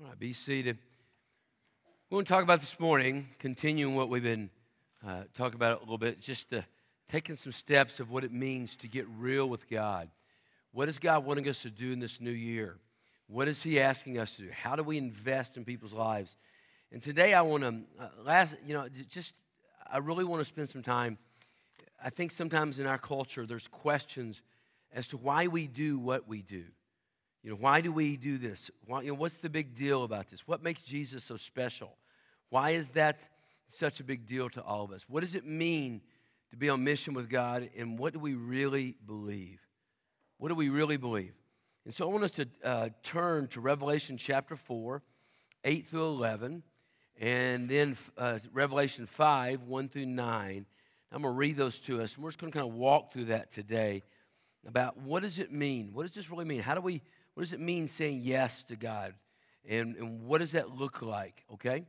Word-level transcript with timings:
All 0.00 0.06
right, 0.06 0.18
be 0.18 0.32
seated. 0.32 0.78
We 2.08 2.14
want 2.14 2.28
to 2.28 2.32
talk 2.32 2.44
about 2.44 2.60
this 2.60 2.78
morning, 2.78 3.26
continuing 3.40 3.96
what 3.96 4.08
we've 4.08 4.22
been 4.22 4.48
uh, 5.04 5.22
talking 5.34 5.56
about 5.56 5.78
a 5.78 5.80
little 5.80 5.98
bit, 5.98 6.20
just 6.20 6.52
uh, 6.54 6.60
taking 7.08 7.34
some 7.34 7.50
steps 7.50 7.98
of 7.98 8.08
what 8.08 8.22
it 8.22 8.32
means 8.32 8.76
to 8.76 8.86
get 8.86 9.08
real 9.18 9.48
with 9.48 9.68
God. 9.68 10.08
What 10.70 10.88
is 10.88 11.00
God 11.00 11.24
wanting 11.24 11.48
us 11.48 11.62
to 11.62 11.70
do 11.70 11.90
in 11.90 11.98
this 11.98 12.20
new 12.20 12.30
year? 12.30 12.76
What 13.26 13.48
is 13.48 13.60
He 13.60 13.80
asking 13.80 14.18
us 14.18 14.36
to 14.36 14.42
do? 14.42 14.50
How 14.52 14.76
do 14.76 14.84
we 14.84 14.98
invest 14.98 15.56
in 15.56 15.64
people's 15.64 15.92
lives? 15.92 16.36
And 16.92 17.02
today 17.02 17.34
I 17.34 17.42
want 17.42 17.64
to, 17.64 17.74
uh, 18.00 18.08
last, 18.24 18.54
you 18.64 18.74
know, 18.74 18.86
just, 19.10 19.32
I 19.90 19.98
really 19.98 20.24
want 20.24 20.40
to 20.40 20.44
spend 20.44 20.70
some 20.70 20.82
time. 20.82 21.18
I 22.04 22.10
think 22.10 22.30
sometimes 22.30 22.78
in 22.78 22.86
our 22.86 22.98
culture 22.98 23.46
there's 23.46 23.66
questions 23.66 24.42
as 24.92 25.08
to 25.08 25.16
why 25.16 25.48
we 25.48 25.66
do 25.66 25.98
what 25.98 26.28
we 26.28 26.42
do. 26.42 26.66
You 27.48 27.54
know, 27.54 27.60
why 27.60 27.80
do 27.80 27.90
we 27.90 28.18
do 28.18 28.36
this? 28.36 28.70
Why, 28.84 29.00
you 29.00 29.08
know, 29.08 29.14
what's 29.14 29.38
the 29.38 29.48
big 29.48 29.72
deal 29.72 30.04
about 30.04 30.28
this? 30.28 30.46
What 30.46 30.62
makes 30.62 30.82
Jesus 30.82 31.24
so 31.24 31.38
special? 31.38 31.96
Why 32.50 32.72
is 32.72 32.90
that 32.90 33.20
such 33.68 34.00
a 34.00 34.04
big 34.04 34.26
deal 34.26 34.50
to 34.50 34.62
all 34.62 34.84
of 34.84 34.92
us? 34.92 35.06
What 35.08 35.20
does 35.20 35.34
it 35.34 35.46
mean 35.46 36.02
to 36.50 36.58
be 36.58 36.68
on 36.68 36.84
mission 36.84 37.14
with 37.14 37.30
God? 37.30 37.70
And 37.74 37.98
what 37.98 38.12
do 38.12 38.18
we 38.18 38.34
really 38.34 38.96
believe? 39.06 39.62
What 40.36 40.50
do 40.50 40.54
we 40.56 40.68
really 40.68 40.98
believe? 40.98 41.32
And 41.86 41.94
so 41.94 42.06
I 42.06 42.12
want 42.12 42.24
us 42.24 42.32
to 42.32 42.48
uh, 42.62 42.88
turn 43.02 43.46
to 43.48 43.62
Revelation 43.62 44.18
chapter 44.18 44.54
4, 44.54 45.02
8 45.64 45.86
through 45.86 46.04
11, 46.04 46.62
and 47.18 47.66
then 47.66 47.96
uh, 48.18 48.40
Revelation 48.52 49.06
5, 49.06 49.62
1 49.62 49.88
through 49.88 50.04
9. 50.04 50.66
I'm 51.10 51.22
going 51.22 51.32
to 51.32 51.38
read 51.38 51.56
those 51.56 51.78
to 51.78 52.02
us. 52.02 52.14
And 52.14 52.22
we're 52.22 52.28
just 52.28 52.40
going 52.40 52.52
to 52.52 52.58
kind 52.58 52.68
of 52.68 52.74
walk 52.74 53.10
through 53.10 53.26
that 53.26 53.50
today 53.50 54.02
about 54.66 54.98
what 54.98 55.22
does 55.22 55.38
it 55.38 55.50
mean? 55.50 55.94
What 55.94 56.02
does 56.02 56.14
this 56.14 56.30
really 56.30 56.44
mean? 56.44 56.60
How 56.60 56.74
do 56.74 56.82
we 56.82 57.00
what 57.38 57.44
does 57.44 57.52
it 57.52 57.60
mean 57.60 57.86
saying 57.86 58.22
yes 58.24 58.64
to 58.64 58.74
God? 58.74 59.14
And, 59.64 59.94
and 59.94 60.26
what 60.26 60.38
does 60.38 60.50
that 60.50 60.76
look 60.76 61.02
like? 61.02 61.44
Okay? 61.54 61.84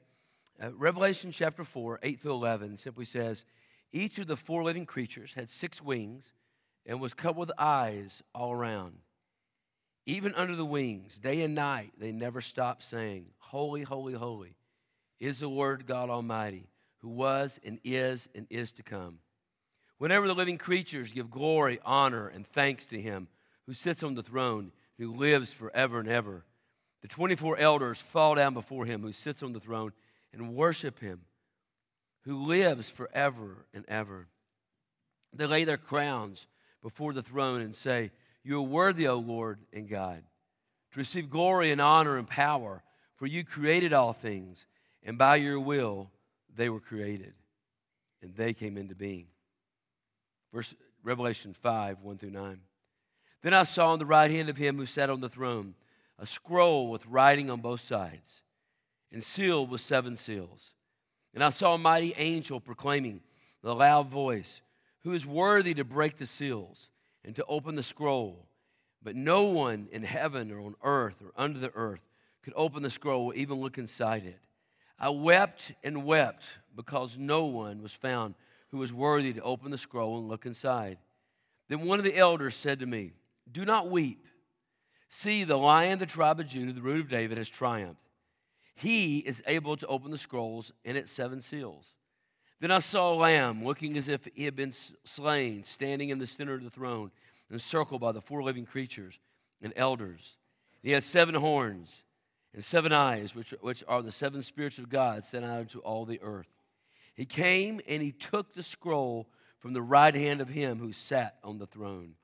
Uh, 0.61 0.71
Revelation 0.75 1.31
chapter 1.31 1.63
4, 1.63 2.01
8 2.03 2.21
through 2.21 2.33
11 2.33 2.77
simply 2.77 3.05
says, 3.05 3.45
Each 3.91 4.19
of 4.19 4.27
the 4.27 4.37
four 4.37 4.63
living 4.63 4.85
creatures 4.85 5.33
had 5.33 5.49
six 5.49 5.81
wings 5.81 6.33
and 6.85 7.01
was 7.01 7.15
covered 7.15 7.39
with 7.39 7.51
eyes 7.57 8.21
all 8.35 8.51
around. 8.51 8.99
Even 10.05 10.35
under 10.35 10.55
the 10.55 10.63
wings, 10.63 11.17
day 11.17 11.41
and 11.41 11.55
night, 11.55 11.93
they 11.97 12.11
never 12.11 12.41
stopped 12.41 12.83
saying, 12.83 13.25
Holy, 13.39 13.81
holy, 13.81 14.13
holy 14.13 14.55
is 15.19 15.39
the 15.39 15.49
Lord 15.49 15.87
God 15.87 16.11
Almighty, 16.11 16.69
who 16.99 17.09
was 17.09 17.59
and 17.65 17.79
is 17.83 18.29
and 18.35 18.45
is 18.51 18.71
to 18.73 18.83
come. 18.83 19.17
Whenever 19.97 20.27
the 20.27 20.35
living 20.35 20.59
creatures 20.59 21.11
give 21.11 21.31
glory, 21.31 21.79
honor, 21.83 22.27
and 22.27 22.45
thanks 22.45 22.85
to 22.85 23.01
him 23.01 23.27
who 23.65 23.73
sits 23.73 24.03
on 24.03 24.13
the 24.13 24.21
throne 24.21 24.71
who 24.99 25.15
lives 25.15 25.51
forever 25.51 25.99
and 25.99 26.09
ever. 26.09 26.43
The 27.01 27.07
24 27.07 27.57
elders 27.57 27.99
fall 27.99 28.35
down 28.35 28.53
before 28.53 28.85
him 28.85 29.01
who 29.01 29.13
sits 29.13 29.41
on 29.41 29.53
the 29.53 29.59
throne 29.59 29.93
and 30.33 30.53
worship 30.53 30.99
him, 30.99 31.21
who 32.25 32.43
lives 32.43 32.89
forever 32.89 33.65
and 33.73 33.85
ever. 33.87 34.27
They 35.33 35.45
lay 35.45 35.63
their 35.63 35.77
crowns 35.77 36.45
before 36.83 37.13
the 37.13 37.23
throne 37.23 37.61
and 37.61 37.73
say, 37.73 38.11
You 38.43 38.57
are 38.57 38.63
worthy, 38.63 39.07
O 39.07 39.17
Lord 39.17 39.59
and 39.71 39.87
God, 39.87 40.21
to 40.91 40.99
receive 40.99 41.29
glory 41.29 41.71
and 41.71 41.79
honor 41.79 42.17
and 42.17 42.27
power, 42.27 42.83
for 43.15 43.25
you 43.25 43.45
created 43.45 43.93
all 43.93 44.13
things, 44.13 44.65
and 45.03 45.17
by 45.17 45.37
your 45.37 45.59
will 45.59 46.11
they 46.53 46.69
were 46.69 46.81
created, 46.81 47.33
and 48.21 48.35
they 48.35 48.53
came 48.53 48.77
into 48.77 48.95
being. 48.95 49.27
Verse 50.53 50.73
Revelation 51.03 51.53
5, 51.53 52.01
1 52.01 52.17
through 52.17 52.31
9. 52.31 52.59
Then 53.41 53.53
I 53.53 53.63
saw 53.63 53.93
on 53.93 53.99
the 53.99 54.05
right 54.05 54.29
hand 54.29 54.49
of 54.49 54.57
him 54.57 54.77
who 54.77 54.85
sat 54.85 55.09
on 55.09 55.21
the 55.21 55.29
throne 55.29 55.75
a 56.17 56.25
scroll 56.25 56.89
with 56.89 57.05
writing 57.07 57.49
on 57.49 57.61
both 57.61 57.79
sides, 57.81 58.41
and 59.11 59.23
sealed 59.23 59.71
with 59.71 59.81
seven 59.81 60.17
seals. 60.17 60.73
And 61.33 61.43
I 61.43 61.49
saw 61.49 61.75
a 61.75 61.77
mighty 61.77 62.13
angel 62.17 62.59
proclaiming 62.59 63.21
with 63.61 63.71
a 63.71 63.75
loud 63.75 64.09
voice, 64.09 64.61
Who 65.03 65.13
is 65.13 65.25
worthy 65.25 65.73
to 65.75 65.83
break 65.83 66.17
the 66.17 66.25
seals 66.25 66.89
and 67.23 67.35
to 67.37 67.45
open 67.45 67.75
the 67.75 67.83
scroll? 67.83 68.45
But 69.01 69.15
no 69.15 69.43
one 69.43 69.87
in 69.91 70.03
heaven 70.03 70.51
or 70.51 70.59
on 70.59 70.75
earth 70.83 71.21
or 71.23 71.31
under 71.37 71.59
the 71.59 71.73
earth 71.73 72.01
could 72.43 72.53
open 72.55 72.83
the 72.83 72.89
scroll 72.89 73.27
or 73.27 73.33
even 73.35 73.61
look 73.61 73.77
inside 73.77 74.25
it. 74.25 74.39
I 74.99 75.09
wept 75.09 75.71
and 75.83 76.03
wept 76.03 76.45
because 76.75 77.17
no 77.17 77.45
one 77.45 77.81
was 77.81 77.93
found 77.93 78.35
who 78.71 78.77
was 78.77 78.91
worthy 78.91 79.31
to 79.33 79.41
open 79.41 79.71
the 79.71 79.77
scroll 79.77 80.19
and 80.19 80.27
look 80.27 80.45
inside. 80.45 80.97
Then 81.69 81.81
one 81.81 81.99
of 81.99 82.05
the 82.05 82.17
elders 82.17 82.55
said 82.55 82.79
to 82.79 82.85
me, 82.85 83.13
do 83.51 83.65
not 83.65 83.89
weep. 83.89 84.25
See, 85.09 85.43
the 85.43 85.57
lion 85.57 85.93
of 85.93 85.99
the 85.99 86.05
tribe 86.05 86.39
of 86.39 86.47
Judah, 86.47 86.73
the 86.73 86.81
root 86.81 87.01
of 87.01 87.09
David, 87.09 87.37
has 87.37 87.49
triumphed. 87.49 88.01
He 88.75 89.19
is 89.19 89.43
able 89.47 89.75
to 89.77 89.87
open 89.87 90.11
the 90.11 90.17
scrolls 90.17 90.71
and 90.85 90.95
its 90.97 91.11
seven 91.11 91.41
seals. 91.41 91.95
Then 92.61 92.71
I 92.71 92.79
saw 92.79 93.13
a 93.13 93.15
lamb 93.15 93.65
looking 93.65 93.97
as 93.97 94.07
if 94.07 94.27
he 94.33 94.45
had 94.45 94.55
been 94.55 94.73
slain, 95.03 95.63
standing 95.63 96.09
in 96.09 96.19
the 96.19 96.27
center 96.27 96.53
of 96.53 96.63
the 96.63 96.69
throne, 96.69 97.11
encircled 97.51 98.01
by 98.01 98.11
the 98.11 98.21
four 98.21 98.43
living 98.43 98.65
creatures 98.65 99.19
and 99.61 99.73
elders. 99.75 100.37
He 100.81 100.91
had 100.91 101.03
seven 101.03 101.35
horns 101.35 102.03
and 102.53 102.63
seven 102.63 102.93
eyes, 102.93 103.35
which, 103.35 103.53
which 103.61 103.83
are 103.87 104.01
the 104.01 104.11
seven 104.11 104.43
spirits 104.43 104.77
of 104.77 104.89
God 104.89 105.23
sent 105.23 105.45
out 105.45 105.61
into 105.61 105.79
all 105.79 106.05
the 106.05 106.21
earth. 106.21 106.49
He 107.15 107.25
came 107.25 107.81
and 107.87 108.01
he 108.01 108.11
took 108.11 108.53
the 108.53 108.63
scroll 108.63 109.27
from 109.59 109.73
the 109.73 109.81
right 109.81 110.15
hand 110.15 110.39
of 110.39 110.49
him 110.49 110.79
who 110.79 110.93
sat 110.93 111.35
on 111.43 111.57
the 111.57 111.67
throne. 111.67 112.15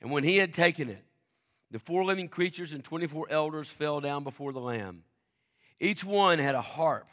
And 0.00 0.10
when 0.10 0.24
he 0.24 0.38
had 0.38 0.54
taken 0.54 0.88
it, 0.88 1.04
the 1.70 1.78
four 1.78 2.04
living 2.04 2.28
creatures 2.28 2.72
and 2.72 2.82
24 2.82 3.28
elders 3.30 3.68
fell 3.68 4.00
down 4.00 4.24
before 4.24 4.52
the 4.52 4.60
Lamb. 4.60 5.04
Each 5.78 6.04
one 6.04 6.38
had 6.38 6.54
a 6.54 6.60
harp, 6.60 7.08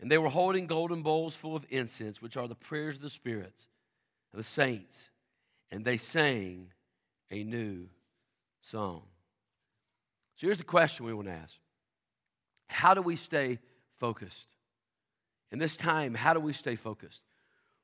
and 0.00 0.10
they 0.10 0.18
were 0.18 0.28
holding 0.28 0.66
golden 0.66 1.02
bowls 1.02 1.34
full 1.34 1.54
of 1.54 1.66
incense, 1.68 2.22
which 2.22 2.36
are 2.36 2.48
the 2.48 2.54
prayers 2.54 2.96
of 2.96 3.02
the 3.02 3.10
spirits 3.10 3.68
of 4.32 4.38
the 4.38 4.44
saints. 4.44 5.10
And 5.70 5.84
they 5.84 5.96
sang 5.96 6.68
a 7.30 7.42
new 7.42 7.88
song. 8.60 9.02
So 10.36 10.46
here's 10.46 10.58
the 10.58 10.64
question 10.64 11.06
we 11.06 11.14
want 11.14 11.28
to 11.28 11.34
ask 11.34 11.56
How 12.68 12.94
do 12.94 13.02
we 13.02 13.16
stay 13.16 13.58
focused? 13.98 14.48
In 15.52 15.58
this 15.58 15.76
time, 15.76 16.14
how 16.14 16.34
do 16.34 16.40
we 16.40 16.52
stay 16.52 16.76
focused? 16.76 17.20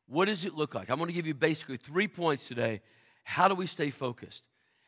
What 0.06 0.27
does 0.27 0.44
it 0.44 0.55
look 0.55 0.75
like? 0.75 0.91
I'm 0.91 0.99
going 0.99 1.09
to 1.09 1.15
give 1.15 1.27
you 1.27 1.34
basically 1.34 1.77
three 1.77 2.09
points 2.09 2.49
today 2.49 2.81
how 3.22 3.49
do 3.49 3.55
we 3.55 3.66
stay 3.66 3.91
focused? 3.91 4.43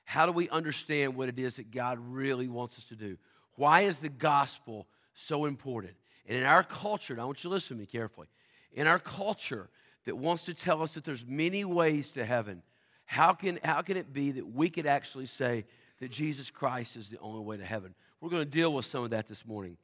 How 0.05 0.27
do 0.27 0.33
we 0.33 0.49
understand 0.51 1.17
what 1.17 1.29
it 1.29 1.39
is 1.39 1.57
that 1.57 1.71
God 1.71 1.99
really 2.01 2.49
wants 2.49 2.79
us 2.79 2.85
to 2.87 2.97
do? 2.97 3.17
Why 3.57 3.83
is 3.83 3.99
the 3.99 4.09
gospel 4.09 4.87
so 5.15 5.47
important? 5.47 5.95
And 6.27 6.39
in 6.39 6.45
our 6.45 6.63
culture, 6.63 7.15
and 7.15 7.23
I 7.23 7.25
want 7.25 7.43
you 7.43 7.49
to 7.49 7.55
listen 7.55 7.77
to 7.77 7.81
me 7.81 7.87
carefully, 7.87 8.29
in 8.73 8.87
our 8.87 8.99
culture 8.99 9.69
that 10.05 10.17
wants 10.17 10.45
to 10.45 10.55
tell 10.55 10.83
us 10.83 10.95
that 10.95 11.05
there's 11.05 11.25
many 11.27 11.65
ways 11.65 12.11
to 12.13 12.25
heaven, 12.25 12.63
how 13.07 13.33
can, 13.33 13.59
how 13.65 13.83
can 13.83 13.97
it 13.97 14.13
be 14.13 14.33
that 14.33 14.55
we 14.55 14.69
could 14.69 14.87
actually 14.87 15.27
say 15.27 15.65
that 16.01 16.11
Jesus 16.11 16.51
Christ 16.51 16.97
is 16.97 17.09
the 17.09 17.19
only 17.21 17.41
way 17.41 17.57
to 17.57 17.65
heaven? 17.65 17.95
We're 18.21 18.31
going 18.31 18.45
to 18.45 18.51
deal 18.51 18.73
with 18.73 18.87
some 18.87 19.05
of 19.05 19.11
that 19.11 19.29
this 19.29 19.47
morning. 19.47 19.77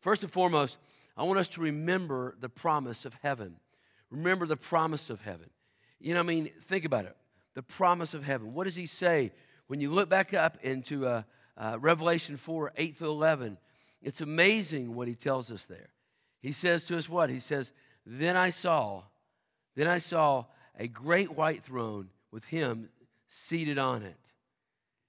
First 0.00 0.22
and 0.22 0.32
foremost, 0.32 0.78
I 1.16 1.24
want 1.24 1.38
us 1.38 1.48
to 1.48 1.60
remember 1.60 2.36
the 2.40 2.48
promise 2.48 3.04
of 3.04 3.14
heaven. 3.22 3.56
Remember 4.10 4.46
the 4.46 4.56
promise 4.56 5.10
of 5.10 5.20
heaven. 5.20 5.50
You 6.00 6.14
know, 6.14 6.20
I 6.20 6.22
mean, 6.22 6.50
think 6.62 6.84
about 6.84 7.04
it 7.04 7.16
the 7.58 7.62
promise 7.64 8.14
of 8.14 8.22
heaven. 8.22 8.54
What 8.54 8.68
does 8.68 8.76
he 8.76 8.86
say? 8.86 9.32
When 9.66 9.80
you 9.80 9.90
look 9.90 10.08
back 10.08 10.32
up 10.32 10.58
into 10.62 11.04
uh, 11.08 11.22
uh, 11.56 11.76
Revelation 11.80 12.36
4 12.36 12.70
8 12.76 12.96
through 12.96 13.10
11, 13.10 13.58
it's 14.00 14.20
amazing 14.20 14.94
what 14.94 15.08
he 15.08 15.16
tells 15.16 15.50
us 15.50 15.64
there. 15.64 15.88
He 16.40 16.52
says 16.52 16.86
to 16.86 16.96
us 16.96 17.08
what? 17.08 17.30
He 17.30 17.40
says, 17.40 17.72
Then 18.06 18.36
I 18.36 18.50
saw, 18.50 19.02
then 19.74 19.88
I 19.88 19.98
saw 19.98 20.44
a 20.78 20.86
great 20.86 21.36
white 21.36 21.64
throne 21.64 22.10
with 22.30 22.44
him 22.44 22.90
seated 23.26 23.76
on 23.76 24.04
it. 24.04 24.20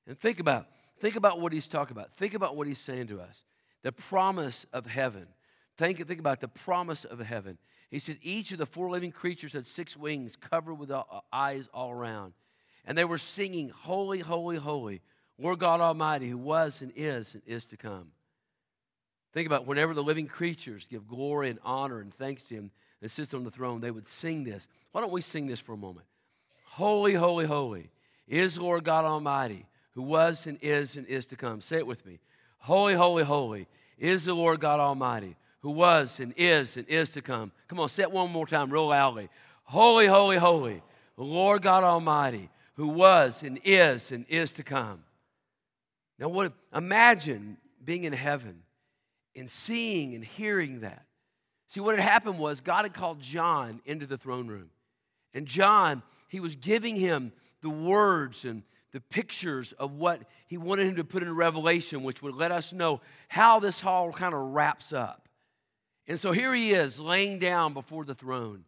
And 0.08 0.18
think 0.18 0.40
about, 0.40 0.66
think 1.00 1.18
about 1.18 1.40
what 1.40 1.54
he's 1.54 1.68
talking 1.68 1.96
about. 1.96 2.16
Think 2.16 2.34
about 2.34 2.56
what 2.56 2.66
he's 2.66 2.80
saying 2.80 3.10
to 3.10 3.22
us. 3.22 3.44
The 3.84 3.92
promise 3.92 4.66
of 4.74 4.88
heaven. 4.88 5.28
Think, 5.78 6.08
think 6.08 6.20
about 6.20 6.40
the 6.40 6.48
promise 6.48 7.06
of 7.06 7.20
heaven. 7.20 7.60
He 7.90 8.00
said, 8.00 8.18
Each 8.22 8.52
of 8.52 8.58
the 8.60 8.66
four 8.66 8.90
living 8.90 9.12
creatures 9.12 9.54
had 9.54 9.66
six 9.66 9.98
wings 9.98 10.36
covered 10.36 10.76
with 10.76 10.92
uh, 10.92 11.04
eyes 11.34 11.68
all 11.74 11.92
around. 11.92 12.34
And 12.86 12.98
they 12.98 13.06
were 13.06 13.18
singing, 13.18 13.70
Holy, 13.70 14.20
holy, 14.20 14.58
holy, 14.58 15.02
Lord 15.38 15.60
God 15.60 15.82
Almighty, 15.82 16.30
who 16.30 16.38
was 16.38 16.82
and 16.82 16.92
is 16.96 17.34
and 17.34 17.44
is 17.46 17.66
to 17.68 17.78
come. 17.78 18.12
Think 19.34 19.48
about 19.48 19.68
whenever 19.68 19.94
the 19.94 20.04
living 20.04 20.28
creatures 20.28 20.88
give 20.90 21.08
glory 21.08 21.50
and 21.50 21.60
honor 21.64 22.00
and 22.00 22.14
thanks 22.14 22.44
to 22.44 22.56
Him 22.56 22.72
and 23.02 23.10
sits 23.10 23.34
on 23.34 23.44
the 23.44 23.52
throne, 23.52 23.80
they 23.80 23.92
would 23.92 24.08
sing 24.08 24.44
this. 24.44 24.68
Why 24.92 25.02
don't 25.02 25.12
we 25.12 25.22
sing 25.22 25.48
this 25.48 25.60
for 25.60 25.74
a 25.74 25.78
moment? 25.78 26.06
Holy, 26.66 27.14
holy, 27.14 27.46
holy 27.46 27.90
is 28.28 28.58
Lord 28.58 28.84
God 28.84 29.06
Almighty, 29.06 29.66
who 29.92 30.02
was 30.02 30.46
and 30.46 30.58
is 30.62 30.96
and 30.96 31.06
is 31.08 31.26
to 31.28 31.36
come. 31.36 31.62
Say 31.62 31.78
it 31.78 31.88
with 31.88 32.06
me. 32.06 32.20
Holy, 32.60 32.94
holy, 32.94 33.24
holy 33.24 33.68
is 33.98 34.26
the 34.26 34.34
Lord 34.34 34.60
God 34.60 34.80
Almighty, 34.80 35.36
who 35.62 35.72
was 35.72 36.20
and 36.20 36.34
is 36.38 36.78
and 36.78 36.88
is 36.88 37.10
to 37.12 37.22
come. 37.22 37.52
Come 37.68 37.80
on, 37.80 37.90
say 37.90 38.04
it 38.04 38.12
one 38.12 38.32
more 38.32 38.48
time, 38.48 38.72
real 38.72 38.88
loudly. 38.88 39.30
Holy, 39.64 40.08
holy, 40.08 40.38
holy, 40.38 40.82
Lord 41.18 41.62
God 41.62 41.84
Almighty, 41.84 42.50
who 42.76 42.88
was 42.88 43.44
and 43.44 43.60
is 43.64 44.12
and 44.12 44.26
is 44.30 44.52
to 44.54 44.64
come. 44.64 45.04
Now, 46.18 46.30
what, 46.30 46.54
imagine 46.74 47.58
being 47.84 48.04
in 48.04 48.14
heaven 48.14 48.64
and 49.36 49.50
seeing 49.50 50.16
and 50.16 50.24
hearing 50.24 50.82
that. 50.82 51.06
See, 51.68 51.80
what 51.80 51.96
had 51.96 52.04
happened 52.04 52.40
was 52.40 52.62
God 52.62 52.86
had 52.86 52.94
called 52.94 53.20
John 53.20 53.80
into 53.86 54.06
the 54.08 54.18
throne 54.18 54.48
room. 54.48 54.70
And 55.34 55.46
John, 55.46 56.02
he 56.28 56.40
was 56.40 56.56
giving 56.56 56.96
him 56.96 57.32
the 57.62 57.70
words 57.70 58.44
and 58.44 58.64
the 58.92 59.00
pictures 59.00 59.72
of 59.74 59.94
what 59.94 60.22
he 60.48 60.58
wanted 60.58 60.88
him 60.88 60.96
to 60.96 61.04
put 61.04 61.22
in 61.22 61.36
Revelation, 61.36 62.02
which 62.02 62.24
would 62.24 62.34
let 62.34 62.52
us 62.52 62.74
know 62.74 63.02
how 63.28 63.60
this 63.60 63.84
all 63.84 64.12
kind 64.12 64.34
of 64.34 64.42
wraps 64.42 64.92
up. 64.92 65.29
And 66.10 66.20
so 66.20 66.32
here 66.32 66.54
he 66.56 66.74
is 66.74 67.00
laying 67.00 67.38
down 67.38 67.74
before 67.74 68.04
the 68.04 68.16
throne. 68.16 68.66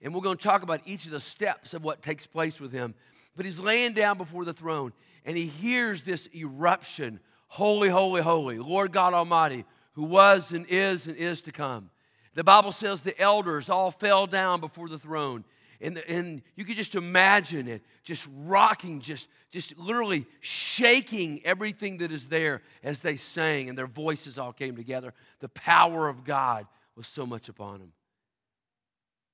And 0.00 0.14
we're 0.14 0.22
going 0.22 0.38
to 0.38 0.42
talk 0.42 0.62
about 0.62 0.80
each 0.86 1.04
of 1.04 1.10
the 1.10 1.20
steps 1.20 1.74
of 1.74 1.84
what 1.84 2.02
takes 2.02 2.26
place 2.26 2.58
with 2.58 2.72
him. 2.72 2.94
But 3.36 3.44
he's 3.44 3.60
laying 3.60 3.92
down 3.92 4.16
before 4.16 4.46
the 4.46 4.54
throne 4.54 4.94
and 5.26 5.36
he 5.36 5.46
hears 5.46 6.02
this 6.02 6.28
eruption 6.34 7.20
Holy, 7.48 7.88
holy, 7.88 8.22
holy, 8.22 8.58
Lord 8.58 8.92
God 8.92 9.12
Almighty, 9.12 9.64
who 9.94 10.04
was 10.04 10.52
and 10.52 10.64
is 10.68 11.08
and 11.08 11.16
is 11.16 11.40
to 11.42 11.52
come. 11.52 11.90
The 12.34 12.44
Bible 12.44 12.70
says 12.70 13.00
the 13.00 13.20
elders 13.20 13.68
all 13.68 13.90
fell 13.90 14.28
down 14.28 14.60
before 14.60 14.88
the 14.88 15.00
throne. 15.00 15.44
And, 15.80 15.96
the, 15.96 16.08
and 16.08 16.42
you 16.56 16.64
could 16.64 16.76
just 16.76 16.94
imagine 16.94 17.66
it 17.66 17.82
just 18.04 18.28
rocking, 18.44 19.00
just, 19.00 19.28
just 19.50 19.78
literally 19.78 20.26
shaking 20.40 21.40
everything 21.44 21.98
that 21.98 22.12
is 22.12 22.28
there 22.28 22.60
as 22.82 23.00
they 23.00 23.16
sang 23.16 23.68
and 23.68 23.78
their 23.78 23.86
voices 23.86 24.38
all 24.38 24.52
came 24.52 24.76
together. 24.76 25.14
The 25.40 25.48
power 25.48 26.08
of 26.08 26.24
God 26.24 26.66
was 26.96 27.06
so 27.06 27.24
much 27.24 27.48
upon 27.48 27.78
them. 27.78 27.92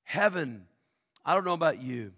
Heaven, 0.04 0.66
I 1.24 1.34
don't 1.34 1.44
know 1.44 1.52
about 1.52 1.82
you, 1.82 2.12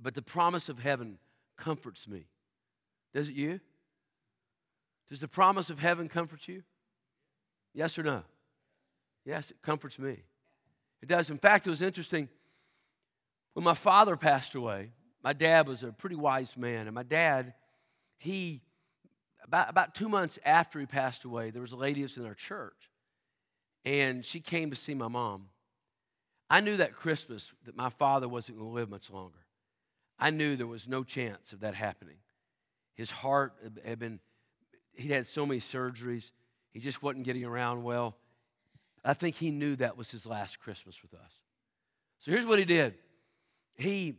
but 0.00 0.14
the 0.14 0.22
promise 0.22 0.68
of 0.68 0.78
heaven 0.78 1.18
comforts 1.56 2.06
me. 2.06 2.26
Does 3.12 3.28
it 3.28 3.34
you? 3.34 3.60
Does 5.10 5.20
the 5.20 5.28
promise 5.28 5.70
of 5.70 5.80
heaven 5.80 6.08
comfort 6.08 6.46
you? 6.46 6.62
Yes 7.74 7.98
or 7.98 8.04
no? 8.04 8.22
Yes, 9.24 9.50
it 9.50 9.60
comforts 9.60 9.98
me. 9.98 10.22
It 11.02 11.08
does. 11.08 11.30
In 11.30 11.38
fact, 11.38 11.66
it 11.66 11.70
was 11.70 11.82
interesting. 11.82 12.28
When 13.54 13.64
my 13.64 13.74
father 13.74 14.16
passed 14.16 14.54
away, 14.54 14.90
my 15.22 15.32
dad 15.32 15.68
was 15.68 15.82
a 15.82 15.92
pretty 15.92 16.16
wise 16.16 16.56
man. 16.56 16.86
And 16.86 16.94
my 16.94 17.02
dad, 17.02 17.54
he, 18.18 18.62
about, 19.44 19.68
about 19.68 19.94
two 19.94 20.08
months 20.08 20.38
after 20.44 20.80
he 20.80 20.86
passed 20.86 21.24
away, 21.24 21.50
there 21.50 21.62
was 21.62 21.72
a 21.72 21.76
lady 21.76 22.00
that's 22.02 22.16
in 22.16 22.24
our 22.24 22.34
church. 22.34 22.90
And 23.84 24.24
she 24.24 24.40
came 24.40 24.70
to 24.70 24.76
see 24.76 24.94
my 24.94 25.08
mom. 25.08 25.48
I 26.48 26.60
knew 26.60 26.76
that 26.78 26.94
Christmas 26.94 27.52
that 27.64 27.76
my 27.76 27.88
father 27.88 28.28
wasn't 28.28 28.58
going 28.58 28.70
to 28.70 28.74
live 28.74 28.90
much 28.90 29.10
longer. 29.10 29.38
I 30.18 30.30
knew 30.30 30.54
there 30.56 30.66
was 30.66 30.86
no 30.86 31.02
chance 31.02 31.52
of 31.52 31.60
that 31.60 31.74
happening. 31.74 32.16
His 32.94 33.10
heart 33.10 33.54
had 33.84 33.98
been, 33.98 34.20
he'd 34.94 35.10
had 35.10 35.26
so 35.26 35.46
many 35.46 35.60
surgeries. 35.60 36.30
He 36.70 36.80
just 36.80 37.02
wasn't 37.02 37.24
getting 37.24 37.44
around 37.44 37.82
well. 37.82 38.16
I 39.04 39.14
think 39.14 39.34
he 39.34 39.50
knew 39.50 39.76
that 39.76 39.96
was 39.96 40.10
his 40.10 40.26
last 40.26 40.60
Christmas 40.60 41.02
with 41.02 41.14
us. 41.14 41.32
So 42.20 42.30
here's 42.30 42.46
what 42.46 42.58
he 42.58 42.64
did. 42.64 42.94
He, 43.76 44.16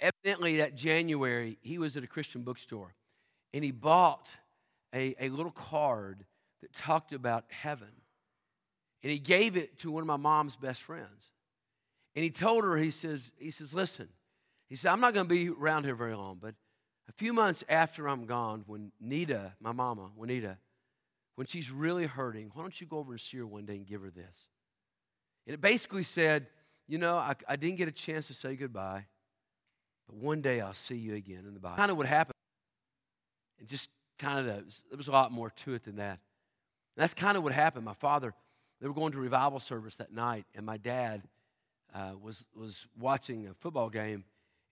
evidently, 0.00 0.58
that 0.58 0.74
January, 0.74 1.58
he 1.60 1.78
was 1.78 1.96
at 1.96 2.04
a 2.04 2.06
Christian 2.06 2.42
bookstore 2.42 2.94
and 3.52 3.62
he 3.62 3.70
bought 3.70 4.28
a, 4.94 5.14
a 5.20 5.28
little 5.28 5.52
card 5.52 6.24
that 6.62 6.72
talked 6.72 7.12
about 7.12 7.44
heaven. 7.48 7.88
And 9.02 9.10
he 9.10 9.18
gave 9.18 9.56
it 9.56 9.78
to 9.80 9.90
one 9.90 10.02
of 10.02 10.06
my 10.06 10.16
mom's 10.16 10.56
best 10.56 10.82
friends. 10.82 11.30
And 12.14 12.22
he 12.22 12.30
told 12.30 12.64
her, 12.64 12.76
he 12.76 12.90
says, 12.90 13.30
he 13.38 13.50
says, 13.50 13.74
listen, 13.74 14.08
he 14.68 14.76
said, 14.76 14.92
I'm 14.92 15.00
not 15.00 15.14
going 15.14 15.26
to 15.26 15.34
be 15.34 15.48
around 15.48 15.84
here 15.84 15.94
very 15.94 16.14
long, 16.14 16.38
but 16.40 16.54
a 17.08 17.12
few 17.12 17.32
months 17.32 17.64
after 17.68 18.08
I'm 18.08 18.26
gone, 18.26 18.64
when 18.66 18.92
Nita, 19.00 19.52
my 19.60 19.72
mama, 19.72 20.10
Juanita, 20.14 20.56
when 21.34 21.46
she's 21.46 21.70
really 21.70 22.06
hurting, 22.06 22.50
why 22.54 22.62
don't 22.62 22.80
you 22.80 22.86
go 22.86 22.98
over 22.98 23.12
and 23.12 23.20
see 23.20 23.38
her 23.38 23.46
one 23.46 23.64
day 23.66 23.74
and 23.74 23.86
give 23.86 24.02
her 24.02 24.10
this? 24.10 24.36
And 25.46 25.54
it 25.54 25.60
basically 25.60 26.04
said, 26.04 26.46
you 26.92 26.98
know, 26.98 27.16
I, 27.16 27.34
I 27.48 27.56
didn't 27.56 27.78
get 27.78 27.88
a 27.88 27.92
chance 27.92 28.26
to 28.26 28.34
say 28.34 28.54
goodbye, 28.54 29.06
but 30.06 30.16
one 30.16 30.42
day 30.42 30.60
I'll 30.60 30.74
see 30.74 30.94
you 30.94 31.14
again 31.14 31.44
in 31.48 31.54
the 31.54 31.58
Bible. 31.58 31.78
Kind 31.78 31.90
of 31.90 31.96
what 31.96 32.06
happened. 32.06 32.34
And 33.58 33.66
just 33.66 33.88
kind 34.18 34.38
of, 34.38 34.44
there 34.44 34.98
was 34.98 35.08
a 35.08 35.10
lot 35.10 35.32
more 35.32 35.48
to 35.48 35.72
it 35.72 35.84
than 35.84 35.96
that. 35.96 36.18
And 36.94 37.02
that's 37.02 37.14
kind 37.14 37.38
of 37.38 37.44
what 37.44 37.54
happened. 37.54 37.86
My 37.86 37.94
father, 37.94 38.34
they 38.78 38.88
were 38.88 38.92
going 38.92 39.12
to 39.12 39.18
revival 39.18 39.58
service 39.58 39.96
that 39.96 40.12
night, 40.12 40.44
and 40.54 40.66
my 40.66 40.76
dad 40.76 41.22
uh, 41.94 42.10
was, 42.20 42.44
was 42.54 42.86
watching 43.00 43.48
a 43.48 43.54
football 43.54 43.88
game, 43.88 44.24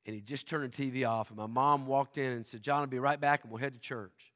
and 0.05 0.15
he 0.15 0.21
just 0.21 0.47
turned 0.47 0.71
the 0.71 0.91
TV 0.91 1.09
off. 1.09 1.31
And 1.31 1.39
my 1.39 1.47
mom 1.47 1.87
walked 1.87 2.19
in 2.19 2.33
and 2.33 2.47
said, 2.47 2.61
John, 2.61 2.83
I'll 2.83 2.87
be 2.87 2.99
right 2.99 3.19
back 3.19 3.45
and 3.45 3.51
we'll 3.51 3.61
head 3.63 3.73
to 3.73 3.81
church. 3.81 4.35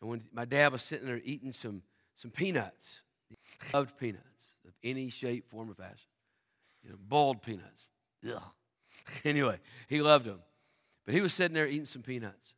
And 0.00 0.08
when 0.08 0.22
my 0.32 0.46
dad 0.46 0.72
was 0.72 0.80
sitting 0.80 1.06
there 1.06 1.20
eating 1.22 1.52
some, 1.52 1.82
some 2.14 2.30
peanuts, 2.30 3.02
he 3.28 3.36
loved 3.74 3.98
peanuts 3.98 4.54
of 4.66 4.72
any 4.82 5.10
shape, 5.10 5.50
form, 5.50 5.70
or 5.70 5.74
fashion. 5.74 6.08
You 6.84 6.90
know, 6.90 6.96
boiled 7.08 7.42
peanuts. 7.42 7.90
Ugh. 8.28 8.42
Anyway, 9.24 9.58
he 9.86 10.00
loved 10.00 10.24
them. 10.24 10.38
But 11.04 11.14
he 11.14 11.20
was 11.20 11.34
sitting 11.34 11.54
there 11.54 11.66
eating 11.66 11.84
some 11.84 12.00
peanuts. 12.00 12.54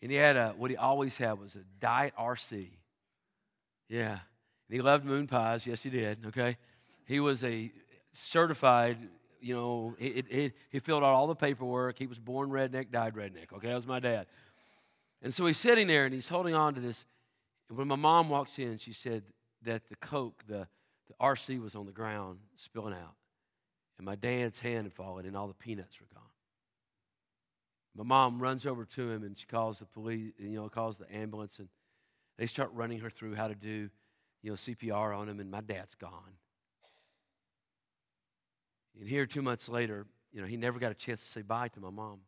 And 0.00 0.10
he 0.10 0.16
had 0.16 0.36
a, 0.36 0.54
what 0.56 0.70
he 0.70 0.76
always 0.76 1.18
had 1.18 1.38
was 1.38 1.54
a 1.54 1.64
Diet 1.80 2.14
RC. 2.18 2.68
Yeah. 3.88 4.12
And 4.12 4.18
he 4.70 4.80
loved 4.80 5.04
moon 5.04 5.26
pies. 5.26 5.66
Yes, 5.66 5.82
he 5.82 5.90
did. 5.90 6.24
Okay. 6.28 6.56
He 7.04 7.20
was 7.20 7.44
a 7.44 7.70
certified 8.12 8.96
you 9.46 9.54
know, 9.54 9.94
he, 9.98 10.24
he, 10.28 10.52
he 10.70 10.78
filled 10.80 11.04
out 11.04 11.14
all 11.14 11.28
the 11.28 11.34
paperwork. 11.34 11.98
He 11.98 12.06
was 12.06 12.18
born 12.18 12.50
redneck, 12.50 12.90
died 12.90 13.14
redneck. 13.14 13.52
Okay, 13.54 13.68
that 13.68 13.74
was 13.74 13.86
my 13.86 14.00
dad. 14.00 14.26
And 15.22 15.32
so 15.32 15.46
he's 15.46 15.56
sitting 15.56 15.86
there 15.86 16.04
and 16.04 16.12
he's 16.12 16.28
holding 16.28 16.54
on 16.54 16.74
to 16.74 16.80
this. 16.80 17.04
And 17.68 17.78
when 17.78 17.86
my 17.86 17.96
mom 17.96 18.28
walks 18.28 18.58
in, 18.58 18.78
she 18.78 18.92
said 18.92 19.22
that 19.62 19.88
the 19.88 19.96
Coke, 19.96 20.42
the, 20.48 20.66
the 21.06 21.14
RC 21.20 21.62
was 21.62 21.74
on 21.74 21.86
the 21.86 21.92
ground 21.92 22.38
spilling 22.56 22.94
out. 22.94 23.14
And 23.98 24.04
my 24.04 24.14
dad's 24.14 24.60
hand 24.60 24.84
had 24.84 24.92
fallen 24.92 25.26
and 25.26 25.36
all 25.36 25.48
the 25.48 25.54
peanuts 25.54 26.00
were 26.00 26.06
gone. 26.14 26.22
My 27.96 28.04
mom 28.04 28.40
runs 28.40 28.66
over 28.66 28.84
to 28.84 29.10
him 29.10 29.24
and 29.24 29.38
she 29.38 29.46
calls 29.46 29.78
the 29.78 29.86
police, 29.86 30.32
you 30.38 30.60
know, 30.60 30.68
calls 30.68 30.98
the 30.98 31.14
ambulance 31.14 31.58
and 31.58 31.68
they 32.36 32.46
start 32.46 32.70
running 32.74 33.00
her 33.00 33.08
through 33.08 33.34
how 33.34 33.48
to 33.48 33.54
do, 33.54 33.88
you 34.42 34.50
know, 34.50 34.54
CPR 34.54 35.16
on 35.16 35.28
him 35.28 35.40
and 35.40 35.50
my 35.50 35.62
dad's 35.62 35.94
gone. 35.94 36.34
And 39.00 39.08
here, 39.08 39.26
two 39.26 39.42
months 39.42 39.68
later, 39.68 40.06
you 40.32 40.40
know, 40.40 40.46
he 40.46 40.56
never 40.56 40.78
got 40.78 40.90
a 40.90 40.94
chance 40.94 41.20
to 41.20 41.26
say 41.26 41.42
bye 41.42 41.68
to 41.68 41.80
my 41.80 41.90
mom. 41.90 42.20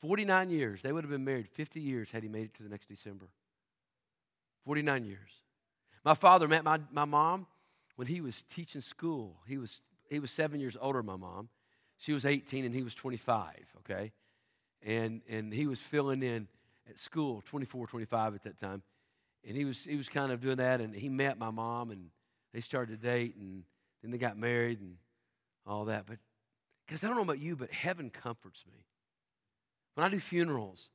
49 0.00 0.50
years. 0.50 0.82
They 0.82 0.92
would 0.92 1.02
have 1.02 1.10
been 1.10 1.24
married 1.24 1.48
50 1.48 1.80
years 1.80 2.10
had 2.10 2.22
he 2.22 2.28
made 2.28 2.44
it 2.44 2.54
to 2.54 2.62
the 2.62 2.68
next 2.68 2.86
December. 2.86 3.26
49 4.64 5.04
years. 5.04 5.30
My 6.04 6.14
father 6.14 6.46
met 6.46 6.64
my, 6.64 6.78
my 6.92 7.04
mom 7.04 7.46
when 7.96 8.06
he 8.06 8.20
was 8.20 8.42
teaching 8.42 8.80
school. 8.80 9.36
He 9.46 9.56
was, 9.56 9.80
he 10.14 10.20
was 10.20 10.30
seven 10.30 10.60
years 10.60 10.76
older 10.80 11.00
than 11.00 11.06
my 11.06 11.16
mom. 11.16 11.48
She 11.98 12.12
was 12.12 12.24
18 12.24 12.64
and 12.64 12.74
he 12.74 12.82
was 12.82 12.94
25, 12.94 13.54
okay? 13.78 14.12
And, 14.82 15.22
and 15.28 15.52
he 15.52 15.66
was 15.66 15.78
filling 15.78 16.22
in 16.22 16.48
at 16.88 16.98
school, 16.98 17.42
24, 17.46 17.86
25 17.86 18.34
at 18.34 18.42
that 18.44 18.58
time. 18.58 18.82
And 19.46 19.56
he 19.56 19.64
was, 19.64 19.84
he 19.84 19.96
was 19.96 20.08
kind 20.08 20.32
of 20.32 20.40
doing 20.40 20.56
that. 20.56 20.80
And 20.80 20.94
he 20.94 21.08
met 21.08 21.38
my 21.38 21.50
mom 21.50 21.90
and 21.90 22.10
they 22.52 22.60
started 22.60 23.00
to 23.00 23.06
date 23.06 23.36
and 23.36 23.64
then 24.02 24.10
they 24.10 24.18
got 24.18 24.38
married. 24.38 24.80
And 24.80 24.96
all 25.66 25.86
that. 25.86 26.06
But 26.06 26.18
because 26.86 27.02
I 27.02 27.08
don't 27.08 27.16
know 27.16 27.22
about 27.22 27.38
you, 27.38 27.56
but 27.56 27.70
heaven 27.70 28.10
comforts 28.10 28.64
me. 28.70 28.84
When 29.94 30.04
I 30.04 30.10
do 30.10 30.20
funerals, 30.20 30.90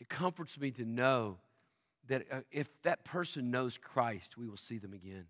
it 0.00 0.08
comforts 0.08 0.58
me 0.58 0.70
to 0.72 0.84
know 0.84 1.38
that 2.08 2.26
uh, 2.30 2.40
if 2.50 2.68
that 2.82 3.04
person 3.04 3.50
knows 3.50 3.78
Christ, 3.78 4.36
we 4.36 4.46
will 4.46 4.56
see 4.56 4.78
them 4.78 4.92
again. 4.92 5.26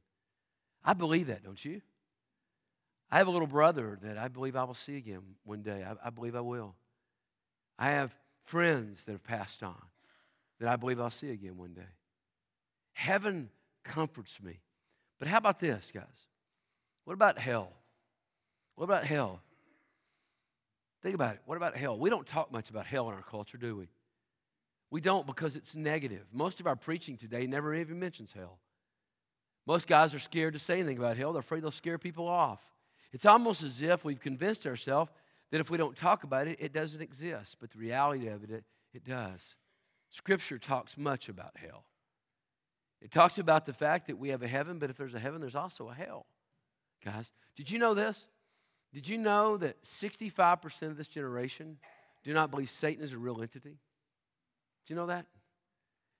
I 0.84 0.92
believe 0.92 1.28
that, 1.28 1.44
don't 1.44 1.62
you? 1.64 1.80
I 3.11 3.18
have 3.18 3.26
a 3.26 3.30
little 3.30 3.46
brother 3.46 3.99
that 4.02 4.18
I 4.18 4.28
believe 4.28 4.56
I 4.56 4.64
will 4.64 4.75
see 4.75 4.96
again 4.96 5.20
one 5.44 5.62
day. 5.62 5.84
I, 5.84 6.06
I 6.06 6.11
believe 6.11 6.34
I 6.34 6.40
will. 6.40 6.75
I 7.78 7.90
have 7.90 8.14
friends 8.44 9.04
that 9.04 9.12
have 9.12 9.25
passed 9.25 9.62
on 9.62 9.80
that 10.61 10.68
I 10.68 10.76
believe 10.76 11.00
I'll 11.00 11.11
see 11.11 11.30
again 11.30 11.56
one 11.56 11.75
day. 11.75 11.82
Heaven 12.92 13.50
comforts 13.84 14.40
me. 14.42 14.61
But 15.18 15.28
how 15.28 15.38
about 15.38 15.61
this, 15.61 15.90
guys? 15.92 16.04
What 17.04 17.14
about 17.14 17.38
hell? 17.38 17.73
What 18.76 18.84
about 18.84 19.04
hell? 19.04 19.40
Think 21.02 21.14
about 21.14 21.34
it. 21.34 21.42
What 21.44 21.56
about 21.56 21.76
hell? 21.76 21.99
We 21.99 22.11
don't 22.11 22.26
talk 22.26 22.50
much 22.50 22.70
about 22.70 22.87
hell 22.87 23.08
in 23.08 23.14
our 23.14 23.23
culture, 23.23 23.58
do 23.58 23.76
we? 23.76 23.88
We 24.90 25.00
don't 25.00 25.26
because 25.26 25.56
it's 25.56 25.75
negative. 25.75 26.25
Most 26.32 26.61
of 26.61 26.66
our 26.66 26.76
preaching 26.76 27.16
today 27.16 27.46
never 27.46 27.75
even 27.75 27.99
mentions 27.99 28.32
hell. 28.32 28.58
Most 29.66 29.87
guys 29.87 30.14
are 30.14 30.18
scared 30.18 30.54
to 30.54 30.58
say 30.58 30.75
anything 30.75 30.99
about 30.99 31.16
hell. 31.16 31.32
They're 31.32 31.40
afraid 31.40 31.62
they'll 31.62 31.70
scare 31.70 31.99
people 31.99 32.28
off. 32.28 32.61
It's 33.14 33.26
almost 33.26 33.62
as 33.62 33.80
if 33.80 34.04
we've 34.04 34.18
convinced 34.18 34.66
ourselves 34.66 35.12
that 35.52 35.61
if 35.61 35.71
we 35.71 35.78
don't 35.78 35.94
talk 35.94 36.25
about 36.25 36.49
it, 36.49 36.59
it 36.61 36.73
doesn't 36.73 37.00
exist. 37.00 37.59
But 37.61 37.71
the 37.71 37.78
reality 37.78 38.26
of 38.26 38.42
it, 38.42 38.64
it, 38.92 39.04
does. 39.04 39.54
Scripture 40.11 40.59
talks 40.59 40.99
much 40.99 41.28
about 41.28 41.52
hell. 41.54 41.85
It 43.00 43.12
talks 43.12 43.38
about 43.38 43.66
the 43.66 43.73
fact 43.73 44.09
that 44.09 44.18
we 44.18 44.30
have 44.30 44.42
a 44.42 44.49
heaven, 44.49 44.80
but 44.80 44.90
if 44.90 44.97
there's 44.97 45.14
a 45.14 45.21
heaven, 45.21 45.40
there's 45.40 45.54
also 45.54 45.88
a 45.88 45.94
hell. 45.94 46.26
Guys, 47.04 47.30
did 47.54 47.71
you 47.71 47.78
know 47.78 47.94
this? 47.94 48.26
Did 48.92 49.09
you 49.09 49.16
know 49.16 49.59
that 49.59 49.80
65% 49.85 50.83
of 50.83 50.97
this 50.97 51.06
generation 51.06 51.78
do 52.25 52.35
not 52.35 52.50
believe 52.50 52.68
Satan 52.68 53.04
is 53.04 53.12
a 53.12 53.18
real 53.18 53.40
entity? 53.40 53.78
Do 54.87 54.92
you 54.92 54.97
know 54.97 55.06
that? 55.06 55.26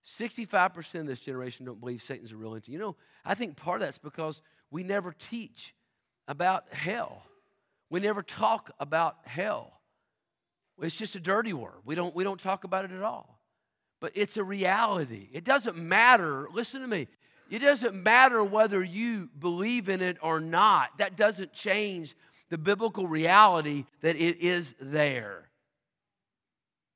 65% 0.07 1.01
of 1.01 1.07
this 1.07 1.19
generation 1.19 1.67
don't 1.67 1.81
believe 1.81 2.03
Satan's 2.03 2.31
a 2.31 2.37
real 2.37 2.55
entity. 2.55 2.71
You 2.71 2.79
know, 2.79 2.97
I 3.25 3.35
think 3.35 3.57
part 3.57 3.83
of 3.83 3.89
that's 3.89 3.99
because 3.99 4.43
we 4.71 4.85
never 4.85 5.13
teach 5.13 5.75
about 6.29 6.65
hell. 6.73 7.23
We 7.91 8.01
never 8.01 8.23
talk 8.23 8.71
about 8.81 9.17
hell. 9.25 9.73
It's 10.81 10.97
just 10.97 11.15
a 11.15 11.21
dirty 11.21 11.53
word. 11.53 11.81
We 11.85 11.95
don't, 11.95 12.15
we 12.15 12.25
don't 12.25 12.41
talk 12.41 12.65
about 12.65 12.85
it 12.85 12.91
at 12.91 13.03
all. 13.03 13.41
But 14.01 14.13
it's 14.15 14.37
a 14.37 14.45
reality. 14.45 15.29
It 15.33 15.45
doesn't 15.45 15.77
matter, 15.77 16.49
listen 16.53 16.81
to 16.81 16.89
me, 16.89 17.07
it 17.51 17.61
doesn't 17.61 17.95
matter 17.95 18.43
whether 18.43 18.83
you 18.83 19.29
believe 19.39 19.89
in 19.89 20.01
it 20.01 20.17
or 20.21 20.41
not. 20.41 20.91
That 20.99 21.17
doesn't 21.17 21.53
change 21.53 22.15
the 22.51 22.59
biblical 22.59 23.07
reality 23.07 23.85
that 24.01 24.17
it 24.17 24.41
is 24.41 24.75
there. 24.81 25.49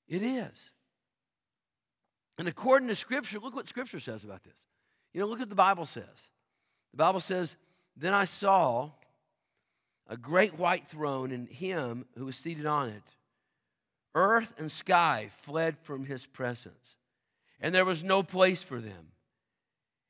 It 0.08 0.22
is. 0.22 0.70
And 2.38 2.48
according 2.48 2.88
to 2.88 2.94
Scripture, 2.94 3.38
look 3.40 3.54
what 3.54 3.68
Scripture 3.68 4.00
says 4.00 4.24
about 4.24 4.42
this. 4.42 4.56
You 5.12 5.20
know, 5.20 5.26
look 5.26 5.40
what 5.40 5.48
the 5.48 5.54
Bible 5.54 5.86
says. 5.86 6.04
The 6.92 6.96
Bible 6.96 7.20
says, 7.20 7.56
Then 7.96 8.14
I 8.14 8.24
saw 8.24 8.90
a 10.08 10.16
great 10.16 10.58
white 10.58 10.88
throne 10.88 11.32
and 11.32 11.48
him 11.48 12.06
who 12.16 12.24
was 12.24 12.36
seated 12.36 12.66
on 12.66 12.88
it. 12.88 13.02
Earth 14.14 14.52
and 14.58 14.72
sky 14.72 15.28
fled 15.42 15.78
from 15.78 16.04
his 16.04 16.24
presence, 16.26 16.96
and 17.60 17.74
there 17.74 17.84
was 17.84 18.02
no 18.02 18.22
place 18.22 18.62
for 18.62 18.80
them. 18.80 19.12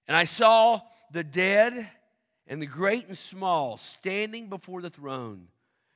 And 0.06 0.16
I 0.16 0.24
saw 0.24 0.80
the 1.12 1.24
dead 1.24 1.88
and 2.46 2.62
the 2.62 2.66
great 2.66 3.08
and 3.08 3.18
small 3.18 3.76
standing 3.76 4.48
before 4.48 4.80
the 4.80 4.90
throne. 4.90 5.48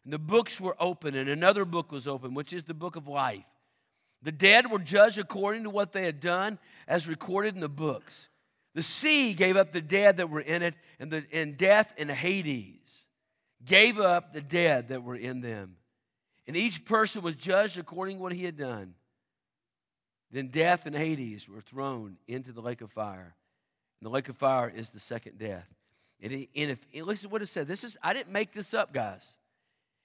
And 0.04 0.12
the 0.12 0.18
books 0.18 0.60
were 0.60 0.76
open, 0.80 1.14
and 1.14 1.28
another 1.28 1.64
book 1.64 1.92
was 1.92 2.08
open, 2.08 2.34
which 2.34 2.52
is 2.52 2.64
the 2.64 2.74
book 2.74 2.96
of 2.96 3.06
life. 3.06 3.44
The 4.22 4.32
dead 4.32 4.70
were 4.70 4.78
judged 4.78 5.18
according 5.18 5.62
to 5.62 5.70
what 5.70 5.92
they 5.92 6.04
had 6.04 6.20
done, 6.20 6.58
as 6.88 7.08
recorded 7.08 7.54
in 7.54 7.60
the 7.60 7.68
books. 7.68 8.28
The 8.74 8.82
sea 8.82 9.32
gave 9.32 9.56
up 9.56 9.70
the 9.70 9.80
dead 9.80 10.16
that 10.16 10.28
were 10.28 10.40
in 10.40 10.62
it, 10.62 10.74
and, 10.98 11.10
the, 11.10 11.24
and 11.32 11.56
death 11.56 11.94
and 11.96 12.10
Hades 12.10 13.01
gave 13.64 13.98
up 13.98 14.32
the 14.32 14.40
dead 14.40 14.88
that 14.88 15.02
were 15.02 15.16
in 15.16 15.40
them. 15.40 15.76
And 16.46 16.56
each 16.56 16.84
person 16.84 17.22
was 17.22 17.36
judged 17.36 17.78
according 17.78 18.16
to 18.16 18.22
what 18.22 18.32
he 18.32 18.44
had 18.44 18.56
done. 18.56 18.94
Then 20.30 20.48
death 20.48 20.86
and 20.86 20.96
Hades 20.96 21.48
were 21.48 21.60
thrown 21.60 22.16
into 22.26 22.52
the 22.52 22.62
lake 22.62 22.80
of 22.80 22.90
fire. 22.90 23.34
And 24.00 24.06
the 24.06 24.10
lake 24.10 24.28
of 24.28 24.36
fire 24.36 24.72
is 24.74 24.90
the 24.90 25.00
second 25.00 25.38
death. 25.38 25.68
And, 26.20 26.46
if, 26.54 26.78
listen 26.94 27.28
to 27.28 27.32
what 27.32 27.42
it 27.42 27.48
says. 27.48 27.66
This 27.66 27.84
is, 27.84 27.96
I 28.02 28.12
didn't 28.12 28.32
make 28.32 28.52
this 28.52 28.74
up, 28.74 28.92
guys. 28.92 29.36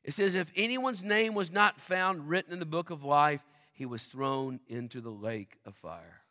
It 0.03 0.13
says, 0.13 0.35
if 0.35 0.51
anyone's 0.55 1.03
name 1.03 1.33
was 1.33 1.51
not 1.51 1.79
found 1.79 2.29
written 2.29 2.53
in 2.53 2.59
the 2.59 2.65
book 2.65 2.89
of 2.89 3.03
life, 3.03 3.41
he 3.73 3.85
was 3.85 4.03
thrown 4.03 4.59
into 4.67 5.01
the 5.01 5.09
lake 5.11 5.57
of 5.65 5.75
fire. 5.75 6.21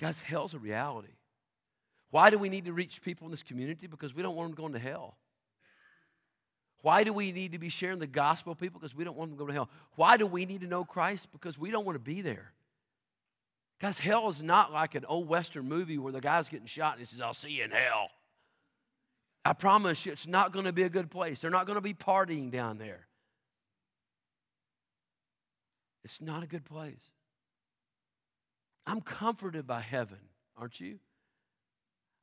Guys, 0.00 0.20
hell's 0.20 0.54
a 0.54 0.58
reality. 0.58 1.14
Why 2.12 2.28
do 2.28 2.36
we 2.36 2.50
need 2.50 2.66
to 2.66 2.74
reach 2.74 3.00
people 3.00 3.26
in 3.26 3.30
this 3.30 3.42
community? 3.42 3.86
Because 3.86 4.14
we 4.14 4.22
don't 4.22 4.36
want 4.36 4.50
them 4.50 4.54
going 4.54 4.74
to 4.74 4.78
hell. 4.78 5.16
Why 6.82 7.04
do 7.04 7.12
we 7.12 7.32
need 7.32 7.52
to 7.52 7.58
be 7.58 7.70
sharing 7.70 8.00
the 8.00 8.06
gospel 8.06 8.50
with 8.50 8.60
people? 8.60 8.78
Because 8.78 8.94
we 8.94 9.02
don't 9.02 9.16
want 9.16 9.30
them 9.30 9.38
to 9.38 9.42
go 9.42 9.46
to 9.46 9.52
hell. 9.54 9.70
Why 9.96 10.18
do 10.18 10.26
we 10.26 10.44
need 10.44 10.60
to 10.60 10.66
know 10.66 10.84
Christ? 10.84 11.32
Because 11.32 11.58
we 11.58 11.70
don't 11.70 11.86
want 11.86 11.96
to 11.96 12.04
be 12.04 12.20
there. 12.20 12.52
Guys, 13.80 13.98
hell 13.98 14.28
is 14.28 14.42
not 14.42 14.72
like 14.72 14.94
an 14.94 15.06
old 15.06 15.26
Western 15.26 15.66
movie 15.66 15.96
where 15.96 16.12
the 16.12 16.20
guy's 16.20 16.50
getting 16.50 16.66
shot 16.66 16.92
and 16.92 17.00
he 17.00 17.06
says, 17.06 17.22
I'll 17.22 17.32
see 17.32 17.52
you 17.52 17.64
in 17.64 17.70
hell. 17.70 18.10
I 19.42 19.54
promise 19.54 20.04
you, 20.04 20.12
it's 20.12 20.26
not 20.26 20.52
going 20.52 20.66
to 20.66 20.72
be 20.72 20.82
a 20.82 20.90
good 20.90 21.10
place. 21.10 21.40
They're 21.40 21.50
not 21.50 21.64
going 21.64 21.76
to 21.76 21.80
be 21.80 21.94
partying 21.94 22.50
down 22.50 22.76
there. 22.76 23.06
It's 26.04 26.20
not 26.20 26.42
a 26.42 26.46
good 26.46 26.66
place. 26.66 27.02
I'm 28.86 29.00
comforted 29.00 29.66
by 29.66 29.80
heaven, 29.80 30.18
aren't 30.58 30.78
you? 30.78 30.98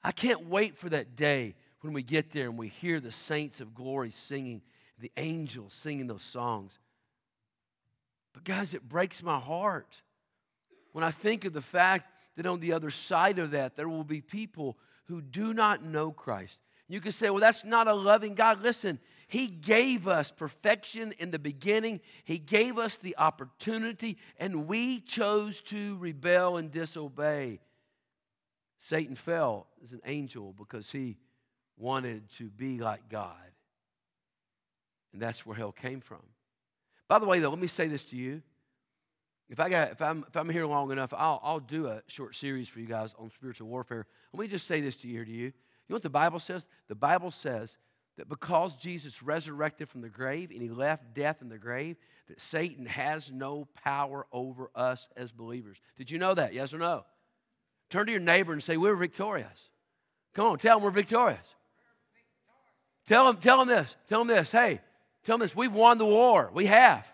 I 0.04 0.12
can't 0.12 0.48
wait 0.48 0.78
for 0.78 0.90
that 0.90 1.16
day 1.16 1.56
when 1.82 1.94
we 1.94 2.04
get 2.04 2.32
there 2.32 2.46
and 2.46 2.58
we 2.58 2.70
hear 2.70 3.00
the 3.00 3.12
saints 3.12 3.62
of 3.62 3.74
glory 3.74 4.12
singing, 4.12 4.62
the 5.00 5.12
angels 5.18 5.74
singing 5.74 6.08
those 6.08 6.24
songs. 6.24 6.78
But, 8.34 8.44
guys, 8.44 8.74
it 8.74 8.88
breaks 8.88 9.24
my 9.24 9.40
heart 9.40 10.02
when 10.92 11.04
I 11.04 11.12
think 11.12 11.46
of 11.46 11.54
the 11.54 11.62
fact 11.62 12.12
that 12.36 12.46
on 12.46 12.60
the 12.60 12.74
other 12.74 12.90
side 12.90 13.40
of 13.40 13.52
that, 13.52 13.76
there 13.76 13.90
will 13.90 14.04
be 14.04 14.22
people 14.22 14.78
who 15.06 15.22
do 15.22 15.54
not 15.54 15.84
know 15.84 16.12
Christ. 16.12 16.58
You 16.88 17.02
can 17.02 17.12
say, 17.12 17.30
well, 17.30 17.40
that's 17.40 17.64
not 17.64 17.88
a 17.88 17.94
loving 17.94 18.34
God. 18.34 18.64
Listen, 18.64 19.00
He 19.28 19.48
gave 19.48 20.08
us 20.08 20.32
perfection 20.32 21.14
in 21.20 21.32
the 21.32 21.40
beginning, 21.40 22.02
He 22.24 22.40
gave 22.40 22.78
us 22.78 22.98
the 22.98 23.18
opportunity, 23.18 24.18
and 24.38 24.68
we 24.68 25.02
chose 25.02 25.62
to 25.62 25.98
rebel 25.98 26.58
and 26.58 26.72
disobey. 26.72 27.60
Satan 28.80 29.16
fell 29.16 29.68
as 29.84 29.92
an 29.92 30.02
angel 30.06 30.56
because 30.58 30.90
he 30.90 31.18
wanted 31.78 32.30
to 32.38 32.50
be 32.50 32.80
like 32.80 33.10
God. 33.10 33.36
And 35.12 35.22
that's 35.22 35.46
where 35.46 35.56
hell 35.56 35.74
came 35.74 36.00
from. 36.00 36.22
By 37.10 37.20
the 37.20 37.26
way, 37.26 37.40
though, 37.40 37.50
let 37.50 37.60
me 37.60 37.68
say 37.68 37.88
this 37.88 38.06
to 38.06 38.16
you. 38.16 38.42
If, 39.50 39.60
I 39.60 39.70
got, 39.70 39.92
if, 39.92 40.02
I'm, 40.02 40.24
if 40.28 40.36
I'm 40.38 40.50
here 40.50 40.66
long 40.66 40.92
enough, 40.92 41.14
I'll, 41.14 41.42
I'll 41.44 41.60
do 41.60 41.88
a 41.88 42.02
short 42.08 42.36
series 42.36 42.70
for 42.70 42.80
you 42.80 42.86
guys 42.86 43.14
on 43.20 43.30
spiritual 43.32 43.68
warfare. 43.68 44.06
Let 44.32 44.40
me 44.40 44.48
just 44.48 44.66
say 44.66 44.80
this 44.80 44.96
to 44.98 45.08
you, 45.08 45.26
to 45.26 45.32
you. 45.32 45.46
You 45.46 45.54
know 45.90 45.96
what 45.96 46.04
the 46.04 46.10
Bible 46.10 46.40
says? 46.40 46.66
The 46.88 46.96
Bible 46.96 47.32
says 47.32 47.78
that 48.18 48.30
because 48.30 48.76
Jesus 48.76 49.24
resurrected 49.24 49.90
from 49.90 50.02
the 50.02 50.10
grave 50.10 50.52
and 50.52 50.62
he 50.62 50.70
left 50.70 51.16
death 51.16 51.42
in 51.42 51.50
the 51.50 51.58
grave, 51.58 51.98
that 52.28 52.40
Satan 52.40 52.86
has 52.86 53.32
no 53.32 53.68
power 53.84 54.26
over 54.32 54.70
us 54.76 55.10
as 55.18 55.32
believers. 55.32 55.82
Did 55.98 56.12
you 56.12 56.18
know 56.20 56.36
that? 56.36 56.54
Yes 56.54 56.74
or 56.74 56.78
no? 56.78 57.04
Turn 57.90 58.06
to 58.06 58.12
your 58.12 58.22
neighbor 58.22 58.54
and 58.54 58.62
say, 58.62 58.78
We're 58.78 58.96
victorious. 58.96 59.70
Come 60.34 60.46
on, 60.48 60.58
tell 60.58 60.78
them 60.78 60.84
we're 60.84 60.92
victorious. 60.92 61.46
Tell 63.06 63.26
them, 63.26 63.38
tell 63.38 63.58
them 63.58 63.68
this. 63.68 63.96
Tell 64.08 64.20
them 64.20 64.28
this. 64.28 64.52
Hey, 64.52 64.82
tell 65.24 65.38
them 65.38 65.46
this. 65.46 65.56
We've 65.56 65.74
won 65.74 65.98
the 65.98 66.06
war. 66.06 66.52
We 66.54 66.68
have. 66.68 67.12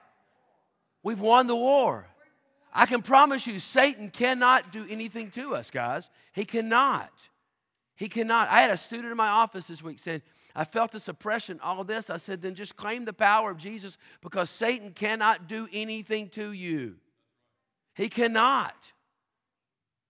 We've 1.03 1.21
won 1.21 1.47
the 1.47 1.55
war. 1.55 2.05
I 2.73 2.85
can 2.85 3.01
promise 3.01 3.47
you, 3.47 3.59
Satan 3.59 4.09
cannot 4.09 4.73
do 4.73 4.85
anything 4.89 5.31
to 5.31 5.55
us, 5.55 5.71
guys. 5.71 6.09
He 6.33 6.43
cannot. 6.43 7.11
He 7.95 8.09
cannot. 8.09 8.49
I 8.49 8.61
had 8.61 8.71
a 8.71 8.77
student 8.77 9.11
in 9.11 9.17
my 9.17 9.29
office 9.29 9.67
this 9.67 9.81
week 9.81 9.99
said, 9.99 10.21
I 10.53 10.65
felt 10.65 10.91
the 10.91 10.99
suppression, 10.99 11.59
all 11.63 11.79
of 11.79 11.87
this. 11.87 12.09
I 12.09 12.17
said, 12.17 12.41
then 12.41 12.55
just 12.55 12.75
claim 12.75 13.05
the 13.05 13.13
power 13.13 13.51
of 13.51 13.57
Jesus 13.57 13.97
because 14.21 14.49
Satan 14.49 14.91
cannot 14.91 15.47
do 15.47 15.69
anything 15.71 16.29
to 16.29 16.51
you. 16.51 16.95
He 17.93 18.09
cannot. 18.09 18.75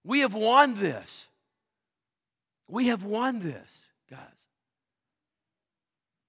We 0.06 0.20
have 0.20 0.36
won 0.36 0.76
this. 0.76 1.26
We 2.68 2.88
have 2.88 3.04
won 3.04 3.40
this, 3.40 3.80
guys. 4.10 4.20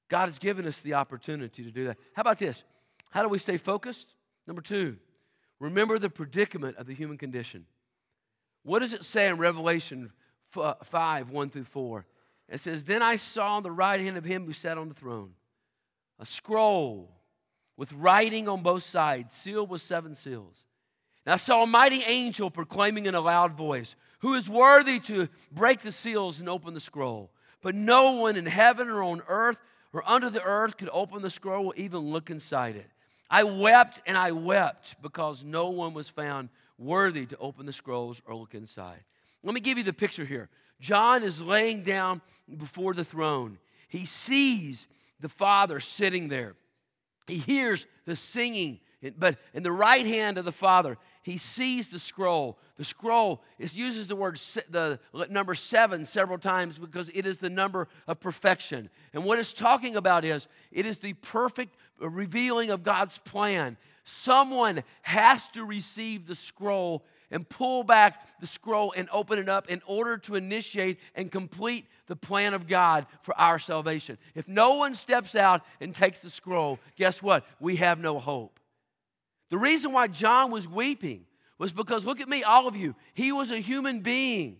God 0.08 0.26
has 0.26 0.38
given 0.38 0.66
us 0.66 0.78
the 0.78 0.94
opportunity 0.94 1.62
to 1.62 1.70
do 1.70 1.84
that. 1.84 1.98
How 2.14 2.22
about 2.22 2.38
this? 2.38 2.64
How 3.10 3.22
do 3.22 3.28
we 3.28 3.38
stay 3.38 3.58
focused? 3.58 4.14
Number 4.46 4.62
two, 4.62 4.96
remember 5.60 5.98
the 5.98 6.08
predicament 6.08 6.76
of 6.78 6.86
the 6.86 6.94
human 6.94 7.18
condition. 7.18 7.66
What 8.62 8.78
does 8.80 8.94
it 8.94 9.04
say 9.04 9.28
in 9.28 9.36
Revelation 9.36 10.10
uh, 10.56 10.74
5 10.82 11.30
1 11.30 11.50
through 11.50 11.64
4? 11.64 12.06
It 12.48 12.60
says, 12.60 12.84
Then 12.84 13.02
I 13.02 13.16
saw 13.16 13.56
on 13.56 13.62
the 13.62 13.70
right 13.70 14.00
hand 14.00 14.16
of 14.16 14.24
him 14.24 14.46
who 14.46 14.52
sat 14.52 14.78
on 14.78 14.88
the 14.88 14.94
throne 14.94 15.32
a 16.18 16.24
scroll 16.24 17.10
with 17.76 17.92
writing 17.92 18.48
on 18.48 18.62
both 18.62 18.84
sides, 18.84 19.34
sealed 19.34 19.68
with 19.68 19.82
seven 19.82 20.14
seals. 20.14 20.65
And 21.26 21.32
I 21.32 21.36
saw 21.36 21.64
a 21.64 21.66
mighty 21.66 22.02
angel 22.04 22.50
proclaiming 22.50 23.06
in 23.06 23.16
a 23.16 23.20
loud 23.20 23.52
voice, 23.52 23.96
Who 24.20 24.34
is 24.34 24.48
worthy 24.48 25.00
to 25.00 25.28
break 25.50 25.80
the 25.80 25.92
seals 25.92 26.38
and 26.38 26.48
open 26.48 26.72
the 26.72 26.80
scroll? 26.80 27.30
But 27.62 27.74
no 27.74 28.12
one 28.12 28.36
in 28.36 28.46
heaven 28.46 28.88
or 28.88 29.02
on 29.02 29.22
earth 29.28 29.58
or 29.92 30.08
under 30.08 30.30
the 30.30 30.42
earth 30.42 30.76
could 30.76 30.88
open 30.92 31.22
the 31.22 31.30
scroll 31.30 31.66
or 31.66 31.74
even 31.76 31.98
look 31.98 32.30
inside 32.30 32.76
it. 32.76 32.88
I 33.28 33.42
wept 33.42 34.00
and 34.06 34.16
I 34.16 34.30
wept 34.30 35.02
because 35.02 35.42
no 35.42 35.70
one 35.70 35.94
was 35.94 36.08
found 36.08 36.48
worthy 36.78 37.26
to 37.26 37.38
open 37.38 37.66
the 37.66 37.72
scrolls 37.72 38.22
or 38.24 38.36
look 38.36 38.54
inside. 38.54 39.02
Let 39.42 39.54
me 39.54 39.60
give 39.60 39.78
you 39.78 39.84
the 39.84 39.92
picture 39.92 40.24
here. 40.24 40.48
John 40.80 41.24
is 41.24 41.42
laying 41.42 41.82
down 41.82 42.20
before 42.56 42.94
the 42.94 43.04
throne. 43.04 43.58
He 43.88 44.04
sees 44.04 44.86
the 45.18 45.28
Father 45.28 45.80
sitting 45.80 46.28
there. 46.28 46.54
He 47.26 47.38
hears 47.38 47.86
the 48.04 48.14
singing 48.14 48.78
but 49.10 49.38
in 49.54 49.62
the 49.62 49.72
right 49.72 50.06
hand 50.06 50.38
of 50.38 50.44
the 50.44 50.52
Father, 50.52 50.98
he 51.22 51.38
sees 51.38 51.88
the 51.88 51.98
scroll. 51.98 52.58
The 52.76 52.84
scroll 52.84 53.42
it 53.58 53.74
uses 53.74 54.06
the 54.06 54.16
word 54.16 54.38
the 54.70 54.98
number 55.28 55.54
seven 55.54 56.06
several 56.06 56.38
times 56.38 56.78
because 56.78 57.10
it 57.14 57.26
is 57.26 57.38
the 57.38 57.50
number 57.50 57.88
of 58.06 58.20
perfection. 58.20 58.90
And 59.12 59.24
what 59.24 59.38
it's 59.38 59.52
talking 59.52 59.96
about 59.96 60.24
is 60.24 60.46
it 60.70 60.86
is 60.86 60.98
the 60.98 61.14
perfect 61.14 61.76
revealing 61.98 62.70
of 62.70 62.82
God's 62.82 63.18
plan. 63.18 63.76
Someone 64.04 64.84
has 65.02 65.48
to 65.48 65.64
receive 65.64 66.26
the 66.26 66.34
scroll 66.34 67.04
and 67.30 67.48
pull 67.48 67.82
back 67.82 68.40
the 68.40 68.46
scroll 68.46 68.92
and 68.96 69.08
open 69.10 69.38
it 69.38 69.48
up 69.48 69.68
in 69.68 69.82
order 69.86 70.16
to 70.18 70.36
initiate 70.36 71.00
and 71.14 71.32
complete 71.32 71.86
the 72.06 72.16
plan 72.16 72.54
of 72.54 72.68
God 72.68 73.06
for 73.22 73.36
our 73.36 73.58
salvation. 73.58 74.16
If 74.34 74.46
no 74.46 74.74
one 74.74 74.94
steps 74.94 75.34
out 75.34 75.62
and 75.80 75.94
takes 75.94 76.20
the 76.20 76.30
scroll, 76.30 76.78
guess 76.96 77.22
what? 77.22 77.44
We 77.58 77.76
have 77.76 77.98
no 77.98 78.18
hope. 78.18 78.60
The 79.50 79.58
reason 79.58 79.92
why 79.92 80.08
John 80.08 80.50
was 80.50 80.66
weeping 80.66 81.24
was 81.58 81.72
because, 81.72 82.04
look 82.04 82.20
at 82.20 82.28
me, 82.28 82.42
all 82.42 82.66
of 82.66 82.76
you, 82.76 82.94
he 83.14 83.32
was 83.32 83.50
a 83.50 83.58
human 83.58 84.00
being. 84.00 84.58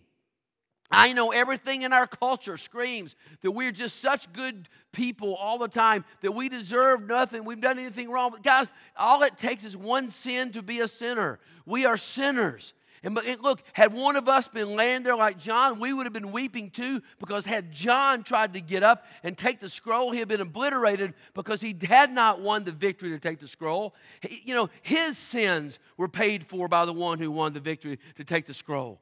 I 0.89 1.11
know 1.11 1.31
everything 1.31 1.81
in 1.81 1.91
our 1.91 2.07
culture 2.07 2.55
screams 2.55 3.15
that 3.41 3.51
we're 3.51 3.73
just 3.73 3.99
such 3.99 4.31
good 4.31 4.69
people 4.93 5.35
all 5.35 5.57
the 5.57 5.67
time, 5.67 6.05
that 6.21 6.31
we 6.31 6.47
deserve 6.47 7.05
nothing, 7.05 7.43
we've 7.43 7.59
done 7.59 7.77
anything 7.77 8.09
wrong. 8.09 8.31
But 8.31 8.41
guys, 8.41 8.71
all 8.95 9.21
it 9.23 9.37
takes 9.37 9.65
is 9.65 9.75
one 9.75 10.09
sin 10.09 10.51
to 10.53 10.61
be 10.61 10.79
a 10.79 10.87
sinner. 10.87 11.39
We 11.65 11.85
are 11.85 11.97
sinners. 11.97 12.73
And 13.03 13.15
look, 13.41 13.61
had 13.73 13.93
one 13.93 14.15
of 14.15 14.27
us 14.27 14.47
been 14.47 14.75
laying 14.75 15.03
there 15.03 15.15
like 15.15 15.37
John, 15.37 15.79
we 15.79 15.93
would 15.93 16.05
have 16.05 16.13
been 16.13 16.31
weeping 16.31 16.69
too, 16.69 17.01
because 17.19 17.45
had 17.45 17.71
John 17.71 18.23
tried 18.23 18.53
to 18.53 18.61
get 18.61 18.83
up 18.83 19.05
and 19.23 19.37
take 19.37 19.59
the 19.59 19.69
scroll, 19.69 20.11
he 20.11 20.19
had 20.19 20.27
been 20.27 20.41
obliterated 20.41 21.13
because 21.33 21.61
he 21.61 21.75
had 21.87 22.11
not 22.11 22.41
won 22.41 22.63
the 22.63 22.71
victory 22.71 23.11
to 23.11 23.19
take 23.19 23.39
the 23.39 23.47
scroll. 23.47 23.93
You 24.43 24.55
know, 24.55 24.69
his 24.81 25.17
sins 25.17 25.79
were 25.95 26.09
paid 26.09 26.45
for 26.45 26.67
by 26.67 26.85
the 26.85 26.93
one 26.93 27.19
who 27.19 27.31
won 27.31 27.53
the 27.53 27.59
victory 27.59 27.99
to 28.15 28.23
take 28.23 28.45
the 28.45 28.53
scroll. 28.53 28.99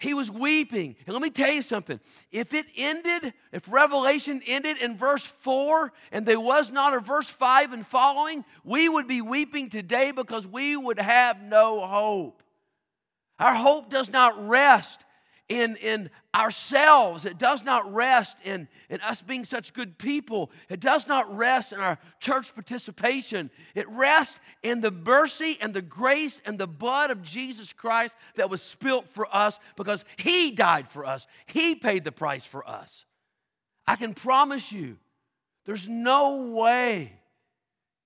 He 0.00 0.14
was 0.14 0.30
weeping. 0.30 0.94
And 1.06 1.12
let 1.12 1.22
me 1.22 1.30
tell 1.30 1.50
you 1.50 1.62
something. 1.62 1.98
If 2.30 2.54
it 2.54 2.66
ended, 2.76 3.34
if 3.52 3.70
Revelation 3.70 4.40
ended 4.46 4.78
in 4.78 4.96
verse 4.96 5.24
4 5.24 5.92
and 6.12 6.24
there 6.24 6.38
was 6.38 6.70
not 6.70 6.94
a 6.94 7.00
verse 7.00 7.28
5 7.28 7.72
and 7.72 7.84
following, 7.84 8.44
we 8.62 8.88
would 8.88 9.08
be 9.08 9.22
weeping 9.22 9.68
today 9.70 10.12
because 10.12 10.46
we 10.46 10.76
would 10.76 11.00
have 11.00 11.42
no 11.42 11.84
hope. 11.84 12.44
Our 13.38 13.54
hope 13.54 13.90
does 13.90 14.10
not 14.10 14.48
rest 14.48 15.04
in, 15.48 15.76
in 15.76 16.10
ourselves. 16.34 17.24
It 17.24 17.38
does 17.38 17.64
not 17.64 17.92
rest 17.92 18.36
in, 18.44 18.68
in 18.90 19.00
us 19.00 19.22
being 19.22 19.44
such 19.44 19.72
good 19.72 19.98
people. 19.98 20.50
It 20.68 20.80
does 20.80 21.06
not 21.06 21.34
rest 21.34 21.72
in 21.72 21.80
our 21.80 21.98
church 22.20 22.54
participation. 22.54 23.50
It 23.74 23.88
rests 23.88 24.38
in 24.62 24.80
the 24.80 24.90
mercy 24.90 25.56
and 25.60 25.72
the 25.72 25.82
grace 25.82 26.40
and 26.44 26.58
the 26.58 26.66
blood 26.66 27.10
of 27.10 27.22
Jesus 27.22 27.72
Christ 27.72 28.12
that 28.36 28.50
was 28.50 28.62
spilt 28.62 29.08
for 29.08 29.34
us 29.34 29.58
because 29.76 30.04
He 30.16 30.50
died 30.50 30.90
for 30.90 31.04
us. 31.04 31.26
He 31.46 31.74
paid 31.74 32.04
the 32.04 32.12
price 32.12 32.44
for 32.44 32.68
us. 32.68 33.04
I 33.86 33.96
can 33.96 34.12
promise 34.12 34.70
you, 34.70 34.98
there's 35.64 35.88
no 35.88 36.52
way 36.52 37.17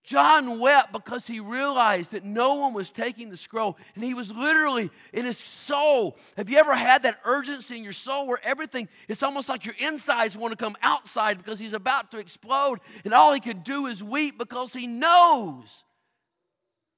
John 0.04 0.58
wept 0.58 0.92
because 0.92 1.28
he 1.28 1.38
realized 1.38 2.10
that 2.10 2.24
no 2.24 2.54
one 2.54 2.74
was 2.74 2.90
taking 2.90 3.30
the 3.30 3.36
scroll. 3.36 3.76
And 3.94 4.02
he 4.02 4.14
was 4.14 4.32
literally 4.32 4.90
in 5.12 5.24
his 5.24 5.38
soul. 5.38 6.16
Have 6.36 6.50
you 6.50 6.58
ever 6.58 6.74
had 6.74 7.04
that 7.04 7.20
urgency 7.24 7.76
in 7.76 7.84
your 7.84 7.92
soul 7.92 8.26
where 8.26 8.40
everything, 8.42 8.88
it's 9.08 9.22
almost 9.22 9.48
like 9.48 9.64
your 9.64 9.76
insides 9.78 10.36
want 10.36 10.52
to 10.52 10.56
come 10.56 10.76
outside 10.82 11.38
because 11.38 11.60
he's 11.60 11.72
about 11.72 12.10
to 12.10 12.18
explode? 12.18 12.80
And 13.04 13.14
all 13.14 13.32
he 13.32 13.38
could 13.38 13.62
do 13.62 13.86
is 13.86 14.02
weep 14.02 14.38
because 14.38 14.72
he 14.72 14.88
knows 14.88 15.84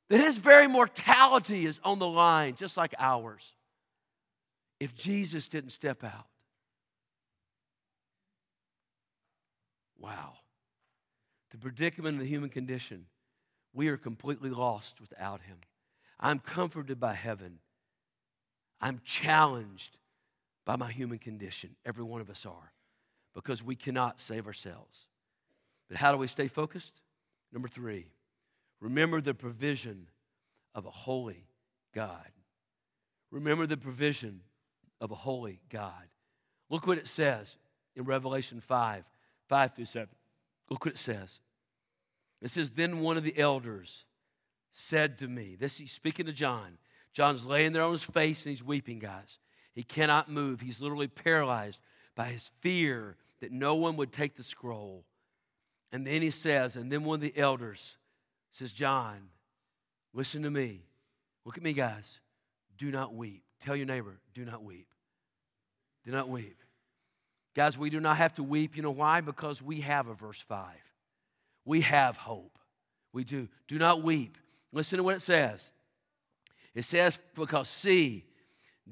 that 0.08 0.18
his 0.18 0.38
very 0.38 0.66
mortality 0.66 1.66
is 1.66 1.80
on 1.84 1.98
the 1.98 2.08
line, 2.08 2.54
just 2.54 2.76
like 2.78 2.94
ours, 2.98 3.52
if 4.80 4.94
Jesus 4.94 5.46
didn't 5.46 5.70
step 5.70 6.04
out. 6.04 6.26
Wow 9.98 10.34
the 11.54 11.58
predicament 11.60 12.16
of 12.16 12.20
the 12.20 12.28
human 12.28 12.50
condition, 12.50 13.06
we 13.72 13.86
are 13.86 13.96
completely 13.96 14.50
lost 14.50 15.00
without 15.00 15.40
Him. 15.42 15.56
I'm 16.18 16.40
comforted 16.40 16.98
by 16.98 17.14
heaven. 17.14 17.60
I'm 18.80 19.00
challenged 19.04 19.96
by 20.64 20.74
my 20.74 20.90
human 20.90 21.18
condition. 21.18 21.76
Every 21.86 22.02
one 22.02 22.20
of 22.20 22.28
us 22.28 22.44
are, 22.44 22.72
because 23.36 23.62
we 23.62 23.76
cannot 23.76 24.18
save 24.18 24.48
ourselves. 24.48 25.06
But 25.88 25.96
how 25.96 26.10
do 26.10 26.18
we 26.18 26.26
stay 26.26 26.48
focused? 26.48 26.92
Number 27.52 27.68
three, 27.68 28.08
remember 28.80 29.20
the 29.20 29.32
provision 29.32 30.08
of 30.74 30.86
a 30.86 30.90
holy 30.90 31.46
God. 31.94 32.30
Remember 33.30 33.68
the 33.68 33.76
provision 33.76 34.40
of 35.00 35.12
a 35.12 35.16
holy 35.16 35.60
God. 35.70 36.08
Look 36.68 36.88
what 36.88 36.98
it 36.98 37.06
says 37.06 37.58
in 37.94 38.06
Revelation 38.06 38.60
5 38.60 39.04
5 39.48 39.74
through 39.76 39.84
7. 39.84 40.08
Look 40.68 40.84
what 40.84 40.94
it 40.94 40.98
says. 40.98 41.38
It 42.44 42.50
says, 42.50 42.70
Then 42.70 43.00
one 43.00 43.16
of 43.16 43.24
the 43.24 43.36
elders 43.38 44.04
said 44.70 45.18
to 45.18 45.26
me, 45.26 45.56
This 45.58 45.78
he's 45.78 45.92
speaking 45.92 46.26
to 46.26 46.32
John. 46.32 46.76
John's 47.14 47.46
laying 47.46 47.72
there 47.72 47.82
on 47.82 47.92
his 47.92 48.04
face 48.04 48.42
and 48.42 48.50
he's 48.50 48.62
weeping, 48.62 48.98
guys. 48.98 49.38
He 49.72 49.82
cannot 49.82 50.30
move. 50.30 50.60
He's 50.60 50.80
literally 50.80 51.08
paralyzed 51.08 51.80
by 52.14 52.26
his 52.26 52.50
fear 52.60 53.16
that 53.40 53.50
no 53.50 53.76
one 53.76 53.96
would 53.96 54.12
take 54.12 54.36
the 54.36 54.42
scroll. 54.42 55.04
And 55.90 56.06
then 56.06 56.22
he 56.22 56.30
says, 56.30 56.76
and 56.76 56.92
then 56.92 57.04
one 57.04 57.16
of 57.16 57.20
the 57.22 57.36
elders 57.36 57.96
says, 58.50 58.72
John, 58.72 59.28
listen 60.12 60.42
to 60.42 60.50
me. 60.50 60.82
Look 61.44 61.56
at 61.56 61.62
me, 61.62 61.72
guys. 61.72 62.18
Do 62.76 62.90
not 62.90 63.14
weep. 63.14 63.42
Tell 63.60 63.76
your 63.76 63.86
neighbor, 63.86 64.20
do 64.34 64.44
not 64.44 64.62
weep. 64.62 64.88
Do 66.04 66.10
not 66.10 66.28
weep. 66.28 66.58
Guys, 67.54 67.78
we 67.78 67.88
do 67.88 68.00
not 68.00 68.16
have 68.16 68.34
to 68.34 68.42
weep. 68.42 68.76
You 68.76 68.82
know 68.82 68.90
why? 68.90 69.20
Because 69.22 69.62
we 69.62 69.80
have 69.80 70.08
a 70.08 70.14
verse 70.14 70.40
5 70.40 70.66
we 71.64 71.82
have 71.82 72.16
hope. 72.16 72.58
We 73.12 73.24
do. 73.24 73.48
Do 73.68 73.78
not 73.78 74.02
weep. 74.02 74.36
Listen 74.72 74.98
to 74.98 75.04
what 75.04 75.14
it 75.14 75.22
says. 75.22 75.72
It 76.74 76.84
says, 76.84 77.20
because 77.34 77.68
see, 77.68 78.24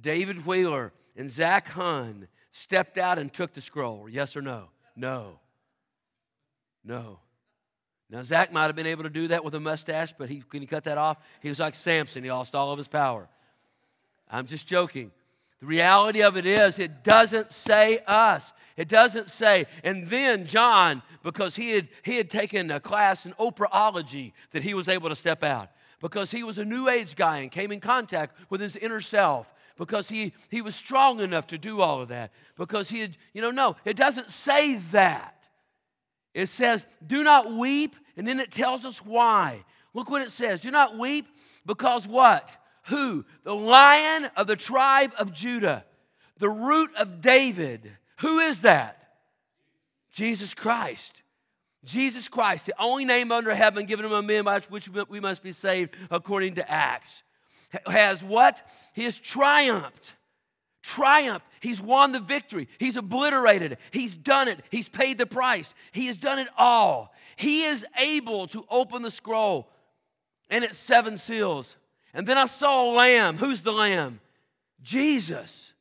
David 0.00 0.46
Wheeler 0.46 0.92
and 1.16 1.30
Zach 1.30 1.68
Hun 1.68 2.28
stepped 2.50 2.98
out 2.98 3.18
and 3.18 3.32
took 3.32 3.52
the 3.52 3.60
scroll. 3.60 4.08
Yes 4.08 4.36
or 4.36 4.42
no? 4.42 4.68
No. 4.94 5.40
No. 6.84 7.18
Now, 8.08 8.22
Zach 8.22 8.52
might 8.52 8.66
have 8.66 8.76
been 8.76 8.86
able 8.86 9.04
to 9.04 9.10
do 9.10 9.28
that 9.28 9.42
with 9.42 9.54
a 9.54 9.60
mustache, 9.60 10.12
but 10.16 10.28
he, 10.28 10.42
can 10.42 10.60
he 10.60 10.66
cut 10.66 10.84
that 10.84 10.98
off? 10.98 11.16
He 11.40 11.48
was 11.48 11.58
like 11.58 11.74
Samson, 11.74 12.22
he 12.22 12.30
lost 12.30 12.54
all 12.54 12.70
of 12.70 12.78
his 12.78 12.88
power. 12.88 13.28
I'm 14.30 14.46
just 14.46 14.66
joking. 14.66 15.10
The 15.62 15.68
reality 15.68 16.22
of 16.24 16.36
it 16.36 16.44
is, 16.44 16.80
it 16.80 17.04
doesn't 17.04 17.52
say 17.52 18.00
us. 18.04 18.52
It 18.76 18.88
doesn't 18.88 19.30
say, 19.30 19.66
and 19.84 20.08
then 20.08 20.44
John, 20.44 21.02
because 21.22 21.54
he 21.54 21.70
had, 21.70 21.86
he 22.02 22.16
had 22.16 22.28
taken 22.28 22.68
a 22.72 22.80
class 22.80 23.26
in 23.26 23.32
oprahology, 23.34 24.32
that 24.50 24.64
he 24.64 24.74
was 24.74 24.88
able 24.88 25.08
to 25.08 25.14
step 25.14 25.44
out. 25.44 25.68
Because 26.00 26.32
he 26.32 26.42
was 26.42 26.58
a 26.58 26.64
new 26.64 26.88
age 26.88 27.14
guy 27.14 27.38
and 27.38 27.50
came 27.52 27.70
in 27.70 27.78
contact 27.78 28.36
with 28.50 28.60
his 28.60 28.74
inner 28.74 29.00
self. 29.00 29.54
Because 29.78 30.08
he, 30.08 30.32
he 30.50 30.62
was 30.62 30.74
strong 30.74 31.20
enough 31.20 31.46
to 31.46 31.58
do 31.58 31.80
all 31.80 32.00
of 32.00 32.08
that. 32.08 32.32
Because 32.56 32.90
he 32.90 32.98
had, 32.98 33.16
you 33.32 33.40
know, 33.40 33.52
no, 33.52 33.76
it 33.84 33.94
doesn't 33.94 34.32
say 34.32 34.78
that. 34.90 35.44
It 36.34 36.48
says, 36.48 36.84
do 37.06 37.22
not 37.22 37.52
weep, 37.52 37.94
and 38.16 38.26
then 38.26 38.40
it 38.40 38.50
tells 38.50 38.84
us 38.84 38.98
why. 38.98 39.64
Look 39.94 40.10
what 40.10 40.22
it 40.22 40.32
says. 40.32 40.58
Do 40.58 40.72
not 40.72 40.98
weep 40.98 41.28
because 41.64 42.08
what? 42.08 42.56
Who? 42.86 43.24
The 43.44 43.54
lion 43.54 44.30
of 44.36 44.46
the 44.46 44.56
tribe 44.56 45.12
of 45.18 45.32
Judah, 45.32 45.84
the 46.38 46.50
root 46.50 46.90
of 46.96 47.20
David. 47.20 47.92
Who 48.18 48.38
is 48.38 48.62
that? 48.62 48.98
Jesus 50.12 50.54
Christ. 50.54 51.22
Jesus 51.84 52.28
Christ, 52.28 52.66
the 52.66 52.74
only 52.78 53.04
name 53.04 53.32
under 53.32 53.54
heaven 53.54 53.86
given 53.86 54.04
among 54.04 54.26
men 54.26 54.44
by 54.44 54.60
which 54.68 54.88
we 55.08 55.20
must 55.20 55.42
be 55.42 55.52
saved 55.52 55.90
according 56.10 56.54
to 56.54 56.70
Acts. 56.70 57.22
Has 57.86 58.22
what? 58.22 58.66
He 58.92 59.04
has 59.04 59.18
triumphed. 59.18 60.14
Triumphed. 60.82 61.46
He's 61.60 61.80
won 61.80 62.12
the 62.12 62.20
victory. 62.20 62.68
He's 62.78 62.96
obliterated 62.96 63.72
it. 63.72 63.78
He's 63.90 64.14
done 64.14 64.48
it. 64.48 64.60
He's 64.70 64.88
paid 64.88 65.18
the 65.18 65.26
price. 65.26 65.74
He 65.90 66.06
has 66.06 66.18
done 66.18 66.38
it 66.38 66.48
all. 66.56 67.14
He 67.36 67.64
is 67.64 67.84
able 67.98 68.46
to 68.48 68.64
open 68.70 69.02
the 69.02 69.10
scroll 69.10 69.68
and 70.50 70.64
its 70.64 70.76
seven 70.76 71.16
seals. 71.16 71.76
And 72.14 72.26
then 72.26 72.38
I 72.38 72.46
saw 72.46 72.84
a 72.84 72.92
lamb. 72.92 73.38
Who's 73.38 73.62
the 73.62 73.72
lamb? 73.72 74.20
Jesus 74.82 75.71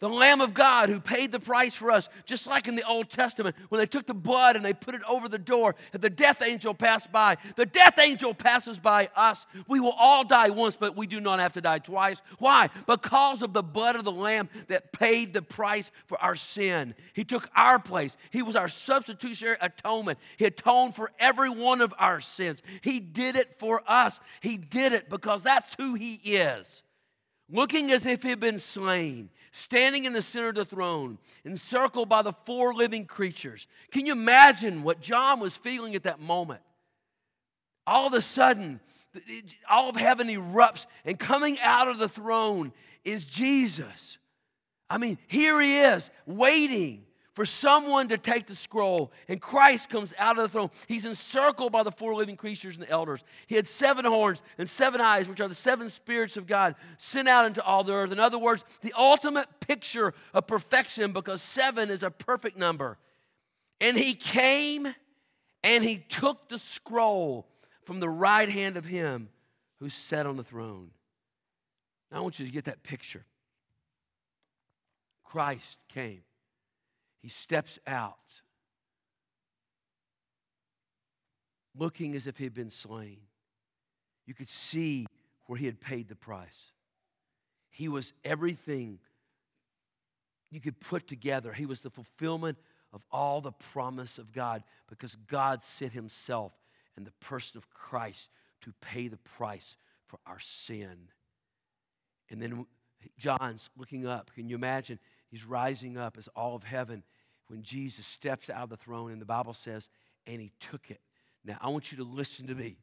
the 0.00 0.08
Lamb 0.08 0.40
of 0.40 0.52
God 0.52 0.88
who 0.88 1.00
paid 1.00 1.30
the 1.32 1.40
price 1.40 1.74
for 1.74 1.90
us, 1.90 2.08
just 2.26 2.46
like 2.46 2.68
in 2.68 2.76
the 2.76 2.86
Old 2.86 3.10
Testament 3.10 3.56
when 3.68 3.78
they 3.78 3.86
took 3.86 4.06
the 4.06 4.14
blood 4.14 4.56
and 4.56 4.64
they 4.64 4.74
put 4.74 4.94
it 4.94 5.02
over 5.08 5.28
the 5.28 5.38
door 5.38 5.74
and 5.92 6.02
the 6.02 6.10
death 6.10 6.42
angel 6.42 6.74
passed 6.74 7.10
by. 7.12 7.36
The 7.56 7.66
death 7.66 7.98
angel 7.98 8.34
passes 8.34 8.78
by 8.78 9.08
us. 9.16 9.46
We 9.68 9.80
will 9.80 9.94
all 9.98 10.24
die 10.24 10.50
once, 10.50 10.76
but 10.76 10.96
we 10.96 11.06
do 11.06 11.20
not 11.20 11.40
have 11.40 11.54
to 11.54 11.60
die 11.60 11.78
twice. 11.78 12.22
Why? 12.38 12.70
Because 12.86 13.42
of 13.42 13.52
the 13.52 13.62
blood 13.62 13.96
of 13.96 14.04
the 14.04 14.12
Lamb 14.12 14.48
that 14.68 14.92
paid 14.92 15.32
the 15.32 15.42
price 15.42 15.90
for 16.06 16.20
our 16.20 16.34
sin. 16.34 16.94
He 17.12 17.24
took 17.24 17.48
our 17.56 17.78
place, 17.78 18.16
He 18.30 18.42
was 18.42 18.56
our 18.56 18.68
substitutionary 18.68 19.56
atonement. 19.60 20.18
He 20.36 20.44
atoned 20.44 20.94
for 20.94 21.12
every 21.18 21.50
one 21.50 21.80
of 21.80 21.94
our 21.98 22.20
sins. 22.20 22.60
He 22.82 23.00
did 23.00 23.36
it 23.36 23.58
for 23.58 23.82
us. 23.86 24.20
He 24.40 24.56
did 24.56 24.92
it 24.92 25.08
because 25.08 25.42
that's 25.42 25.74
who 25.74 25.94
He 25.94 26.14
is 26.14 26.83
looking 27.50 27.90
as 27.90 28.06
if 28.06 28.22
he 28.22 28.30
had 28.30 28.40
been 28.40 28.58
slain, 28.58 29.30
standing 29.52 30.04
in 30.04 30.12
the 30.12 30.22
center 30.22 30.48
of 30.48 30.54
the 30.54 30.64
throne, 30.64 31.18
encircled 31.44 32.08
by 32.08 32.22
the 32.22 32.32
four 32.44 32.74
living 32.74 33.06
creatures. 33.06 33.66
Can 33.90 34.06
you 34.06 34.12
imagine 34.12 34.82
what 34.82 35.00
John 35.00 35.40
was 35.40 35.56
feeling 35.56 35.94
at 35.94 36.04
that 36.04 36.20
moment? 36.20 36.60
All 37.86 38.06
of 38.06 38.14
a 38.14 38.22
sudden, 38.22 38.80
all 39.68 39.88
of 39.90 39.96
heaven 39.96 40.28
erupts, 40.28 40.86
and 41.04 41.18
coming 41.18 41.58
out 41.60 41.88
of 41.88 41.98
the 41.98 42.08
throne 42.08 42.72
is 43.04 43.24
Jesus. 43.24 44.18
I 44.88 44.98
mean, 44.98 45.18
here 45.26 45.60
he 45.60 45.78
is, 45.78 46.10
waiting 46.26 47.04
for 47.34 47.44
someone 47.44 48.08
to 48.08 48.16
take 48.16 48.46
the 48.46 48.54
scroll. 48.54 49.12
And 49.28 49.40
Christ 49.42 49.90
comes 49.90 50.14
out 50.18 50.38
of 50.38 50.44
the 50.44 50.48
throne. 50.48 50.70
He's 50.86 51.04
encircled 51.04 51.72
by 51.72 51.82
the 51.82 51.90
four 51.90 52.14
living 52.14 52.36
creatures 52.36 52.76
and 52.76 52.86
the 52.86 52.90
elders. 52.90 53.24
He 53.48 53.56
had 53.56 53.66
seven 53.66 54.04
horns 54.04 54.40
and 54.56 54.70
seven 54.70 55.00
eyes, 55.00 55.28
which 55.28 55.40
are 55.40 55.48
the 55.48 55.54
seven 55.54 55.90
spirits 55.90 56.36
of 56.36 56.46
God 56.46 56.76
sent 56.96 57.28
out 57.28 57.46
into 57.46 57.62
all 57.62 57.82
the 57.82 57.92
earth. 57.92 58.12
In 58.12 58.20
other 58.20 58.38
words, 58.38 58.64
the 58.82 58.94
ultimate 58.96 59.48
picture 59.60 60.14
of 60.32 60.46
perfection 60.46 61.12
because 61.12 61.42
seven 61.42 61.90
is 61.90 62.02
a 62.02 62.10
perfect 62.10 62.56
number. 62.56 62.98
And 63.80 63.98
he 63.98 64.14
came 64.14 64.94
and 65.64 65.82
he 65.82 65.98
took 65.98 66.48
the 66.48 66.58
scroll 66.58 67.48
from 67.84 67.98
the 67.98 68.08
right 68.08 68.48
hand 68.48 68.76
of 68.76 68.84
him 68.84 69.28
who 69.80 69.88
sat 69.88 70.24
on 70.24 70.36
the 70.36 70.44
throne. 70.44 70.90
I 72.12 72.20
want 72.20 72.38
you 72.38 72.46
to 72.46 72.52
get 72.52 72.66
that 72.66 72.84
picture. 72.84 73.24
Christ 75.24 75.78
came 75.88 76.22
he 77.24 77.30
steps 77.30 77.78
out, 77.86 78.18
looking 81.74 82.14
as 82.16 82.26
if 82.26 82.36
he 82.36 82.44
had 82.44 82.52
been 82.52 82.68
slain. 82.68 83.16
You 84.26 84.34
could 84.34 84.50
see 84.50 85.06
where 85.46 85.56
he 85.56 85.64
had 85.64 85.80
paid 85.80 86.08
the 86.08 86.16
price. 86.16 86.72
He 87.70 87.88
was 87.88 88.12
everything 88.26 88.98
you 90.50 90.60
could 90.60 90.78
put 90.80 91.08
together. 91.08 91.54
He 91.54 91.64
was 91.64 91.80
the 91.80 91.88
fulfillment 91.88 92.58
of 92.92 93.02
all 93.10 93.40
the 93.40 93.52
promise 93.52 94.18
of 94.18 94.30
God 94.30 94.62
because 94.86 95.16
God 95.26 95.64
sent 95.64 95.94
himself 95.94 96.52
in 96.94 97.04
the 97.04 97.12
person 97.22 97.56
of 97.56 97.70
Christ 97.70 98.28
to 98.60 98.74
pay 98.82 99.08
the 99.08 99.16
price 99.16 99.76
for 100.08 100.18
our 100.26 100.40
sin. 100.40 101.08
And 102.28 102.42
then 102.42 102.66
John's 103.16 103.70
looking 103.78 104.06
up. 104.06 104.30
Can 104.34 104.50
you 104.50 104.56
imagine? 104.56 104.98
He's 105.30 105.46
rising 105.46 105.96
up 105.96 106.18
as 106.18 106.28
all 106.36 106.54
of 106.54 106.64
heaven 106.64 107.02
when 107.48 107.62
Jesus 107.62 108.06
steps 108.06 108.50
out 108.50 108.64
of 108.64 108.70
the 108.70 108.76
throne, 108.76 109.12
and 109.12 109.20
the 109.20 109.26
Bible 109.26 109.54
says, 109.54 109.88
and 110.26 110.40
he 110.40 110.52
took 110.60 110.90
it. 110.90 111.00
Now, 111.44 111.58
I 111.60 111.68
want 111.68 111.92
you 111.92 111.98
to 111.98 112.04
listen 112.04 112.46
to 112.46 112.54
me. 112.54 112.76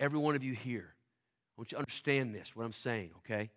Every 0.00 0.18
one 0.18 0.34
of 0.34 0.42
you 0.42 0.54
here, 0.54 0.94
I 0.94 1.60
want 1.60 1.70
you 1.70 1.76
to 1.76 1.80
understand 1.80 2.34
this, 2.34 2.56
what 2.56 2.64
I'm 2.64 2.72
saying, 2.72 3.10
okay? 3.18 3.50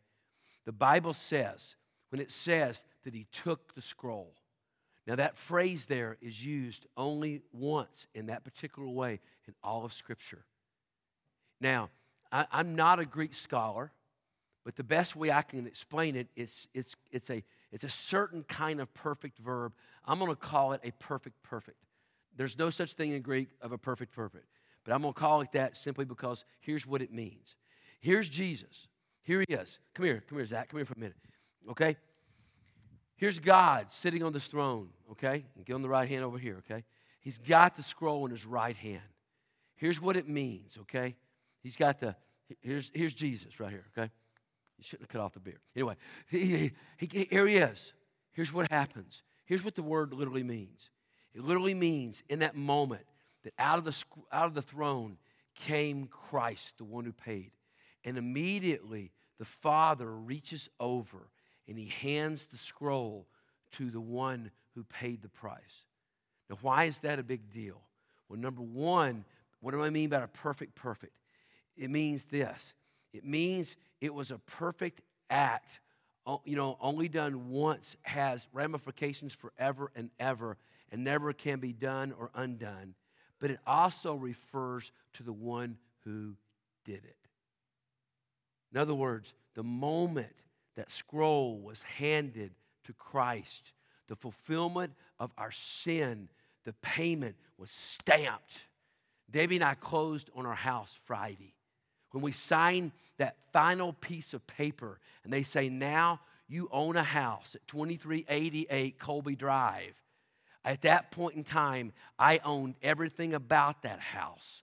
The 0.66 0.72
Bible 0.72 1.14
says, 1.14 1.76
when 2.10 2.22
it 2.22 2.32
says 2.32 2.84
that 3.04 3.14
he 3.14 3.26
took 3.32 3.74
the 3.74 3.82
scroll, 3.82 4.34
now 5.08 5.16
that 5.16 5.38
phrase 5.38 5.86
there 5.86 6.18
is 6.22 6.44
used 6.44 6.86
only 6.98 7.42
once 7.52 8.08
in 8.14 8.28
that 8.28 8.44
particular 8.44 8.88
way 8.88 9.20
in 9.48 9.54
all 9.64 9.86
of 9.86 9.94
Scripture. 9.94 10.44
Now, 11.62 11.90
I, 12.32 12.46
am 12.52 12.76
not 12.76 13.00
a 13.00 13.06
Greek 13.06 13.34
scholar, 13.34 13.92
but 14.64 14.76
the 14.76 14.84
best 14.84 15.16
way 15.16 15.32
I 15.32 15.44
can 15.44 15.68
explain 15.68 16.16
it 16.16 16.28
is 16.36 16.68
it's, 16.74 16.96
it's, 17.12 17.30
a, 17.30 17.44
it's 17.76 17.84
a 17.84 17.90
certain 17.90 18.44
kind 18.44 18.80
of 18.80 18.92
perfect 18.94 19.38
verb. 19.38 19.74
I'm 20.06 20.18
going 20.18 20.32
to 20.32 20.36
call 20.38 20.72
it 20.72 20.80
a 20.86 20.92
perfect 20.92 21.44
perfect. 21.44 21.76
There's 22.38 22.58
no 22.58 22.70
such 22.70 22.94
thing 22.94 23.12
in 23.12 23.22
Greek 23.22 23.50
of 23.62 23.74
a 23.74 23.78
perfect 23.78 24.14
perfect, 24.14 24.46
but 24.86 24.94
I'm 24.94 25.02
going 25.02 25.14
to 25.14 25.20
call 25.20 25.42
it 25.42 25.52
that 25.52 25.76
simply 25.76 26.06
because 26.06 26.46
here's 26.62 26.88
what 26.88 27.02
it 27.02 27.12
means. 27.12 27.56
Here's 28.00 28.30
Jesus. 28.30 28.88
Here 29.24 29.44
he 29.46 29.54
is. 29.54 29.80
Come 29.94 30.06
here. 30.06 30.24
Come 30.30 30.38
here, 30.38 30.46
Zach. 30.46 30.70
Come 30.70 30.78
here 30.78 30.86
for 30.86 30.94
a 30.94 31.00
minute. 31.00 31.18
Okay? 31.70 31.98
Here's 33.18 33.40
God 33.40 33.92
sitting 33.92 34.24
on 34.24 34.32
this 34.32 34.48
throne. 34.48 34.88
Okay? 35.12 35.44
Get 35.66 35.74
on 35.74 35.82
the 35.82 35.90
right 35.90 36.08
hand 36.08 36.24
over 36.24 36.38
here. 36.38 36.64
Okay? 36.70 36.86
He's 37.20 37.40
got 37.40 37.76
the 37.76 37.84
scroll 37.84 38.24
in 38.26 38.32
his 38.32 38.46
right 38.46 38.76
hand. 38.78 39.02
Here's 39.76 40.00
what 40.00 40.16
it 40.16 40.30
means. 40.30 40.78
Okay? 40.82 41.16
He's 41.62 41.76
got 41.76 42.00
the, 42.00 42.16
here's, 42.62 42.90
here's 42.94 43.14
Jesus 43.14 43.60
right 43.60 43.72
here. 43.72 43.86
Okay? 43.98 44.10
You 44.78 44.84
shouldn't 44.84 45.04
have 45.04 45.10
cut 45.10 45.24
off 45.24 45.34
the 45.34 45.40
beard. 45.40 45.60
Anyway, 45.76 45.96
he, 46.30 46.72
he, 46.98 47.28
here 47.30 47.48
he 47.48 47.56
is. 47.56 47.94
Here's 48.32 48.54
what 48.54 48.70
happens. 48.70 49.24
Here's 49.46 49.64
what 49.64 49.76
the 49.76 49.84
word 49.84 50.14
literally 50.14 50.44
means. 50.44 50.90
It 51.34 51.44
literally 51.44 51.74
means 51.74 52.24
in 52.30 52.40
that 52.40 52.56
moment 52.56 53.06
that 53.44 53.54
out 53.60 53.78
of 53.78 53.86
the, 53.86 54.04
out 54.32 54.48
of 54.48 54.54
the 54.54 54.62
throne 54.62 55.18
came 55.56 56.08
Christ, 56.08 56.78
the 56.78 56.84
one 56.84 57.06
who 57.06 57.14
paid. 57.14 57.52
And 58.04 58.18
immediately 58.18 59.12
the 59.40 59.46
Father 59.46 60.12
reaches 60.14 60.70
over 60.80 61.30
and 61.68 61.78
he 61.78 61.88
hands 61.88 62.46
the 62.46 62.58
scroll 62.58 63.28
to 63.72 63.90
the 63.90 64.02
one 64.02 64.52
who 64.76 64.84
paid 64.84 65.22
the 65.22 65.30
price. 65.30 65.86
Now, 66.50 66.58
why 66.62 66.86
is 66.86 67.00
that 67.00 67.20
a 67.20 67.24
big 67.24 67.50
deal? 67.50 67.82
Well, 68.30 68.40
number 68.40 68.62
one, 68.62 69.26
what 69.62 69.72
do 69.72 69.84
I 69.84 69.90
mean 69.90 70.10
by 70.10 70.22
a 70.22 70.28
perfect 70.28 70.76
perfect? 70.76 71.14
It 71.78 71.90
means 71.90 72.26
this 72.26 72.74
it 73.14 73.26
means 73.26 73.76
it 74.06 74.14
was 74.14 74.32
a 74.32 74.38
perfect 74.38 75.02
act 75.30 75.80
you 76.44 76.56
know, 76.56 76.78
only 76.82 77.08
done 77.08 77.50
once 77.50 77.96
has 78.02 78.48
ramifications 78.52 79.34
forever 79.34 79.92
and 79.96 80.10
ever 80.20 80.58
and 80.92 81.04
never 81.04 81.34
can 81.34 81.60
be 81.60 81.72
done 81.72 82.14
or 82.18 82.32
undone. 82.34 82.96
But 83.40 83.52
it 83.52 83.60
also 83.68 84.16
refers 84.16 84.92
to 85.14 85.24
the 85.24 85.34
one 85.34 85.78
who 86.04 86.36
did 86.84 87.04
it. 87.04 87.18
In 88.74 88.80
other 88.80 88.96
words, 88.96 89.34
the 89.54 89.64
moment 89.64 90.34
that 90.76 90.90
scroll 90.90 91.60
was 91.60 91.82
handed 91.84 92.52
to 92.86 92.94
Christ, 92.94 93.72
the 94.08 94.16
fulfillment 94.16 94.94
of 95.20 95.32
our 95.38 95.52
sin, 95.52 96.30
the 96.64 96.74
payment 96.82 97.36
was 97.58 97.72
stamped. 97.72 98.64
Debbie 99.30 99.56
and 99.56 99.64
I 99.64 99.76
closed 99.76 100.30
on 100.36 100.46
our 100.46 100.56
house 100.56 100.98
Friday 101.06 101.55
when 102.16 102.24
we 102.24 102.32
sign 102.32 102.94
that 103.18 103.36
final 103.52 103.92
piece 103.92 104.34
of 104.34 104.48
paper 104.48 105.02
and 105.26 105.34
they 105.34 105.44
say, 105.44 105.68
now 105.68 106.22
you 106.48 106.70
own 106.72 106.96
a 106.96 107.04
house 107.04 107.56
at 107.56 107.68
2388 107.68 108.98
Colby 108.98 109.36
Drive. 109.36 109.94
At 110.64 110.84
that 110.84 111.12
point 111.12 111.36
in 111.36 111.44
time, 111.44 111.92
I 112.18 112.40
owned 112.46 112.76
everything 112.82 113.34
about 113.34 113.82
that 113.82 114.00
house. 114.00 114.62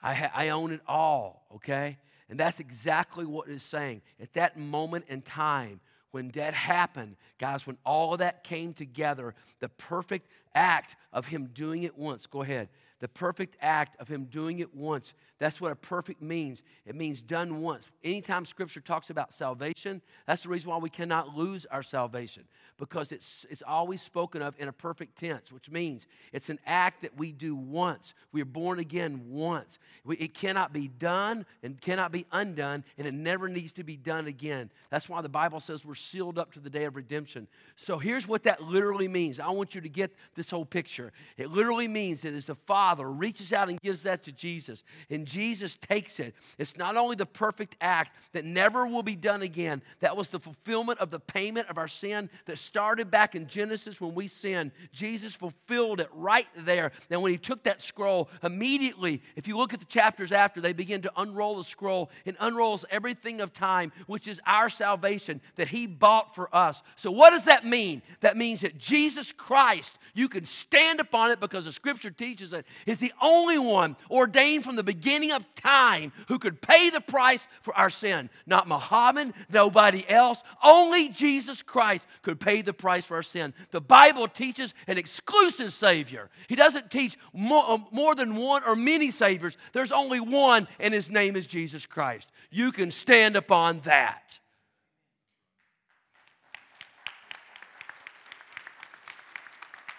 I, 0.00 0.14
ha- 0.14 0.30
I 0.32 0.50
own 0.50 0.70
it 0.70 0.80
all, 0.86 1.48
okay? 1.56 1.98
And 2.30 2.38
that's 2.38 2.60
exactly 2.60 3.26
what 3.26 3.48
it's 3.48 3.64
saying. 3.64 4.02
At 4.22 4.34
that 4.34 4.56
moment 4.56 5.06
in 5.08 5.22
time, 5.22 5.80
when 6.12 6.28
that 6.30 6.54
happened, 6.54 7.16
guys, 7.40 7.66
when 7.66 7.78
all 7.84 8.12
of 8.12 8.20
that 8.20 8.44
came 8.44 8.72
together, 8.72 9.34
the 9.58 9.70
perfect 9.70 10.28
act 10.54 10.94
of 11.12 11.26
Him 11.26 11.50
doing 11.52 11.82
it 11.82 11.98
once, 11.98 12.28
go 12.28 12.42
ahead, 12.42 12.68
the 13.00 13.08
perfect 13.08 13.56
act 13.60 14.00
of 14.00 14.08
him 14.08 14.24
doing 14.24 14.60
it 14.60 14.74
once. 14.74 15.12
That's 15.38 15.60
what 15.60 15.70
a 15.70 15.76
perfect 15.76 16.22
means. 16.22 16.62
It 16.86 16.94
means 16.94 17.20
done 17.20 17.60
once. 17.60 17.86
Anytime 18.02 18.46
scripture 18.46 18.80
talks 18.80 19.10
about 19.10 19.34
salvation, 19.34 20.00
that's 20.26 20.42
the 20.44 20.48
reason 20.48 20.70
why 20.70 20.78
we 20.78 20.88
cannot 20.88 21.36
lose 21.36 21.66
our 21.66 21.82
salvation 21.82 22.44
because 22.78 23.12
it's, 23.12 23.44
it's 23.50 23.62
always 23.66 24.00
spoken 24.00 24.40
of 24.40 24.54
in 24.58 24.68
a 24.68 24.72
perfect 24.72 25.18
tense, 25.18 25.52
which 25.52 25.70
means 25.70 26.06
it's 26.32 26.48
an 26.48 26.58
act 26.66 27.02
that 27.02 27.16
we 27.18 27.32
do 27.32 27.54
once. 27.54 28.14
We 28.32 28.40
are 28.42 28.46
born 28.46 28.78
again 28.78 29.24
once. 29.28 29.78
We, 30.04 30.16
it 30.16 30.32
cannot 30.32 30.72
be 30.72 30.88
done 30.88 31.44
and 31.62 31.80
cannot 31.80 32.12
be 32.12 32.26
undone, 32.32 32.84
and 32.96 33.06
it 33.06 33.14
never 33.14 33.48
needs 33.48 33.72
to 33.72 33.84
be 33.84 33.96
done 33.96 34.26
again. 34.26 34.70
That's 34.90 35.08
why 35.08 35.20
the 35.20 35.28
Bible 35.28 35.60
says 35.60 35.84
we're 35.84 35.94
sealed 35.94 36.38
up 36.38 36.52
to 36.52 36.60
the 36.60 36.70
day 36.70 36.84
of 36.84 36.96
redemption. 36.96 37.46
So 37.76 37.98
here's 37.98 38.26
what 38.26 38.44
that 38.44 38.62
literally 38.62 39.08
means. 39.08 39.40
I 39.40 39.50
want 39.50 39.74
you 39.74 39.82
to 39.82 39.88
get 39.88 40.14
this 40.34 40.50
whole 40.50 40.64
picture. 40.64 41.12
It 41.36 41.50
literally 41.50 41.88
means 41.88 42.22
that 42.22 42.32
as 42.32 42.46
the 42.46 42.54
Father 42.54 42.85
Father 42.86 43.10
reaches 43.10 43.52
out 43.52 43.68
and 43.68 43.80
gives 43.80 44.04
that 44.04 44.22
to 44.22 44.30
Jesus, 44.30 44.84
and 45.10 45.26
Jesus 45.26 45.74
takes 45.74 46.20
it. 46.20 46.36
It's 46.56 46.76
not 46.76 46.96
only 46.96 47.16
the 47.16 47.26
perfect 47.26 47.74
act 47.80 48.16
that 48.32 48.44
never 48.44 48.86
will 48.86 49.02
be 49.02 49.16
done 49.16 49.42
again, 49.42 49.82
that 49.98 50.16
was 50.16 50.28
the 50.28 50.38
fulfillment 50.38 51.00
of 51.00 51.10
the 51.10 51.18
payment 51.18 51.68
of 51.68 51.78
our 51.78 51.88
sin 51.88 52.30
that 52.44 52.58
started 52.58 53.10
back 53.10 53.34
in 53.34 53.48
Genesis 53.48 54.00
when 54.00 54.14
we 54.14 54.28
sinned. 54.28 54.70
Jesus 54.92 55.34
fulfilled 55.34 55.98
it 55.98 56.08
right 56.12 56.46
there. 56.58 56.92
And 57.10 57.22
when 57.22 57.32
he 57.32 57.38
took 57.38 57.64
that 57.64 57.82
scroll, 57.82 58.30
immediately, 58.44 59.20
if 59.34 59.48
you 59.48 59.56
look 59.56 59.74
at 59.74 59.80
the 59.80 59.86
chapters 59.86 60.30
after, 60.30 60.60
they 60.60 60.72
begin 60.72 61.02
to 61.02 61.12
unroll 61.16 61.56
the 61.56 61.64
scroll 61.64 62.08
and 62.24 62.36
unrolls 62.38 62.84
everything 62.88 63.40
of 63.40 63.52
time, 63.52 63.90
which 64.06 64.28
is 64.28 64.40
our 64.46 64.68
salvation 64.68 65.40
that 65.56 65.66
he 65.66 65.88
bought 65.88 66.36
for 66.36 66.54
us. 66.54 66.84
So, 66.94 67.10
what 67.10 67.30
does 67.30 67.46
that 67.46 67.66
mean? 67.66 68.02
That 68.20 68.36
means 68.36 68.60
that 68.60 68.78
Jesus 68.78 69.32
Christ, 69.32 69.98
you 70.14 70.28
can 70.28 70.44
stand 70.44 71.00
upon 71.00 71.32
it 71.32 71.40
because 71.40 71.64
the 71.64 71.72
scripture 71.72 72.12
teaches 72.12 72.52
it 72.52 72.64
is 72.84 72.98
the 72.98 73.12
only 73.20 73.58
one 73.58 73.96
ordained 74.10 74.64
from 74.64 74.76
the 74.76 74.82
beginning 74.82 75.32
of 75.32 75.44
time 75.54 76.12
who 76.28 76.38
could 76.38 76.60
pay 76.60 76.90
the 76.90 77.00
price 77.00 77.46
for 77.62 77.76
our 77.76 77.90
sin. 77.90 78.30
Not 78.46 78.68
Muhammad, 78.68 79.32
nobody 79.50 80.08
else. 80.08 80.42
Only 80.62 81.08
Jesus 81.08 81.62
Christ 81.62 82.06
could 82.22 82.40
pay 82.40 82.62
the 82.62 82.72
price 82.72 83.04
for 83.04 83.16
our 83.16 83.22
sin. 83.22 83.54
The 83.70 83.80
Bible 83.80 84.28
teaches 84.28 84.74
an 84.86 84.98
exclusive 84.98 85.72
Savior. 85.72 86.30
He 86.48 86.56
doesn't 86.56 86.90
teach 86.90 87.16
more, 87.32 87.64
uh, 87.68 87.78
more 87.90 88.14
than 88.14 88.36
one 88.36 88.62
or 88.64 88.76
many 88.76 89.10
Saviors. 89.10 89.56
There's 89.72 89.92
only 89.92 90.20
one, 90.20 90.68
and 90.78 90.92
His 90.92 91.10
name 91.10 91.36
is 91.36 91.46
Jesus 91.46 91.86
Christ. 91.86 92.30
You 92.50 92.72
can 92.72 92.90
stand 92.90 93.36
upon 93.36 93.80
that. 93.80 94.40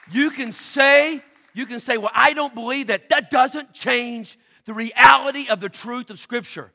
You 0.09 0.29
can 0.29 0.51
say 0.51 1.21
you 1.57 1.65
can 1.65 1.79
say, 1.79 1.97
Well, 1.97 2.11
I 2.13 2.33
don't 2.33 2.53
believe 2.53 2.87
that. 2.87 3.09
That 3.09 3.31
doesn't 3.31 3.73
change 3.73 4.37
the 4.65 4.73
reality 4.73 5.47
of 5.49 5.59
the 5.59 5.69
truth 5.69 6.09
of 6.09 6.19
Scripture. 6.19 6.71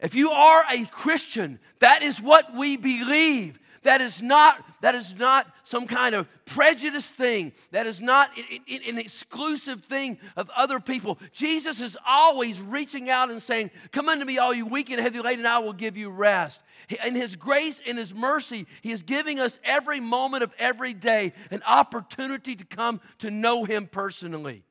If 0.00 0.14
you 0.14 0.30
are 0.30 0.64
a 0.70 0.84
Christian, 0.86 1.58
that 1.80 2.02
is 2.02 2.20
what 2.20 2.54
we 2.54 2.76
believe. 2.76 3.58
That 3.86 4.00
is 4.00 4.20
not, 4.20 4.64
that 4.80 4.96
is 4.96 5.14
not 5.16 5.46
some 5.62 5.86
kind 5.86 6.16
of 6.16 6.26
prejudice 6.44 7.06
thing. 7.06 7.52
That 7.70 7.86
is 7.86 8.00
not 8.00 8.30
an 8.36 8.98
exclusive 8.98 9.84
thing 9.84 10.18
of 10.36 10.50
other 10.56 10.80
people. 10.80 11.20
Jesus 11.32 11.80
is 11.80 11.96
always 12.04 12.60
reaching 12.60 13.08
out 13.08 13.30
and 13.30 13.40
saying, 13.40 13.70
Come 13.92 14.08
unto 14.08 14.24
me, 14.24 14.38
all 14.38 14.52
you 14.52 14.66
weak 14.66 14.90
and 14.90 15.00
heavy 15.00 15.20
laden, 15.20 15.46
I 15.46 15.60
will 15.60 15.72
give 15.72 15.96
you 15.96 16.10
rest. 16.10 16.60
In 17.06 17.14
His 17.14 17.36
grace 17.36 17.80
and 17.86 17.96
His 17.96 18.12
mercy, 18.12 18.66
He 18.82 18.90
is 18.90 19.04
giving 19.04 19.38
us 19.38 19.60
every 19.62 20.00
moment 20.00 20.42
of 20.42 20.52
every 20.58 20.92
day 20.92 21.32
an 21.52 21.62
opportunity 21.64 22.56
to 22.56 22.64
come 22.64 23.00
to 23.18 23.30
know 23.30 23.62
Him 23.62 23.86
personally. 23.86 24.64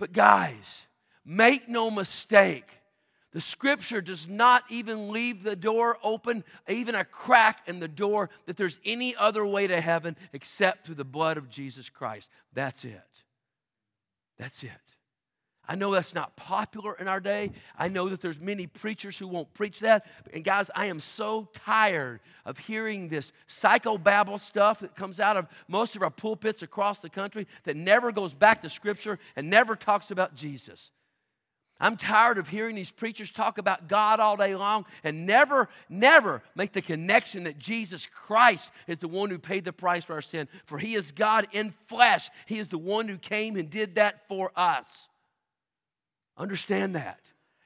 But, 0.00 0.12
guys, 0.12 0.86
make 1.24 1.68
no 1.68 1.88
mistake 1.88 2.81
the 3.32 3.40
scripture 3.40 4.00
does 4.00 4.28
not 4.28 4.62
even 4.68 5.10
leave 5.10 5.42
the 5.42 5.56
door 5.56 5.98
open, 6.02 6.44
even 6.68 6.94
a 6.94 7.04
crack 7.04 7.62
in 7.66 7.80
the 7.80 7.88
door, 7.88 8.30
that 8.46 8.56
there's 8.56 8.78
any 8.84 9.16
other 9.16 9.44
way 9.44 9.66
to 9.66 9.80
heaven 9.80 10.16
except 10.32 10.86
through 10.86 10.96
the 10.96 11.04
blood 11.04 11.38
of 11.38 11.48
Jesus 11.48 11.88
Christ. 11.88 12.28
That's 12.52 12.84
it. 12.84 13.00
That's 14.38 14.62
it. 14.62 14.70
I 15.66 15.76
know 15.76 15.92
that's 15.92 16.14
not 16.14 16.36
popular 16.36 16.94
in 16.94 17.06
our 17.06 17.20
day. 17.20 17.52
I 17.78 17.88
know 17.88 18.08
that 18.08 18.20
there's 18.20 18.40
many 18.40 18.66
preachers 18.66 19.16
who 19.16 19.28
won't 19.28 19.54
preach 19.54 19.80
that. 19.80 20.04
And 20.34 20.42
guys, 20.42 20.70
I 20.74 20.86
am 20.86 20.98
so 20.98 21.48
tired 21.54 22.20
of 22.44 22.58
hearing 22.58 23.08
this 23.08 23.32
psychobabble 23.48 24.40
stuff 24.40 24.80
that 24.80 24.96
comes 24.96 25.20
out 25.20 25.36
of 25.36 25.46
most 25.68 25.94
of 25.94 26.02
our 26.02 26.10
pulpits 26.10 26.62
across 26.62 26.98
the 26.98 27.08
country 27.08 27.46
that 27.62 27.76
never 27.76 28.10
goes 28.10 28.34
back 28.34 28.62
to 28.62 28.68
Scripture 28.68 29.20
and 29.36 29.48
never 29.48 29.76
talks 29.76 30.10
about 30.10 30.34
Jesus. 30.34 30.90
I'm 31.82 31.96
tired 31.96 32.38
of 32.38 32.48
hearing 32.48 32.76
these 32.76 32.92
preachers 32.92 33.32
talk 33.32 33.58
about 33.58 33.88
God 33.88 34.20
all 34.20 34.36
day 34.36 34.54
long 34.54 34.86
and 35.02 35.26
never, 35.26 35.68
never 35.88 36.40
make 36.54 36.72
the 36.72 36.80
connection 36.80 37.42
that 37.44 37.58
Jesus 37.58 38.06
Christ 38.06 38.70
is 38.86 38.98
the 38.98 39.08
one 39.08 39.30
who 39.30 39.38
paid 39.38 39.64
the 39.64 39.72
price 39.72 40.04
for 40.04 40.12
our 40.12 40.22
sin. 40.22 40.46
For 40.64 40.78
he 40.78 40.94
is 40.94 41.10
God 41.10 41.48
in 41.50 41.72
flesh, 41.88 42.30
he 42.46 42.60
is 42.60 42.68
the 42.68 42.78
one 42.78 43.08
who 43.08 43.18
came 43.18 43.56
and 43.56 43.68
did 43.68 43.96
that 43.96 44.28
for 44.28 44.52
us. 44.54 45.08
Understand 46.38 46.94
that. 46.94 47.18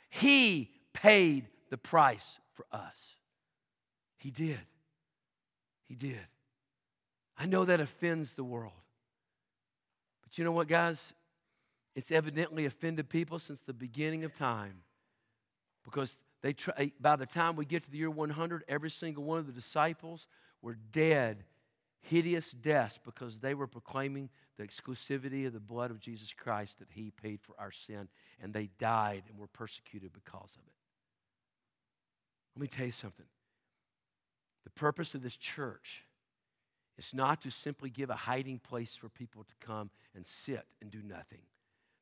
He 0.09 0.71
paid 0.95 1.47
the 1.69 1.77
price 1.77 2.39
for 2.55 2.65
us. 2.73 3.11
He 4.17 4.31
did. 4.31 4.61
He 5.85 5.95
did. 5.95 6.27
I 7.37 7.45
know 7.45 7.67
that 7.67 7.81
offends 7.81 8.33
the 8.33 8.45
world. 8.45 8.73
But 10.23 10.39
you 10.39 10.45
know 10.45 10.53
what, 10.53 10.69
guys? 10.69 11.13
It's 11.97 12.13
evidently 12.13 12.67
offended 12.67 13.09
people 13.09 13.39
since 13.39 13.63
the 13.63 13.73
beginning 13.73 14.23
of 14.23 14.35
time 14.35 14.83
because 15.83 16.19
they 16.43 16.53
try, 16.53 16.75
eh, 16.77 16.89
by 17.01 17.17
the 17.17 17.25
time 17.25 17.57
we 17.57 17.65
get 17.65 17.85
to 17.85 17.91
the 17.91 17.97
year 17.97 18.11
100, 18.11 18.65
every 18.69 18.91
single 18.91 19.25
one 19.25 19.39
of 19.39 19.47
the 19.47 19.53
disciples 19.53 20.29
were 20.61 20.77
dead, 20.93 21.43
hideous 22.03 22.51
deaths 22.51 23.01
because 23.03 23.41
they 23.41 23.55
were 23.55 23.67
proclaiming 23.67 24.29
the 24.59 24.65
exclusivity 24.65 25.47
of 25.47 25.55
the 25.55 25.61
blood 25.61 25.91
of 25.91 25.99
Jesus 25.99 26.35
Christ 26.35 26.81
that 26.81 26.89
He 26.91 27.11
paid 27.11 27.41
for 27.41 27.55
our 27.59 27.73
sin, 27.73 28.09
and 28.43 28.53
they 28.53 28.69
died 28.79 29.23
and 29.31 29.39
were 29.39 29.47
persecuted 29.47 30.13
because 30.13 30.55
of 30.55 30.67
it. 30.67 30.75
Let 32.55 32.61
me 32.61 32.69
tell 32.69 32.87
you 32.87 32.93
something. 32.93 33.27
The 34.65 34.71
purpose 34.71 35.15
of 35.15 35.23
this 35.23 35.37
church 35.37 36.03
is 36.99 37.15
not 37.15 37.41
to 37.43 37.51
simply 37.51 37.89
give 37.89 38.11
a 38.11 38.15
hiding 38.15 38.59
place 38.59 38.95
for 38.95 39.09
people 39.09 39.45
to 39.45 39.67
come 39.67 39.89
and 40.15 40.27
sit 40.27 40.67
and 40.83 40.91
do 40.91 41.01
nothing. 41.03 41.41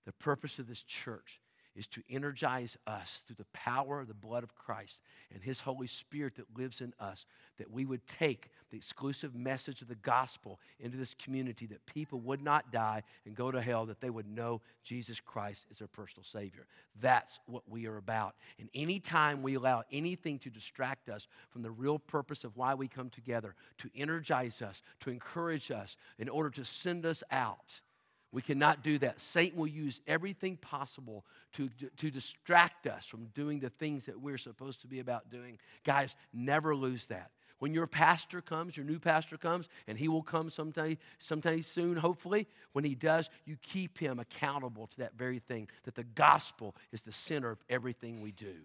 The 0.07 0.13
purpose 0.13 0.59
of 0.59 0.67
this 0.67 0.83
church 0.83 1.41
is 1.77 1.87
to 1.89 2.03
energize 2.09 2.77
us 2.87 3.25
through 3.27 3.35
the 3.37 3.47
power 3.53 4.01
of 4.01 4.07
the 4.07 4.15
blood 4.15 4.45
of 4.45 4.55
Christ 4.55 5.01
and 5.33 5.43
His 5.43 5.59
Holy 5.59 5.89
Spirit 5.89 6.37
that 6.37 6.57
lives 6.57 6.81
in 6.81 6.95
us, 7.01 7.27
that 7.59 7.71
we 7.71 7.85
would 7.85 8.07
take 8.07 8.51
the 8.71 8.77
exclusive 8.77 9.35
message 9.35 9.83
of 9.83 9.89
the 9.89 9.97
gospel 9.97 10.61
into 10.79 10.97
this 10.97 11.15
community, 11.15 11.67
that 11.67 11.85
people 11.87 12.21
would 12.21 12.41
not 12.41 12.71
die 12.71 13.03
and 13.27 13.35
go 13.35 13.51
to 13.51 13.61
hell, 13.61 13.87
that 13.87 14.01
they 14.01 14.11
would 14.11 14.29
know 14.29 14.61
Jesus 14.85 15.19
Christ 15.19 15.67
as 15.69 15.79
their 15.79 15.89
personal 15.89 16.25
Savior. 16.25 16.67
That's 17.01 17.41
what 17.47 17.69
we 17.69 17.87
are 17.87 17.97
about. 17.97 18.37
And 18.61 18.69
anytime 18.73 19.43
we 19.43 19.55
allow 19.55 19.83
anything 19.91 20.39
to 20.41 20.51
distract 20.51 21.09
us 21.09 21.27
from 21.51 21.63
the 21.63 21.73
real 21.73 21.99
purpose 21.99 22.45
of 22.45 22.57
why 22.57 22.75
we 22.75 22.87
come 22.87 23.11
together, 23.11 23.57
to 23.79 23.91
energize 23.97 24.63
us, 24.63 24.81
to 25.01 25.11
encourage 25.11 25.73
us, 25.73 25.97
in 26.21 26.29
order 26.29 26.51
to 26.51 26.65
send 26.65 27.05
us 27.05 27.25
out, 27.33 27.81
we 28.35 28.43
cannot 28.43 28.83
do 28.83 28.99
that. 28.99 29.21
Satan 29.21 29.57
will 29.57 29.69
use 29.69 30.01
everything 30.09 30.57
possible 30.57 31.25
to, 31.53 31.71
to 31.99 32.11
distract 32.11 32.89
us 32.89 33.07
from 33.07 33.27
doing 33.27 33.61
the 33.61 33.71
things 33.71 34.07
that 34.07 34.21
we're 34.21 34.39
supposed 34.39 34.81
to 34.81 34.89
be 34.89 34.99
about 34.99 35.31
doing. 35.31 35.57
Guys, 35.85 36.17
never 36.33 36.75
lose 36.75 37.07
that. 37.07 37.31
When 37.61 37.73
your 37.73 37.87
pastor 37.87 38.41
comes, 38.41 38.77
your 38.77 38.85
new 38.85 38.99
pastor 38.99 39.37
comes, 39.37 39.69
and 39.87 39.97
he 39.97 40.09
will 40.09 40.25
come 40.25 40.51
someday, 40.51 40.99
sometime 41.21 41.63
soon, 41.63 41.97
hopefully. 41.97 42.49
When 42.73 42.85
he 42.85 42.97
does, 42.97 43.31
you 43.45 43.57
keep 43.63 43.99
him 43.99 44.19
accountable 44.19 44.89
to 44.89 44.97
that 44.99 45.17
very 45.17 45.39
thing, 45.39 45.69
that 45.85 45.95
the 45.95 46.03
gospel 46.03 46.75
is 46.91 47.03
the 47.03 47.13
center 47.13 47.53
of 47.53 47.63
everything 47.71 48.21
we 48.21 48.33
do. 48.33 48.57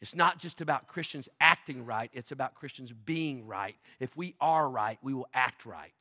It's 0.00 0.14
not 0.14 0.38
just 0.38 0.60
about 0.60 0.86
Christians 0.86 1.28
acting 1.40 1.84
right, 1.84 2.10
it's 2.14 2.30
about 2.30 2.54
Christians 2.54 2.92
being 2.92 3.44
right. 3.48 3.74
If 3.98 4.16
we 4.16 4.36
are 4.40 4.70
right, 4.70 4.98
we 5.02 5.14
will 5.14 5.28
act 5.34 5.66
right. 5.66 5.92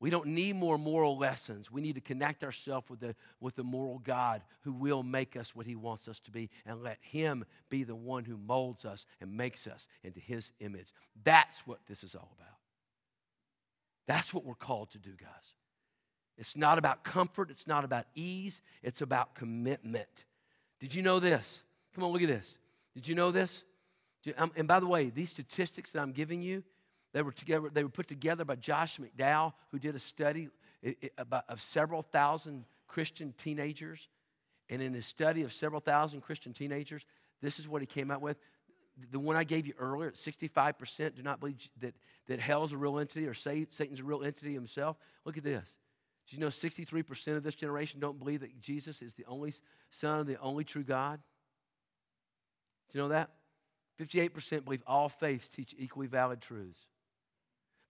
We 0.00 0.10
don't 0.10 0.28
need 0.28 0.54
more 0.54 0.78
moral 0.78 1.18
lessons. 1.18 1.72
We 1.72 1.80
need 1.80 1.96
to 1.96 2.00
connect 2.00 2.44
ourselves 2.44 2.88
with 2.88 3.00
the, 3.00 3.16
with 3.40 3.56
the 3.56 3.64
moral 3.64 3.98
God 3.98 4.42
who 4.62 4.72
will 4.72 5.02
make 5.02 5.36
us 5.36 5.56
what 5.56 5.66
He 5.66 5.74
wants 5.74 6.06
us 6.06 6.20
to 6.20 6.30
be 6.30 6.50
and 6.64 6.82
let 6.82 6.98
Him 7.00 7.44
be 7.68 7.82
the 7.82 7.96
one 7.96 8.24
who 8.24 8.36
molds 8.36 8.84
us 8.84 9.06
and 9.20 9.36
makes 9.36 9.66
us 9.66 9.88
into 10.04 10.20
His 10.20 10.52
image. 10.60 10.92
That's 11.24 11.66
what 11.66 11.80
this 11.88 12.04
is 12.04 12.14
all 12.14 12.30
about. 12.38 12.54
That's 14.06 14.32
what 14.32 14.44
we're 14.44 14.54
called 14.54 14.90
to 14.92 14.98
do, 14.98 15.10
guys. 15.10 15.54
It's 16.38 16.56
not 16.56 16.78
about 16.78 17.02
comfort, 17.02 17.50
it's 17.50 17.66
not 17.66 17.84
about 17.84 18.06
ease, 18.14 18.62
it's 18.84 19.02
about 19.02 19.34
commitment. 19.34 20.08
Did 20.78 20.94
you 20.94 21.02
know 21.02 21.18
this? 21.18 21.60
Come 21.94 22.04
on, 22.04 22.12
look 22.12 22.22
at 22.22 22.28
this. 22.28 22.54
Did 22.94 23.08
you 23.08 23.16
know 23.16 23.32
this? 23.32 23.64
Um, 24.36 24.52
and 24.56 24.68
by 24.68 24.78
the 24.78 24.86
way, 24.86 25.10
these 25.10 25.30
statistics 25.30 25.90
that 25.92 26.00
I'm 26.00 26.12
giving 26.12 26.40
you, 26.40 26.62
they 27.12 27.22
were, 27.22 27.32
together, 27.32 27.70
they 27.72 27.82
were 27.82 27.90
put 27.90 28.06
together 28.06 28.44
by 28.44 28.56
Josh 28.56 28.98
McDowell, 28.98 29.54
who 29.70 29.78
did 29.78 29.94
a 29.94 29.98
study 29.98 30.48
of 31.48 31.60
several 31.60 32.02
thousand 32.02 32.64
Christian 32.86 33.34
teenagers. 33.38 34.08
And 34.70 34.82
in 34.82 34.92
his 34.92 35.06
study 35.06 35.42
of 35.42 35.52
several 35.52 35.80
thousand 35.80 36.20
Christian 36.20 36.52
teenagers, 36.52 37.06
this 37.40 37.58
is 37.58 37.68
what 37.68 37.80
he 37.80 37.86
came 37.86 38.10
out 38.10 38.20
with. 38.20 38.36
The 39.10 39.18
one 39.18 39.36
I 39.36 39.44
gave 39.44 39.66
you 39.66 39.74
earlier, 39.78 40.10
65% 40.10 41.14
do 41.14 41.22
not 41.22 41.40
believe 41.40 41.56
that, 41.80 41.94
that 42.26 42.40
hell's 42.40 42.72
a 42.72 42.76
real 42.76 42.98
entity 42.98 43.26
or 43.26 43.34
Satan's 43.34 44.00
a 44.00 44.04
real 44.04 44.24
entity 44.24 44.52
himself. 44.52 44.98
Look 45.24 45.38
at 45.38 45.44
this. 45.44 45.76
Do 46.28 46.36
you 46.36 46.40
know 46.40 46.48
63% 46.48 47.36
of 47.36 47.42
this 47.42 47.54
generation 47.54 48.00
don't 48.00 48.18
believe 48.18 48.40
that 48.40 48.60
Jesus 48.60 49.00
is 49.00 49.14
the 49.14 49.24
only 49.26 49.54
Son 49.90 50.20
of 50.20 50.26
the 50.26 50.38
only 50.40 50.64
true 50.64 50.82
God? 50.82 51.20
Do 52.90 52.98
you 52.98 53.02
know 53.04 53.08
that? 53.08 53.30
58% 53.98 54.64
believe 54.64 54.82
all 54.86 55.08
faiths 55.08 55.48
teach 55.48 55.74
equally 55.78 56.06
valid 56.06 56.40
truths. 56.40 56.86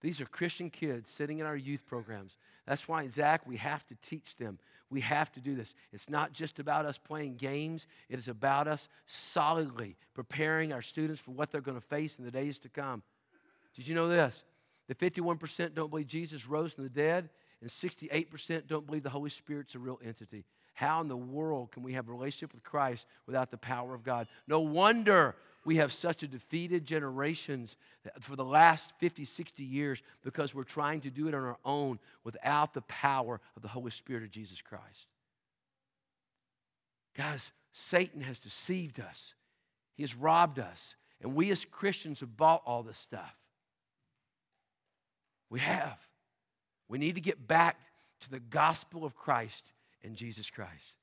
These 0.01 0.21
are 0.21 0.25
Christian 0.25 0.69
kids 0.69 1.11
sitting 1.11 1.39
in 1.39 1.45
our 1.45 1.55
youth 1.55 1.85
programs. 1.85 2.37
That's 2.65 2.87
why, 2.87 3.07
Zach, 3.07 3.45
we 3.45 3.57
have 3.57 3.85
to 3.87 3.95
teach 3.95 4.35
them. 4.37 4.59
We 4.89 5.01
have 5.01 5.31
to 5.33 5.39
do 5.39 5.55
this. 5.55 5.75
It's 5.91 6.09
not 6.09 6.33
just 6.33 6.59
about 6.59 6.85
us 6.85 6.97
playing 6.97 7.35
games, 7.35 7.85
it 8.09 8.17
is 8.17 8.27
about 8.27 8.67
us 8.67 8.87
solidly 9.05 9.95
preparing 10.13 10.73
our 10.73 10.81
students 10.81 11.21
for 11.21 11.31
what 11.31 11.51
they're 11.51 11.61
going 11.61 11.79
to 11.79 11.87
face 11.87 12.17
in 12.17 12.25
the 12.25 12.31
days 12.31 12.59
to 12.59 12.69
come. 12.69 13.03
Did 13.75 13.87
you 13.87 13.95
know 13.95 14.07
this? 14.07 14.43
The 14.87 14.95
51% 14.95 15.75
don't 15.75 15.89
believe 15.89 16.07
Jesus 16.07 16.47
rose 16.47 16.73
from 16.73 16.85
the 16.85 16.89
dead, 16.89 17.29
and 17.61 17.69
68% 17.69 18.67
don't 18.67 18.85
believe 18.85 19.03
the 19.03 19.09
Holy 19.09 19.29
Spirit's 19.29 19.75
a 19.75 19.79
real 19.79 19.99
entity. 20.03 20.45
How 20.79 21.01
in 21.01 21.09
the 21.09 21.17
world 21.17 21.73
can 21.73 21.83
we 21.83 21.91
have 21.91 22.07
a 22.07 22.11
relationship 22.13 22.53
with 22.53 22.63
Christ 22.63 23.05
without 23.27 23.51
the 23.51 23.57
power 23.57 23.93
of 23.93 24.01
God? 24.01 24.29
No 24.47 24.61
wonder 24.61 25.35
we 25.65 25.75
have 25.75 25.91
such 25.91 26.23
a 26.23 26.27
defeated 26.27 26.85
generations 26.85 27.75
for 28.21 28.37
the 28.37 28.45
last 28.45 28.93
50, 28.97 29.25
60 29.25 29.61
years 29.61 30.01
because 30.23 30.55
we're 30.55 30.63
trying 30.63 31.01
to 31.01 31.09
do 31.09 31.27
it 31.27 31.33
on 31.33 31.43
our 31.43 31.57
own 31.65 31.99
without 32.23 32.73
the 32.73 32.79
power 32.83 33.41
of 33.57 33.61
the 33.61 33.67
Holy 33.67 33.91
Spirit 33.91 34.23
of 34.23 34.31
Jesus 34.31 34.61
Christ. 34.61 35.07
Guys, 37.13 37.51
Satan 37.73 38.21
has 38.21 38.39
deceived 38.39 39.01
us, 39.01 39.33
he 39.95 40.03
has 40.03 40.15
robbed 40.15 40.59
us, 40.59 40.95
and 41.19 41.35
we 41.35 41.51
as 41.51 41.65
Christians 41.65 42.21
have 42.21 42.37
bought 42.37 42.63
all 42.65 42.83
this 42.83 42.97
stuff. 42.97 43.35
We 45.49 45.59
have. 45.59 45.97
We 46.87 46.99
need 46.99 47.15
to 47.15 47.21
get 47.21 47.49
back 47.49 47.77
to 48.21 48.31
the 48.31 48.39
gospel 48.39 49.03
of 49.03 49.17
Christ 49.17 49.73
and 50.03 50.15
Jesus 50.15 50.49
Christ. 50.49 50.93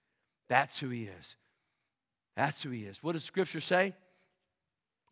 That's 0.48 0.78
who 0.78 0.88
he 0.88 1.04
is. 1.04 1.36
That's 2.36 2.62
who 2.62 2.70
he 2.70 2.84
is. 2.84 3.02
What 3.02 3.12
does 3.12 3.24
Scripture 3.24 3.60
say? 3.60 3.94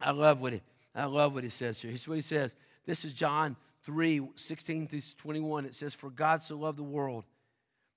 I 0.01 0.11
love 0.11 0.40
what 0.40 0.53
he, 0.53 0.62
I 0.94 1.07
love 1.07 1.35
what 1.35 1.44
he 1.44 1.51
says 1.51 1.81
here. 1.81 1.90
Here's 1.90 2.07
what 2.07 2.16
he 2.16 2.23
says. 2.23 2.55
This 2.87 3.05
is 3.05 3.12
John 3.12 3.57
3, 3.85 4.29
16 4.37 4.88
through 4.88 5.01
21. 5.18 5.64
It 5.64 5.75
says, 5.75 5.94
For 5.94 6.11
God 6.11 6.42
so 6.42 6.57
loved 6.57 6.79
the 6.79 6.83
world 6.83 7.25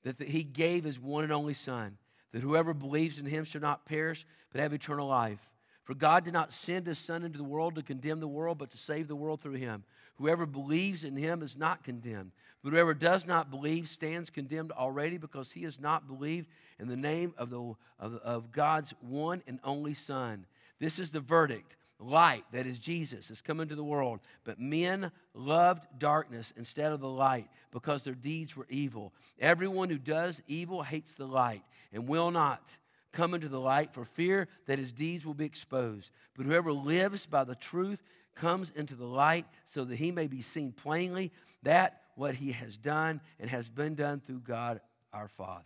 that 0.04 0.22
he 0.22 0.44
gave 0.44 0.84
his 0.84 1.00
one 1.00 1.24
and 1.24 1.34
only 1.34 1.54
Son, 1.54 1.98
that 2.32 2.42
whoever 2.42 2.74
believes 2.74 3.20
in 3.20 3.26
him 3.26 3.44
shall 3.44 3.62
not 3.62 3.86
perish, 3.86 4.26
but 4.52 4.62
have 4.62 4.74
eternal 4.74 5.08
life. 5.08 5.40
For 5.88 5.96
God 5.96 6.26
did 6.26 6.34
not 6.34 6.52
send 6.52 6.86
his 6.86 7.00
Son 7.00 7.24
into 7.24 7.38
the 7.38 7.46
world 7.46 7.76
to 7.76 7.82
condemn 7.82 8.20
the 8.20 8.28
world, 8.28 8.58
but 8.58 8.72
to 8.72 8.78
save 8.78 9.08
the 9.08 9.16
world 9.16 9.40
through 9.40 9.54
him. 9.54 9.86
Whoever 10.18 10.46
believes 10.46 11.06
in 11.06 11.16
him 11.16 11.42
is 11.42 11.56
not 11.56 11.86
condemned, 11.86 12.34
but 12.62 12.74
whoever 12.74 12.94
does 12.94 13.26
not 13.26 13.50
believe 13.50 13.88
stands 13.88 14.30
condemned 14.30 14.74
already 14.74 15.18
because 15.18 15.50
he 15.50 15.64
has 15.64 15.80
not 15.80 16.06
believed 16.06 16.50
in 16.78 16.90
the 16.90 16.98
name 16.98 17.34
of, 17.38 17.50
the, 17.50 17.62
of, 18.02 18.16
of 18.16 18.52
God's 18.52 18.94
one 19.00 19.42
and 19.48 19.62
only 19.64 19.94
Son. 19.94 20.46
This 20.78 21.00
is 21.00 21.12
the 21.12 21.22
verdict 21.22 21.78
light, 22.00 22.44
that 22.52 22.68
is 22.68 22.80
Jesus, 22.80 23.30
has 23.30 23.42
come 23.42 23.62
into 23.62 23.76
the 23.76 23.82
world. 23.82 24.20
But 24.44 24.60
men 24.60 25.10
loved 25.34 25.88
darkness 25.98 26.52
instead 26.58 26.92
of 26.92 27.00
the 27.00 27.08
light 27.08 27.48
because 27.72 28.04
their 28.04 28.14
deeds 28.14 28.58
were 28.58 28.68
evil. 28.70 29.14
Everyone 29.40 29.90
who 29.90 29.98
does 29.98 30.42
evil 30.50 30.84
hates 30.84 31.14
the 31.14 31.28
light 31.28 31.64
and 31.94 32.10
will 32.10 32.30
not 32.30 32.76
come 33.14 33.34
into 33.34 33.50
the 33.50 33.60
light 33.60 33.94
for 33.94 34.06
fear 34.06 34.48
that 34.66 34.80
his 34.80 34.92
deeds 34.92 35.26
will 35.26 35.34
be 35.34 35.46
exposed. 35.46 36.12
But 36.36 36.46
whoever 36.46 36.72
lives 36.72 37.26
by 37.26 37.44
the 37.44 37.56
truth 37.56 38.02
comes 38.36 38.72
into 38.76 38.96
the 38.96 39.06
light 39.06 39.46
so 39.66 39.84
that 39.86 39.96
he 39.96 40.12
may 40.12 40.28
be 40.28 40.42
seen 40.42 40.72
plainly 40.72 41.32
that 41.64 42.02
what 42.16 42.36
he 42.36 42.52
has 42.52 42.78
done 42.78 43.22
and 43.40 43.50
has 43.50 43.70
been 43.70 43.96
done 43.96 44.20
through 44.20 44.40
God 44.40 44.82
our 45.14 45.28
Father. 45.28 45.64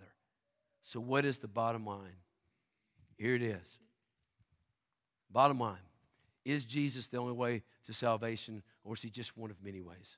So, 0.82 1.00
what 1.00 1.26
is 1.26 1.38
the 1.38 1.48
bottom 1.48 1.86
line? 1.86 2.16
Here 3.18 3.36
it 3.36 3.42
is. 3.42 3.78
Bottom 5.30 5.60
line 5.60 5.78
is 6.44 6.66
Jesus 6.66 7.08
the 7.08 7.18
only 7.18 7.34
way 7.34 7.64
to 7.86 7.94
salvation, 7.94 8.64
or 8.84 8.94
is 8.94 9.02
he 9.02 9.10
just 9.10 9.38
one 9.38 9.52
of 9.52 9.64
many 9.64 9.82
ways? 9.82 10.18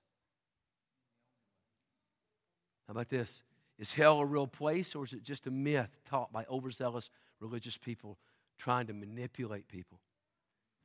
How 2.88 2.92
about 2.92 3.10
this? 3.10 3.42
Is 3.80 3.92
hell 3.92 4.20
a 4.20 4.26
real 4.26 4.48
place, 4.48 4.96
or 4.96 5.04
is 5.04 5.14
it 5.14 5.24
just 5.24 5.48
a 5.48 5.52
myth 5.52 5.90
taught 6.06 6.32
by 6.32 6.46
overzealous 6.50 7.10
religious 7.40 7.78
people 7.78 8.18
trying 8.58 8.88
to 8.88 8.94
manipulate 8.94 9.68
people? 9.68 10.00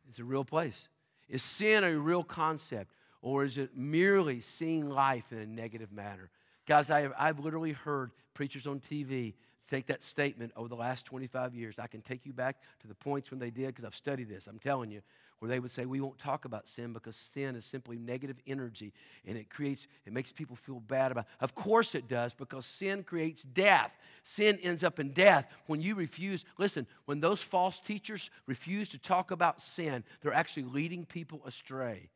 It's 0.08 0.18
a 0.18 0.24
real 0.24 0.44
place. 0.44 0.88
Is 1.28 1.42
sin 1.42 1.84
a 1.84 1.98
real 1.98 2.24
concept, 2.24 2.94
or 3.20 3.44
is 3.44 3.58
it 3.58 3.76
merely 3.76 4.40
seeing 4.40 4.88
life 4.88 5.30
in 5.32 5.38
a 5.38 5.46
negative 5.46 5.92
manner? 5.92 6.30
Guys, 6.66 6.90
I 6.90 7.02
have, 7.02 7.12
I've 7.18 7.38
literally 7.40 7.72
heard 7.72 8.12
preachers 8.34 8.66
on 8.66 8.80
TV 8.80 9.34
take 9.68 9.86
that 9.86 10.02
statement 10.02 10.52
over 10.56 10.68
the 10.68 10.76
last 10.76 11.04
25 11.04 11.54
years. 11.54 11.78
I 11.78 11.86
can 11.86 12.00
take 12.00 12.24
you 12.24 12.32
back 12.32 12.56
to 12.80 12.88
the 12.88 12.94
points 12.94 13.30
when 13.30 13.38
they 13.38 13.50
did 13.50 13.66
because 13.66 13.84
I've 13.84 13.94
studied 13.94 14.28
this. 14.28 14.46
I'm 14.46 14.58
telling 14.58 14.90
you, 14.90 15.02
where 15.38 15.48
they 15.48 15.60
would 15.60 15.70
say 15.70 15.86
we 15.86 16.00
won't 16.00 16.18
talk 16.18 16.44
about 16.44 16.66
sin 16.66 16.92
because 16.92 17.16
sin 17.16 17.54
is 17.54 17.64
simply 17.64 17.98
negative 17.98 18.36
energy 18.46 18.92
and 19.26 19.38
it 19.38 19.48
creates 19.50 19.86
it 20.06 20.12
makes 20.12 20.32
people 20.32 20.56
feel 20.56 20.80
bad 20.80 21.12
about 21.12 21.24
it. 21.24 21.30
of 21.40 21.54
course 21.54 21.94
it 21.94 22.08
does 22.08 22.34
because 22.34 22.66
sin 22.66 23.02
creates 23.02 23.42
death. 23.42 23.92
Sin 24.24 24.58
ends 24.62 24.82
up 24.82 24.98
in 24.98 25.12
death. 25.12 25.46
When 25.66 25.80
you 25.80 25.94
refuse 25.94 26.44
listen 26.58 26.86
when 27.04 27.20
those 27.20 27.42
false 27.42 27.78
teachers 27.78 28.30
refuse 28.46 28.88
to 28.90 28.98
talk 28.98 29.30
about 29.30 29.60
sin 29.60 30.04
they're 30.20 30.32
actually 30.32 30.64
leading 30.64 31.04
people 31.04 31.40
astray. 31.46 32.10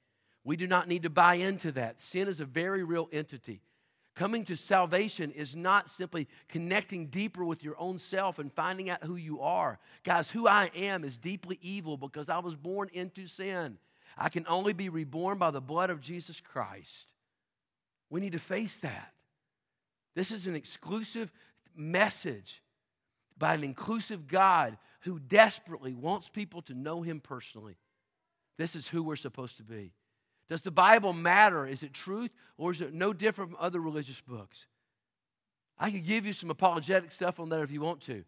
We 0.45 0.57
do 0.57 0.67
not 0.67 0.89
need 0.89 1.05
to 1.05 1.11
buy 1.11 1.35
into 1.37 1.71
that. 1.73 2.01
Sin 2.01 2.27
is 2.27 2.41
a 2.41 2.45
very 2.45 2.83
real 2.83 3.09
entity 3.13 3.63
Coming 4.15 4.45
to 4.45 4.57
salvation 4.57 5.31
is 5.31 5.57
not 5.57 5.89
simply 5.89 6.29
connecting 6.49 7.07
deeper 7.07 7.45
with 7.45 7.65
your 7.65 7.79
own 7.79 7.99
self 7.99 8.39
and 8.39 8.53
finding 8.53 8.91
out 8.91 9.05
who 9.05 9.17
you 9.17 9.41
are. 9.41 9.79
Guys, 10.05 10.31
who 10.31 10.47
I 10.47 10.71
am 10.75 11.03
is 11.03 11.17
deeply 11.17 11.59
evil 11.63 11.97
because 11.97 12.29
I 12.29 12.39
was 12.39 12.55
born 12.55 12.91
into 12.93 13.27
sin. 13.27 13.79
I 14.19 14.29
can 14.29 14.47
only 14.47 14.75
be 14.75 14.91
reborn 14.91 15.39
by 15.39 15.51
the 15.51 15.63
blood 15.63 15.89
of 15.89 16.01
Jesus 16.01 16.41
Christ. 16.41 17.07
We 18.11 18.21
need 18.21 18.33
to 18.33 18.39
face 18.39 18.77
that. 18.79 19.15
This 20.15 20.31
is 20.31 20.47
an 20.47 20.55
exclusive 20.55 21.33
message 21.75 22.63
by 23.39 23.55
an 23.55 23.65
inclusive 23.65 24.29
God 24.29 24.77
who 25.01 25.19
desperately 25.19 25.95
wants 25.95 26.29
people 26.29 26.61
to 26.63 26.75
know 26.75 27.01
Him 27.01 27.21
personally. 27.21 27.79
This 28.59 28.77
is 28.77 28.87
who 28.87 29.03
we're 29.03 29.17
supposed 29.17 29.57
to 29.57 29.63
be. 29.63 29.95
Does 30.49 30.63
the 30.63 30.71
Bible 30.71 31.13
matter? 31.13 31.67
Is 31.67 31.83
it 31.83 31.93
truth 31.93 32.31
or 32.59 32.71
is 32.71 32.81
it 32.81 32.93
no 32.93 33.13
different 33.13 33.53
from 33.53 33.61
other 33.61 33.81
religious 33.81 34.21
books? 34.21 34.67
I 35.79 35.91
could 35.91 36.07
give 36.07 36.27
you 36.27 36.33
some 36.33 36.51
apologetic 36.51 37.11
stuff 37.11 37.41
on 37.41 37.49
that 37.49 37.63
if 37.63 37.71
you 37.71 37.81
want 37.81 38.01
to. 38.03 38.25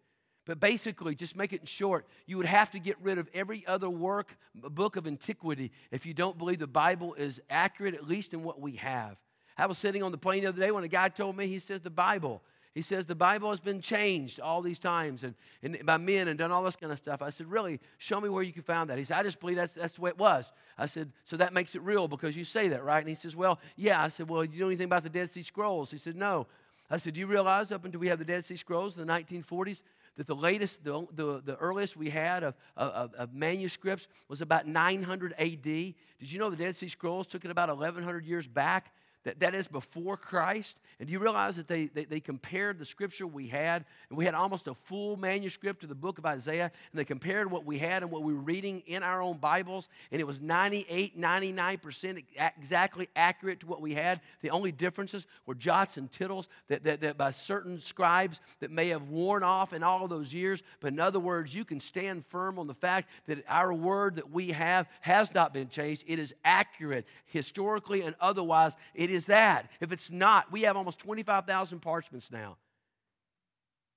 But 0.47 0.61
basically, 0.61 1.15
just 1.15 1.37
make 1.37 1.53
it 1.53 1.67
short, 1.67 2.07
you 2.27 2.37
would 2.37 2.47
have 2.47 2.71
to 2.73 2.79
get 2.79 2.97
rid 3.01 3.19
of 3.19 3.29
every 3.33 3.67
other 3.67 3.89
work, 3.89 4.37
book 4.55 4.97
of 4.97 5.07
antiquity, 5.07 5.73
if 5.91 6.05
you 6.05 6.13
don't 6.13 6.37
believe 6.37 6.59
the 6.59 6.67
Bible 6.67 7.15
is 7.15 7.41
accurate, 7.49 7.95
at 7.95 8.07
least 8.07 8.35
in 8.35 8.43
what 8.43 8.61
we 8.61 8.73
have. 8.73 9.17
I 9.57 9.67
was 9.67 9.79
sitting 9.79 10.03
on 10.03 10.13
the 10.13 10.19
plane 10.19 10.43
the 10.43 10.49
other 10.51 10.61
day 10.61 10.71
when 10.71 10.85
a 10.85 10.89
guy 10.89 11.09
told 11.09 11.37
me, 11.37 11.47
he 11.47 11.61
says, 11.61 11.81
the 11.81 11.91
Bible 11.91 12.43
he 12.75 12.83
says 12.83 13.07
the 13.07 13.15
Bible 13.15 13.51
has 13.51 13.61
been 13.61 13.81
changed 13.81 14.41
all 14.41 14.61
these 14.61 14.81
times 14.81 15.23
and, 15.23 15.35
and 15.63 15.87
by 15.87 15.97
men 15.97 16.27
and 16.27 16.37
done 16.37 16.51
all 16.51 16.65
this 16.65 16.75
kind 16.75 16.91
of 16.91 16.99
stuff. 16.99 17.23
I 17.23 17.31
said, 17.31 17.47
Really? 17.47 17.79
Show 17.99 18.21
me 18.21 18.29
where 18.29 18.43
you 18.43 18.53
can 18.53 18.65
find 18.65 18.91
that. 18.91 18.99
He 18.99 19.05
said, 19.05 19.17
I 19.17 19.23
just 19.23 19.39
believe 19.39 19.57
that's, 19.57 19.75
that's 19.75 19.95
the 19.95 20.01
way 20.01 20.11
it 20.11 20.19
was. 20.19 20.51
I 20.77 20.87
said, 20.87 21.13
So 21.25 21.37
that 21.37 21.53
makes 21.53 21.77
it 21.77 21.83
real 21.83 22.09
because 22.09 22.37
you 22.37 22.45
say 22.45 22.69
that, 22.69 22.83
right? 22.83 22.99
And 22.99 23.09
he 23.09 23.15
says, 23.15 23.37
Well, 23.37 23.61
yeah. 23.77 24.03
I 24.03 24.09
said, 24.09 24.29
Well, 24.29 24.43
do 24.43 24.53
you 24.53 24.61
know 24.61 24.67
anything 24.67 24.87
about 24.87 25.05
the 25.05 25.09
Dead 25.09 25.31
Sea 25.31 25.43
Scrolls? 25.43 25.93
He 25.93 25.99
said, 25.99 26.17
No. 26.17 26.49
I 26.91 26.97
said, 26.97 27.15
Do 27.15 27.21
you 27.21 27.29
realize 27.29 27.71
up 27.71 27.85
until 27.85 28.01
we 28.01 28.09
have 28.09 28.19
the 28.19 28.25
Dead 28.25 28.45
Sea 28.45 28.57
Scrolls 28.57 28.99
in 28.99 29.07
the 29.07 29.13
1940s? 29.13 29.83
That 30.17 30.27
the 30.27 30.35
latest, 30.35 30.83
the, 30.85 31.07
the, 31.15 31.43
the 31.45 31.57
earliest 31.57 31.97
we 31.97 32.11
had 32.11 32.45
of, 32.45 32.55
of, 32.77 33.15
of 33.15 33.35
manuscripts 33.35 34.07
was 34.29 34.43
about 34.43 34.67
900 34.67 35.35
AD. 35.39 35.63
Did 35.63 35.95
you 36.21 36.39
know 36.39 36.51
the 36.51 36.57
Dead 36.57 36.75
Sea 36.75 36.89
Scrolls 36.89 37.27
took 37.27 37.45
it 37.45 37.51
about 37.51 37.69
1100 37.69 38.25
years 38.25 38.47
back 38.47 38.93
that, 39.25 39.41
that 39.41 39.55
is 39.55 39.67
before 39.67 40.17
Christ. 40.17 40.77
And 40.99 41.09
do 41.09 41.13
you 41.13 41.19
realize 41.19 41.57
that 41.57 41.67
they, 41.67 41.87
they, 41.87 42.05
they, 42.05 42.21
compared 42.21 42.79
the 42.79 42.85
scripture 42.85 43.27
we 43.27 43.49
had, 43.49 43.85
and 44.09 44.17
we 44.17 44.25
had 44.25 44.35
almost 44.35 44.69
a 44.69 44.75
full 44.75 45.17
manuscript 45.17 45.83
of 45.83 45.89
the 45.89 45.95
book 45.95 46.19
of 46.19 46.27
Isaiah, 46.27 46.71
and 46.93 46.99
they 46.99 47.05
compared 47.05 47.51
what 47.51 47.65
we 47.65 47.79
had 47.79 48.03
and 48.03 48.13
what 48.13 48.23
we 48.23 48.33
were 48.33 48.41
reading 48.41 48.83
in 48.87 49.03
our 49.03 49.21
own 49.21 49.39
Bibles, 49.39 49.89
and 50.13 50.21
it 50.21 50.25
was 50.25 50.41
98, 50.41 51.21
99% 51.21 52.25
exactly 52.57 53.09
accurate 53.17 53.61
to 53.61 53.67
what 53.67 53.81
we 53.81 53.95
had. 53.95 54.21
The 54.43 54.51
only 54.51 54.73
differences 54.73 55.27
were 55.47 55.55
jots 55.55 55.97
and 55.97 56.11
tittles 56.13 56.49
that, 56.69 56.85
that, 56.85 57.01
that 57.01 57.17
by 57.17 57.31
certain 57.31 57.81
scribes 57.81 58.41
that 58.61 58.71
may 58.71 58.89
have 58.89 59.09
worn 59.09 59.43
off 59.43 59.73
in 59.73 59.83
all 59.83 60.05
of 60.05 60.11
those 60.11 60.33
years. 60.33 60.63
But 60.81 60.93
in 60.93 61.01
other 61.01 61.21
words, 61.21 61.55
you 61.55 61.65
can 61.65 61.81
stand 61.81 62.25
firm 62.27 62.59
on 62.59 62.67
the 62.67 62.75
fact 62.75 63.09
that 63.27 63.45
our 63.49 63.73
word 63.73 64.17
that 64.17 64.31
we 64.31 64.53
have 64.53 64.87
has 65.01 65.35
not 65.35 65.53
been 65.53 65.69
changed. 65.69 66.05
It 66.07 66.19
is 66.19 66.35
accurate 66.45 67.07
historically 67.27 68.03
and 68.03 68.15
otherwise. 68.21 68.75
It 68.95 69.11
is 69.15 69.27
that? 69.27 69.71
If 69.81 69.93
it's 69.93 70.11
not, 70.11 70.51
we 70.53 70.63
have 70.63 70.77
almost 70.77 70.99
25,000 70.99 71.81
parchments 71.81 72.31
now. 72.31 72.57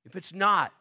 If 0.06 0.16
it's 0.16 0.34
not, 0.34 0.72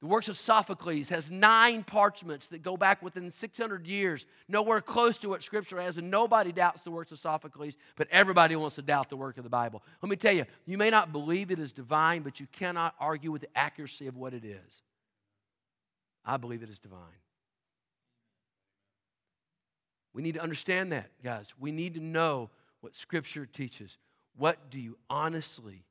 the 0.00 0.06
works 0.06 0.28
of 0.28 0.38
Sophocles 0.38 1.08
has 1.08 1.30
nine 1.30 1.82
parchments 1.82 2.46
that 2.48 2.62
go 2.62 2.76
back 2.76 3.02
within 3.02 3.32
600 3.32 3.86
years, 3.86 4.26
nowhere 4.46 4.80
close 4.80 5.18
to 5.18 5.28
what 5.28 5.42
Scripture 5.42 5.80
has, 5.80 5.96
and 5.96 6.08
nobody 6.08 6.52
doubts 6.52 6.82
the 6.82 6.90
works 6.90 7.10
of 7.10 7.18
Sophocles, 7.18 7.76
but 7.96 8.06
everybody 8.12 8.54
wants 8.54 8.76
to 8.76 8.82
doubt 8.82 9.10
the 9.10 9.16
work 9.16 9.38
of 9.38 9.44
the 9.44 9.50
Bible. 9.50 9.82
Let 10.00 10.08
me 10.08 10.16
tell 10.16 10.34
you, 10.34 10.44
you 10.66 10.78
may 10.78 10.90
not 10.90 11.10
believe 11.10 11.50
it 11.50 11.58
is 11.58 11.72
divine, 11.72 12.22
but 12.22 12.38
you 12.38 12.46
cannot 12.52 12.94
argue 13.00 13.32
with 13.32 13.40
the 13.40 13.58
accuracy 13.58 14.06
of 14.06 14.16
what 14.16 14.34
it 14.34 14.44
is. 14.44 14.82
I 16.24 16.36
believe 16.36 16.62
it 16.62 16.70
is 16.70 16.78
divine. 16.78 17.00
We 20.12 20.22
need 20.22 20.34
to 20.34 20.42
understand 20.42 20.92
that, 20.92 21.10
guys. 21.24 21.46
We 21.58 21.72
need 21.72 21.94
to 21.94 22.00
know 22.00 22.50
what 22.80 22.94
Scripture 22.94 23.46
teaches. 23.46 23.98
What 24.36 24.70
do 24.70 24.78
you 24.78 24.96
honestly 25.10 25.84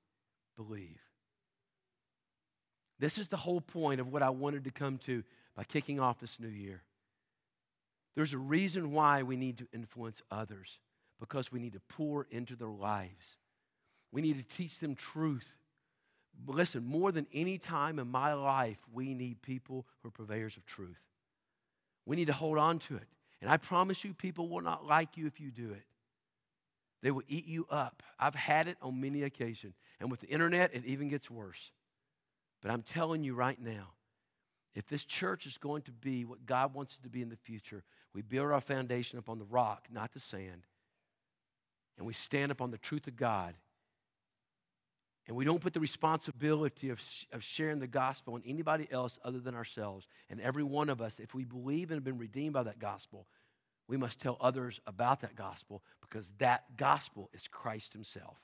believe? 0.55 0.99
This 2.99 3.17
is 3.17 3.27
the 3.27 3.37
whole 3.37 3.61
point 3.61 4.01
of 4.01 4.11
what 4.11 4.23
I 4.23 4.29
wanted 4.29 4.63
to 4.63 4.71
come 4.71 4.97
to 4.99 5.23
by 5.55 5.63
kicking 5.63 5.99
off 5.99 6.19
this 6.19 6.39
new 6.39 6.47
year. 6.47 6.81
There's 8.15 8.33
a 8.33 8.39
reason 8.39 8.91
why 8.91 9.23
we 9.23 9.35
need 9.35 9.59
to 9.59 9.67
influence 9.73 10.21
others 10.31 10.79
because 11.19 11.51
we 11.51 11.59
need 11.59 11.73
to 11.73 11.81
pour 11.89 12.25
into 12.31 12.55
their 12.55 12.67
lives. 12.67 13.37
We 14.11 14.21
need 14.21 14.37
to 14.37 14.57
teach 14.57 14.79
them 14.79 14.95
truth. 14.95 15.47
Listen, 16.47 16.83
more 16.83 17.11
than 17.11 17.27
any 17.33 17.57
time 17.57 17.99
in 17.99 18.07
my 18.07 18.33
life, 18.33 18.79
we 18.91 19.13
need 19.13 19.41
people 19.41 19.85
who 20.01 20.07
are 20.07 20.11
purveyors 20.11 20.57
of 20.57 20.65
truth. 20.65 21.01
We 22.05 22.15
need 22.15 22.27
to 22.27 22.33
hold 22.33 22.57
on 22.57 22.79
to 22.79 22.95
it. 22.95 23.07
And 23.41 23.51
I 23.51 23.57
promise 23.57 24.03
you, 24.03 24.13
people 24.13 24.49
will 24.49 24.61
not 24.61 24.87
like 24.87 25.17
you 25.17 25.27
if 25.27 25.39
you 25.39 25.51
do 25.51 25.71
it. 25.71 25.83
They 27.01 27.11
will 27.11 27.23
eat 27.27 27.45
you 27.45 27.67
up. 27.69 28.01
I've 28.19 28.35
had 28.35 28.67
it 28.67 28.77
on 28.81 28.99
many 28.99 29.23
occasions. 29.23 29.75
And 29.99 30.09
with 30.09 30.21
the 30.21 30.27
internet, 30.27 30.73
it 30.73 30.85
even 30.85 31.07
gets 31.07 31.29
worse. 31.29 31.71
But 32.61 32.71
I'm 32.71 32.81
telling 32.81 33.23
you 33.23 33.35
right 33.35 33.59
now, 33.61 33.93
if 34.73 34.87
this 34.87 35.05
church 35.05 35.45
is 35.45 35.57
going 35.57 35.83
to 35.83 35.91
be 35.91 36.25
what 36.25 36.45
God 36.45 36.73
wants 36.73 36.95
it 36.95 37.03
to 37.03 37.09
be 37.09 37.21
in 37.21 37.29
the 37.29 37.35
future, 37.35 37.83
we 38.13 38.21
build 38.21 38.51
our 38.51 38.61
foundation 38.61 39.19
upon 39.19 39.39
the 39.39 39.45
rock, 39.45 39.87
not 39.91 40.13
the 40.13 40.19
sand. 40.19 40.65
And 41.97 42.05
we 42.05 42.13
stand 42.13 42.51
upon 42.51 42.71
the 42.71 42.77
truth 42.77 43.07
of 43.07 43.15
God. 43.15 43.55
And 45.27 45.35
we 45.35 45.45
don't 45.45 45.59
put 45.59 45.73
the 45.73 45.79
responsibility 45.79 46.89
of, 46.89 47.03
of 47.33 47.43
sharing 47.43 47.79
the 47.79 47.87
gospel 47.87 48.35
on 48.35 48.43
anybody 48.45 48.87
else 48.89 49.19
other 49.25 49.39
than 49.39 49.55
ourselves. 49.55 50.07
And 50.29 50.39
every 50.39 50.63
one 50.63 50.89
of 50.89 51.01
us, 51.01 51.19
if 51.19 51.35
we 51.35 51.43
believe 51.43 51.91
and 51.91 51.97
have 51.97 52.03
been 52.03 52.17
redeemed 52.17 52.53
by 52.53 52.63
that 52.63 52.79
gospel, 52.79 53.27
we 53.87 53.97
must 53.97 54.19
tell 54.19 54.37
others 54.41 54.81
about 54.85 55.21
that 55.21 55.35
gospel 55.35 55.83
because 56.01 56.29
that 56.39 56.77
gospel 56.77 57.29
is 57.33 57.47
Christ 57.47 57.93
Himself. 57.93 58.37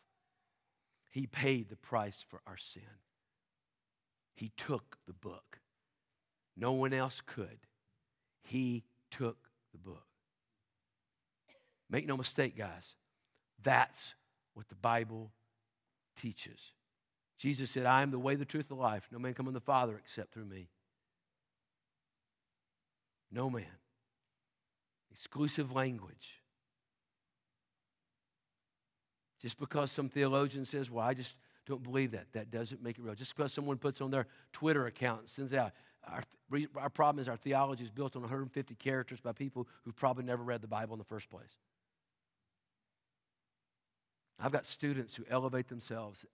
He 1.10 1.28
paid 1.28 1.70
the 1.70 1.76
price 1.76 2.26
for 2.28 2.42
our 2.48 2.58
sin. 2.58 2.82
He 4.36 4.52
took 4.58 4.98
the 5.06 5.14
book. 5.14 5.60
No 6.56 6.72
one 6.72 6.94
else 6.94 7.22
could. 7.26 7.60
He 8.44 8.84
took 9.12 9.38
the 9.72 9.78
book. 9.78 10.06
Make 11.90 12.08
no 12.08 12.18
mistake, 12.18 12.58
guys. 12.58 12.96
That's 13.62 14.16
what 14.54 14.68
the 14.70 14.76
Bible 14.76 15.32
teaches. 16.20 16.72
Jesus 17.38 17.70
said, 17.70 17.86
I 17.86 18.02
am 18.02 18.12
the 18.12 18.20
way, 18.20 18.36
the 18.36 18.46
truth, 18.46 18.70
the 18.70 18.76
life. 18.76 19.08
No 19.12 19.20
man 19.20 19.34
come 19.34 19.46
to 19.48 19.52
the 19.52 19.60
Father 19.60 20.00
except 20.04 20.34
through 20.34 20.46
me. 20.46 20.70
No 23.32 23.50
man. 23.50 23.66
Exclusive 25.14 25.72
language. 25.72 26.42
Just 29.42 29.60
because 29.60 29.92
some 29.92 30.10
theologian 30.10 30.66
says, 30.66 30.90
well, 30.90 31.06
I 31.06 31.14
just 31.14 31.36
don't 31.66 31.84
believe 31.84 32.12
that, 32.12 32.28
that 32.34 32.50
doesn't 32.50 32.82
make 32.82 32.98
it 32.98 33.02
real. 33.02 33.14
Just 33.14 33.36
because 33.36 33.54
someone 33.54 33.78
puts 33.78 34.02
on 34.02 34.12
their 34.12 34.28
Twitter 34.52 34.88
account 34.88 35.22
and 35.22 35.30
sends 35.30 35.54
it 35.54 35.60
out. 35.60 35.72
Our, 36.08 36.24
our 36.78 36.90
problem 36.90 37.22
is 37.22 37.30
our 37.30 37.38
theology 37.38 37.84
is 37.84 37.92
built 37.92 38.16
on 38.16 38.22
150 38.22 38.76
characters 38.76 39.22
by 39.22 39.32
people 39.32 39.68
who've 39.84 39.96
probably 39.96 40.24
never 40.24 40.44
read 40.44 40.62
the 40.62 40.68
Bible 40.68 40.94
in 40.94 41.00
the 41.00 41.06
first 41.06 41.30
place. 41.30 41.58
I've 44.40 44.52
got 44.52 44.66
students 44.66 45.16
who 45.16 45.24
elevate 45.30 45.68
themselves. 45.68 46.26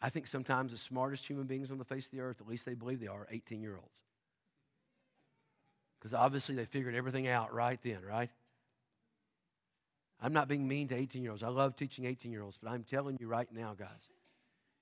I 0.00 0.10
think 0.10 0.26
sometimes 0.26 0.72
the 0.72 0.78
smartest 0.78 1.26
human 1.26 1.46
beings 1.46 1.70
on 1.70 1.78
the 1.78 1.84
face 1.84 2.06
of 2.06 2.10
the 2.12 2.20
earth, 2.20 2.40
at 2.40 2.48
least 2.48 2.66
they 2.66 2.74
believe 2.74 3.00
they 3.00 3.06
are, 3.06 3.26
18 3.30 3.62
year 3.62 3.76
olds. 3.76 3.98
Because 6.02 6.14
obviously 6.14 6.56
they 6.56 6.64
figured 6.64 6.96
everything 6.96 7.28
out 7.28 7.54
right 7.54 7.78
then, 7.84 7.98
right? 8.04 8.28
I'm 10.20 10.32
not 10.32 10.48
being 10.48 10.66
mean 10.66 10.88
to 10.88 10.96
18 10.96 11.22
year 11.22 11.30
olds. 11.30 11.44
I 11.44 11.48
love 11.48 11.76
teaching 11.76 12.06
18 12.06 12.32
year 12.32 12.42
olds, 12.42 12.58
but 12.60 12.72
I'm 12.72 12.82
telling 12.82 13.18
you 13.20 13.28
right 13.28 13.46
now, 13.54 13.76
guys, 13.78 14.08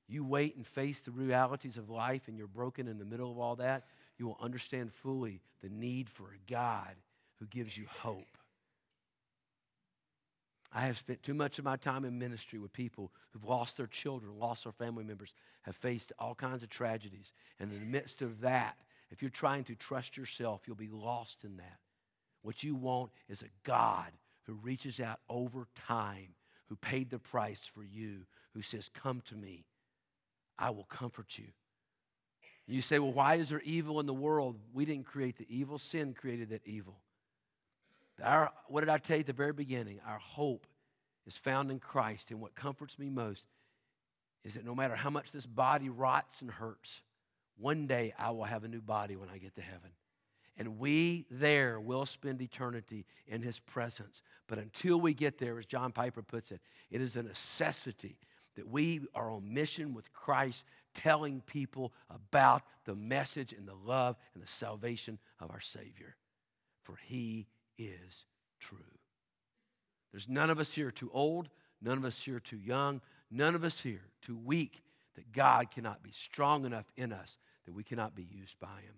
you 0.08 0.24
wait 0.24 0.56
and 0.56 0.66
face 0.66 1.00
the 1.00 1.10
realities 1.10 1.76
of 1.76 1.90
life 1.90 2.22
and 2.26 2.38
you're 2.38 2.46
broken 2.46 2.88
in 2.88 2.98
the 2.98 3.04
middle 3.04 3.30
of 3.30 3.38
all 3.38 3.56
that, 3.56 3.84
you 4.16 4.26
will 4.26 4.38
understand 4.40 4.94
fully 4.94 5.42
the 5.62 5.68
need 5.68 6.08
for 6.08 6.24
a 6.24 6.50
God 6.50 6.96
who 7.38 7.44
gives 7.46 7.76
you 7.76 7.84
hope. 7.86 8.38
I 10.72 10.82
have 10.82 10.96
spent 10.96 11.22
too 11.22 11.34
much 11.34 11.58
of 11.58 11.66
my 11.66 11.76
time 11.76 12.06
in 12.06 12.18
ministry 12.18 12.58
with 12.58 12.72
people 12.72 13.12
who've 13.32 13.44
lost 13.44 13.76
their 13.76 13.88
children, 13.88 14.38
lost 14.38 14.64
their 14.64 14.72
family 14.72 15.04
members, 15.04 15.34
have 15.62 15.76
faced 15.76 16.12
all 16.18 16.34
kinds 16.34 16.62
of 16.62 16.70
tragedies. 16.70 17.32
And 17.58 17.70
in 17.72 17.80
the 17.80 17.86
midst 17.86 18.22
of 18.22 18.40
that, 18.40 18.78
if 19.10 19.22
you're 19.22 19.30
trying 19.30 19.64
to 19.64 19.74
trust 19.74 20.16
yourself, 20.16 20.62
you'll 20.66 20.76
be 20.76 20.88
lost 20.88 21.44
in 21.44 21.56
that. 21.56 21.78
What 22.42 22.62
you 22.62 22.74
want 22.74 23.10
is 23.28 23.42
a 23.42 23.50
God 23.64 24.12
who 24.44 24.54
reaches 24.54 25.00
out 25.00 25.20
over 25.28 25.66
time, 25.86 26.34
who 26.68 26.76
paid 26.76 27.10
the 27.10 27.18
price 27.18 27.70
for 27.72 27.82
you, 27.82 28.20
who 28.54 28.62
says, 28.62 28.88
Come 28.94 29.20
to 29.26 29.36
me, 29.36 29.64
I 30.58 30.70
will 30.70 30.84
comfort 30.84 31.38
you. 31.38 31.46
You 32.66 32.82
say, 32.82 32.98
Well, 32.98 33.12
why 33.12 33.34
is 33.34 33.48
there 33.48 33.60
evil 33.60 34.00
in 34.00 34.06
the 34.06 34.14
world? 34.14 34.56
We 34.72 34.84
didn't 34.84 35.06
create 35.06 35.36
the 35.36 35.46
evil, 35.48 35.78
sin 35.78 36.14
created 36.14 36.50
that 36.50 36.66
evil. 36.66 36.96
Our, 38.22 38.50
what 38.68 38.80
did 38.80 38.90
I 38.90 38.98
tell 38.98 39.16
you 39.16 39.20
at 39.20 39.26
the 39.26 39.32
very 39.32 39.52
beginning? 39.52 40.00
Our 40.06 40.18
hope 40.18 40.66
is 41.26 41.36
found 41.36 41.70
in 41.70 41.78
Christ. 41.78 42.30
And 42.30 42.40
what 42.40 42.54
comforts 42.54 42.98
me 42.98 43.08
most 43.08 43.44
is 44.44 44.54
that 44.54 44.64
no 44.64 44.74
matter 44.74 44.94
how 44.94 45.10
much 45.10 45.32
this 45.32 45.46
body 45.46 45.88
rots 45.88 46.42
and 46.42 46.50
hurts, 46.50 47.00
one 47.60 47.86
day 47.86 48.14
I 48.18 48.30
will 48.30 48.44
have 48.44 48.64
a 48.64 48.68
new 48.68 48.80
body 48.80 49.16
when 49.16 49.28
I 49.28 49.38
get 49.38 49.54
to 49.56 49.62
heaven. 49.62 49.90
And 50.56 50.78
we 50.78 51.26
there 51.30 51.80
will 51.80 52.06
spend 52.06 52.42
eternity 52.42 53.06
in 53.26 53.42
his 53.42 53.60
presence. 53.60 54.22
But 54.46 54.58
until 54.58 55.00
we 55.00 55.14
get 55.14 55.38
there, 55.38 55.58
as 55.58 55.66
John 55.66 55.92
Piper 55.92 56.22
puts 56.22 56.52
it, 56.52 56.60
it 56.90 57.00
is 57.00 57.16
a 57.16 57.22
necessity 57.22 58.18
that 58.56 58.68
we 58.68 59.00
are 59.14 59.30
on 59.30 59.54
mission 59.54 59.94
with 59.94 60.12
Christ, 60.12 60.64
telling 60.94 61.40
people 61.46 61.92
about 62.10 62.62
the 62.84 62.94
message 62.94 63.52
and 63.52 63.66
the 63.66 63.74
love 63.74 64.16
and 64.34 64.42
the 64.42 64.48
salvation 64.48 65.18
of 65.38 65.50
our 65.50 65.60
Savior. 65.60 66.16
For 66.82 66.98
he 67.06 67.46
is 67.78 68.24
true. 68.58 68.78
There's 70.12 70.28
none 70.28 70.50
of 70.50 70.58
us 70.58 70.72
here 70.72 70.90
too 70.90 71.10
old, 71.14 71.48
none 71.80 71.96
of 71.96 72.04
us 72.04 72.20
here 72.20 72.40
too 72.40 72.58
young, 72.58 73.00
none 73.30 73.54
of 73.54 73.64
us 73.64 73.80
here 73.80 74.02
too 74.20 74.36
weak 74.36 74.82
that 75.14 75.32
God 75.32 75.70
cannot 75.70 76.02
be 76.02 76.10
strong 76.10 76.64
enough 76.64 76.90
in 76.96 77.12
us 77.12 77.36
that 77.66 77.72
we 77.72 77.84
cannot 77.84 78.14
be 78.14 78.22
used 78.24 78.58
by 78.58 78.80
Him. 78.82 78.94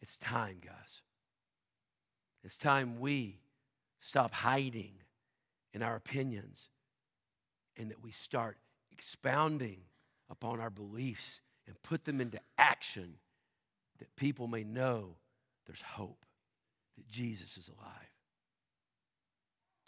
It's 0.00 0.16
time, 0.16 0.58
guys. 0.64 1.00
It's 2.42 2.56
time 2.56 3.00
we 3.00 3.40
stop 4.00 4.34
hiding 4.34 4.92
in 5.72 5.82
our 5.82 5.96
opinions 5.96 6.60
and 7.76 7.90
that 7.90 8.02
we 8.02 8.10
start 8.10 8.58
expounding 8.92 9.78
upon 10.30 10.60
our 10.60 10.70
beliefs 10.70 11.40
and 11.66 11.82
put 11.82 12.04
them 12.04 12.20
into 12.20 12.38
action 12.58 13.14
that 13.98 14.14
people 14.16 14.46
may 14.46 14.62
know 14.62 15.16
there's 15.66 15.80
hope 15.80 16.24
that 16.96 17.08
Jesus 17.08 17.56
is 17.56 17.68
alive. 17.68 18.12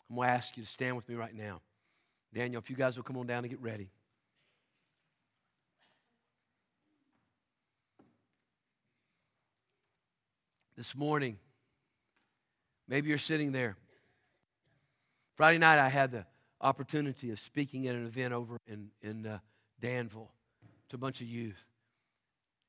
I'm 0.08 0.16
going 0.16 0.28
to 0.28 0.34
ask 0.34 0.56
you 0.56 0.62
to 0.62 0.68
stand 0.68 0.96
with 0.96 1.08
me 1.08 1.14
right 1.14 1.34
now. 1.34 1.60
Daniel, 2.32 2.60
if 2.60 2.70
you 2.70 2.76
guys 2.76 2.96
will 2.96 3.04
come 3.04 3.16
on 3.16 3.26
down 3.26 3.44
and 3.44 3.50
get 3.50 3.60
ready. 3.60 3.90
This 10.76 10.94
morning, 10.94 11.38
maybe 12.86 13.08
you're 13.08 13.16
sitting 13.16 13.52
there. 13.52 13.76
Friday 15.34 15.58
night, 15.58 15.78
I 15.78 15.88
had 15.88 16.12
the 16.12 16.26
opportunity 16.60 17.30
of 17.30 17.40
speaking 17.40 17.86
at 17.88 17.94
an 17.94 18.06
event 18.06 18.34
over 18.34 18.58
in, 18.66 18.90
in 19.02 19.26
uh, 19.26 19.38
Danville 19.80 20.30
to 20.90 20.96
a 20.96 20.98
bunch 20.98 21.20
of 21.20 21.26
youth. 21.26 21.64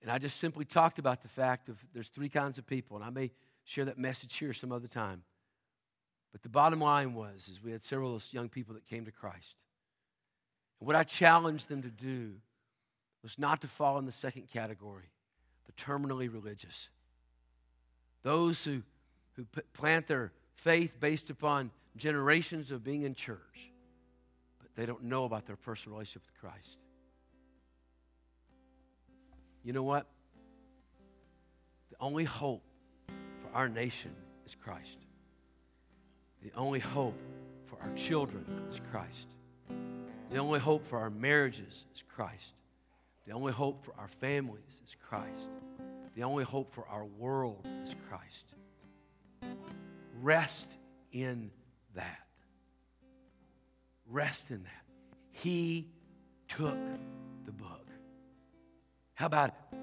And 0.02 0.10
I 0.10 0.20
just 0.20 0.38
simply 0.38 0.64
talked 0.64 1.00
about 1.00 1.22
the 1.22 1.28
fact 1.28 1.70
of 1.70 1.78
there's 1.94 2.10
three 2.10 2.30
kinds 2.30 2.58
of 2.58 2.66
people, 2.66 2.96
and 2.96 3.06
I 3.06 3.10
may 3.10 3.32
share 3.66 3.86
that 3.86 3.98
message 3.98 4.36
here 4.38 4.54
some 4.54 4.72
other 4.72 4.88
time. 4.88 5.24
But 6.32 6.44
the 6.44 6.50
bottom 6.50 6.80
line 6.80 7.14
was 7.14 7.50
is 7.50 7.64
we 7.64 7.72
had 7.72 7.84
several 7.84 8.10
of 8.10 8.22
those 8.22 8.34
young 8.34 8.48
people 8.48 8.76
that 8.76 8.86
came 8.86 9.06
to 9.06 9.12
Christ. 9.12 9.56
And 10.80 10.88
what 10.88 10.96
I 10.96 11.04
challenged 11.04 11.68
them 11.68 11.82
to 11.82 11.90
do 11.90 12.36
was 13.24 13.38
not 13.38 13.62
to 13.62 13.68
fall 13.68 13.98
in 13.98 14.06
the 14.06 14.12
second 14.12 14.50
category, 14.52 15.10
the 15.66 15.74
terminally 15.74 16.32
religious. 16.32 16.90
Those 18.24 18.64
who, 18.64 18.82
who 19.36 19.46
plant 19.74 20.08
their 20.08 20.32
faith 20.56 21.00
based 21.00 21.30
upon 21.30 21.72
generations 21.96 22.72
of 22.72 22.84
being 22.84 23.04
in 23.04 23.16
church, 23.16 23.72
but 24.60 24.70
they 24.76 24.86
don't 24.86 25.04
know 25.04 25.26
about 25.26 25.46
their 25.46 25.56
personal 25.56 25.98
relationship 25.98 26.24
with 26.24 26.40
Christ. 26.40 26.78
You 29.64 29.74
know 29.74 29.84
what? 29.84 30.08
The 31.90 31.98
only 32.00 32.24
hope 32.24 32.64
for 33.08 33.50
our 33.54 33.68
nation 33.68 34.12
is 34.46 34.56
Christ. 34.56 34.98
The 36.42 36.52
only 36.56 36.80
hope 36.80 37.20
for 37.66 37.78
our 37.82 37.94
children 37.96 38.46
is 38.72 38.80
Christ. 38.92 39.28
The 40.32 40.38
only 40.38 40.60
hope 40.60 40.86
for 40.88 41.00
our 41.00 41.10
marriages 41.10 41.86
is 41.94 42.04
Christ. 42.16 42.54
The 43.26 43.34
only 43.34 43.52
hope 43.52 43.84
for 43.84 43.94
our 43.98 44.08
families 44.08 44.82
is 44.86 44.96
Christ. 45.10 45.50
The 46.18 46.24
only 46.24 46.46
hope 46.46 46.74
for 46.74 46.84
our 46.88 47.06
world 47.06 47.68
is 47.86 47.96
Christ. 48.10 48.46
Rest 50.20 50.66
in 51.12 51.52
that. 51.94 52.26
Rest 54.10 54.50
in 54.50 54.64
that. 54.64 54.84
He 55.30 55.88
took 56.48 56.76
the 57.46 57.52
book. 57.52 57.86
How 59.14 59.28
about 59.28 59.50
it? 59.50 59.78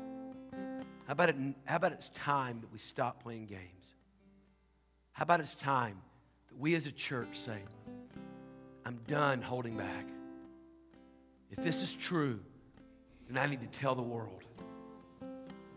How 1.06 1.12
about, 1.12 1.28
it, 1.28 1.36
how 1.66 1.76
about 1.76 1.92
it's 1.92 2.08
time 2.08 2.58
that 2.62 2.72
we 2.72 2.80
stop 2.80 3.22
playing 3.22 3.46
games? 3.46 3.86
How 5.12 5.22
about 5.22 5.38
it's 5.38 5.54
time 5.54 5.98
that 6.48 6.58
we 6.58 6.74
as 6.74 6.88
a 6.88 6.92
church 6.92 7.38
say, 7.38 7.58
I'm 8.84 8.98
done 9.06 9.40
holding 9.40 9.76
back. 9.76 10.08
If 11.52 11.62
this 11.62 11.80
is 11.80 11.94
true, 11.94 12.40
then 13.28 13.38
I 13.38 13.46
need 13.46 13.60
to 13.60 13.78
tell 13.78 13.94
the 13.94 14.02
world 14.02 14.42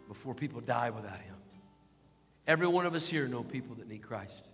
before 0.08 0.34
people 0.34 0.62
die 0.62 0.89
without 0.89 1.20
him. 1.20 1.36
Every 2.47 2.68
one 2.68 2.86
of 2.86 2.95
us 2.95 3.08
here 3.08 3.28
know 3.28 3.43
people 3.43 3.76
that 3.76 3.89
need 3.89 4.01
Christ. 4.01 4.47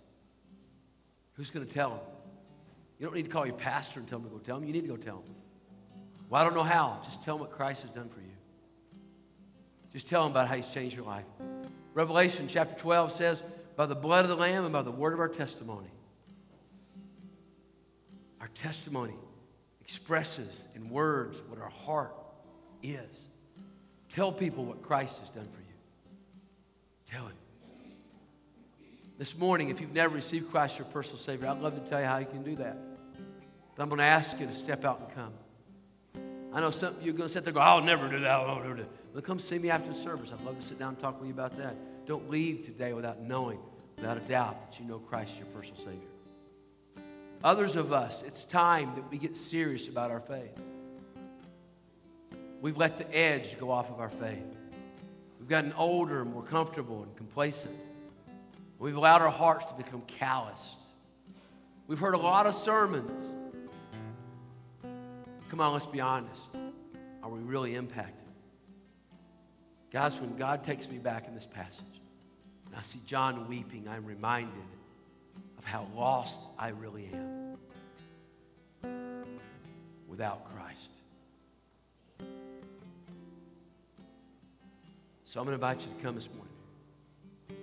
Who's 1.34 1.50
going 1.50 1.66
to 1.66 1.72
tell 1.72 1.90
them? 1.90 2.00
You 2.98 3.06
don't 3.06 3.14
need 3.14 3.24
to 3.24 3.30
call 3.30 3.46
your 3.46 3.56
pastor 3.56 4.00
and 4.00 4.08
tell 4.08 4.18
them 4.18 4.28
to 4.28 4.36
go 4.36 4.40
tell 4.40 4.58
them. 4.58 4.66
You 4.66 4.72
need 4.72 4.82
to 4.82 4.88
go 4.88 4.96
tell 4.96 5.16
them. 5.16 5.34
Well, 6.28 6.40
I 6.40 6.44
don't 6.44 6.54
know 6.54 6.62
how. 6.62 7.00
Just 7.04 7.22
tell 7.22 7.36
them 7.36 7.46
what 7.46 7.52
Christ 7.56 7.82
has 7.82 7.90
done 7.90 8.08
for 8.08 8.20
you. 8.20 8.26
Just 9.92 10.08
tell 10.08 10.22
them 10.22 10.32
about 10.32 10.48
how 10.48 10.56
he's 10.56 10.68
changed 10.68 10.96
your 10.96 11.04
life. 11.04 11.24
Revelation 11.92 12.48
chapter 12.48 12.74
12 12.80 13.12
says, 13.12 13.42
by 13.76 13.86
the 13.86 13.94
blood 13.94 14.24
of 14.24 14.28
the 14.28 14.36
Lamb 14.36 14.64
and 14.64 14.72
by 14.72 14.82
the 14.82 14.90
word 14.90 15.12
of 15.12 15.20
our 15.20 15.28
testimony. 15.28 15.90
Our 18.40 18.48
testimony 18.48 19.14
expresses 19.80 20.66
in 20.74 20.88
words 20.90 21.42
what 21.48 21.60
our 21.60 21.70
heart 21.70 22.14
is. 22.82 23.28
Tell 24.14 24.30
people 24.30 24.64
what 24.64 24.80
Christ 24.80 25.18
has 25.18 25.28
done 25.30 25.48
for 25.52 25.58
you. 25.58 25.74
Tell 27.10 27.26
him. 27.26 27.34
This 29.18 29.36
morning, 29.36 29.70
if 29.70 29.80
you've 29.80 29.92
never 29.92 30.14
received 30.14 30.52
Christ 30.52 30.78
your 30.78 30.86
personal 30.86 31.18
Savior, 31.18 31.48
I'd 31.48 31.60
love 31.60 31.74
to 31.74 31.90
tell 31.90 31.98
you 31.98 32.06
how 32.06 32.18
you 32.18 32.26
can 32.26 32.44
do 32.44 32.54
that. 32.56 32.76
But 33.74 33.82
I'm 33.82 33.88
going 33.88 33.98
to 33.98 34.04
ask 34.04 34.38
you 34.38 34.46
to 34.46 34.54
step 34.54 34.84
out 34.84 35.00
and 35.00 35.14
come. 35.16 35.32
I 36.52 36.60
know 36.60 36.70
some 36.70 36.94
you're 37.02 37.14
going 37.14 37.28
to 37.28 37.32
sit 37.32 37.42
there 37.42 37.50
and 37.50 37.56
go, 37.56 37.60
I'll 37.60 37.82
never 37.82 38.08
do 38.08 38.20
that. 38.20 38.30
I'll 38.30 38.62
never 38.62 38.76
do 38.76 38.82
that. 38.82 38.90
Well, 39.14 39.22
come 39.22 39.40
see 39.40 39.58
me 39.58 39.70
after 39.70 39.92
service. 39.92 40.30
I'd 40.32 40.44
love 40.44 40.60
to 40.60 40.64
sit 40.64 40.78
down 40.78 40.90
and 40.90 40.98
talk 41.00 41.18
with 41.18 41.26
you 41.26 41.34
about 41.34 41.56
that. 41.58 41.74
Don't 42.06 42.30
leave 42.30 42.64
today 42.64 42.92
without 42.92 43.20
knowing, 43.20 43.58
without 43.96 44.16
a 44.16 44.20
doubt, 44.20 44.70
that 44.70 44.78
you 44.78 44.86
know 44.86 45.00
Christ 45.00 45.32
is 45.32 45.38
your 45.38 45.48
personal 45.48 45.78
Savior. 45.78 47.04
Others 47.42 47.74
of 47.74 47.92
us, 47.92 48.22
it's 48.22 48.44
time 48.44 48.92
that 48.94 49.10
we 49.10 49.18
get 49.18 49.34
serious 49.34 49.88
about 49.88 50.12
our 50.12 50.20
faith. 50.20 50.56
We've 52.64 52.78
let 52.78 52.96
the 52.96 53.14
edge 53.14 53.58
go 53.60 53.70
off 53.70 53.90
of 53.90 54.00
our 54.00 54.08
faith. 54.08 54.56
We've 55.38 55.50
gotten 55.50 55.74
older 55.74 56.22
and 56.22 56.32
more 56.32 56.42
comfortable 56.42 57.02
and 57.02 57.14
complacent. 57.14 57.76
We've 58.78 58.96
allowed 58.96 59.20
our 59.20 59.30
hearts 59.30 59.66
to 59.66 59.74
become 59.74 60.00
calloused. 60.06 60.78
We've 61.88 61.98
heard 61.98 62.14
a 62.14 62.18
lot 62.18 62.46
of 62.46 62.54
sermons. 62.54 63.22
Come 65.50 65.60
on, 65.60 65.74
let's 65.74 65.84
be 65.84 66.00
honest. 66.00 66.40
Are 67.22 67.28
we 67.28 67.40
really 67.40 67.74
impacted? 67.74 68.24
Guys, 69.92 70.18
when 70.18 70.34
God 70.34 70.64
takes 70.64 70.88
me 70.88 70.96
back 70.96 71.28
in 71.28 71.34
this 71.34 71.46
passage 71.46 71.84
and 72.64 72.74
I 72.74 72.80
see 72.80 73.02
John 73.04 73.46
weeping, 73.46 73.86
I'm 73.90 74.06
reminded 74.06 74.54
of 75.58 75.64
how 75.64 75.86
lost 75.94 76.40
I 76.58 76.68
really 76.68 77.10
am 77.12 77.58
without 80.08 80.50
Christ. 80.50 80.88
So 85.34 85.40
I'm 85.40 85.46
going 85.46 85.58
to 85.58 85.66
invite 85.66 85.84
you 85.84 85.92
to 85.92 86.00
come 86.00 86.14
this 86.14 86.28
morning 86.28 86.54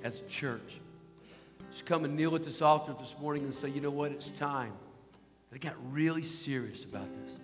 as 0.04 0.20
a 0.20 0.26
church. 0.26 0.82
Just 1.72 1.86
come 1.86 2.04
and 2.04 2.18
kneel 2.18 2.36
at 2.36 2.44
this 2.44 2.62
altar 2.62 2.94
this 3.00 3.16
morning 3.18 3.46
and 3.46 3.54
say, 3.54 3.70
you 3.70 3.80
know 3.80 3.90
what? 3.90 4.12
It's 4.12 4.28
time 4.28 4.74
I 5.56 5.58
got 5.58 5.76
really 5.90 6.22
serious 6.22 6.84
about 6.84 7.08
this. 7.24 7.38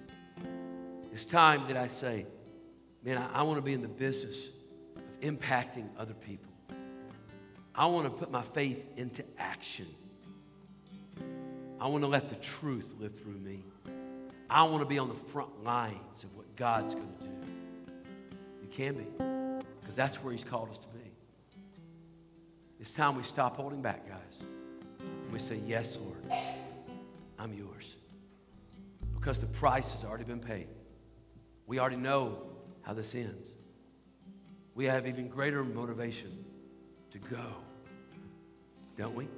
It's 1.13 1.23
time 1.23 1.65
that 1.69 1.77
I 1.77 1.87
say, 1.87 2.25
man, 3.05 3.19
I, 3.19 3.39
I 3.39 3.43
want 3.43 3.57
to 3.57 3.61
be 3.61 3.71
in 3.71 3.81
the 3.81 3.87
business 3.87 4.49
of 4.97 5.21
impacting 5.21 5.87
other 5.97 6.13
people. 6.13 6.51
I 7.73 7.85
want 7.85 8.03
to 8.03 8.09
put 8.09 8.29
my 8.29 8.43
faith 8.43 8.83
into 8.97 9.23
action. 9.37 9.87
I 11.79 11.87
want 11.87 12.03
to 12.03 12.09
let 12.09 12.27
the 12.27 12.35
truth 12.35 12.95
live 12.99 13.17
through 13.17 13.39
me. 13.39 13.63
I 14.49 14.63
want 14.63 14.81
to 14.81 14.85
be 14.85 14.99
on 14.99 15.07
the 15.07 15.15
front 15.31 15.63
lines 15.63 16.25
of 16.25 16.35
what 16.35 16.53
God's 16.57 16.95
going 16.95 17.13
to 17.19 17.23
do. 17.23 17.31
You 18.61 18.67
can 18.75 18.95
be, 18.95 19.36
because 19.87 19.95
that's 19.95 20.21
where 20.21 20.33
He's 20.33 20.43
called 20.43 20.69
us 20.69 20.77
to 20.79 20.87
be. 20.87 21.09
It's 22.81 22.91
time 22.91 23.15
we 23.15 23.23
stop 23.23 23.55
holding 23.55 23.81
back, 23.81 24.05
guys. 24.05 24.45
And 24.99 25.31
we 25.31 25.39
say, 25.39 25.61
Yes, 25.65 25.97
Lord, 25.97 26.41
I'm 27.39 27.53
yours. 27.53 27.95
Because 29.15 29.39
the 29.39 29.45
price 29.45 29.93
has 29.93 30.03
already 30.03 30.25
been 30.25 30.41
paid. 30.41 30.67
We 31.67 31.79
already 31.79 31.95
know 31.95 32.37
how 32.81 32.93
this 32.93 33.15
ends. 33.15 33.47
We 34.75 34.83
have 34.85 35.07
even 35.07 35.29
greater 35.29 35.63
motivation 35.63 36.43
to 37.11 37.17
go, 37.19 37.45
don't 38.97 39.15
we? 39.15 39.29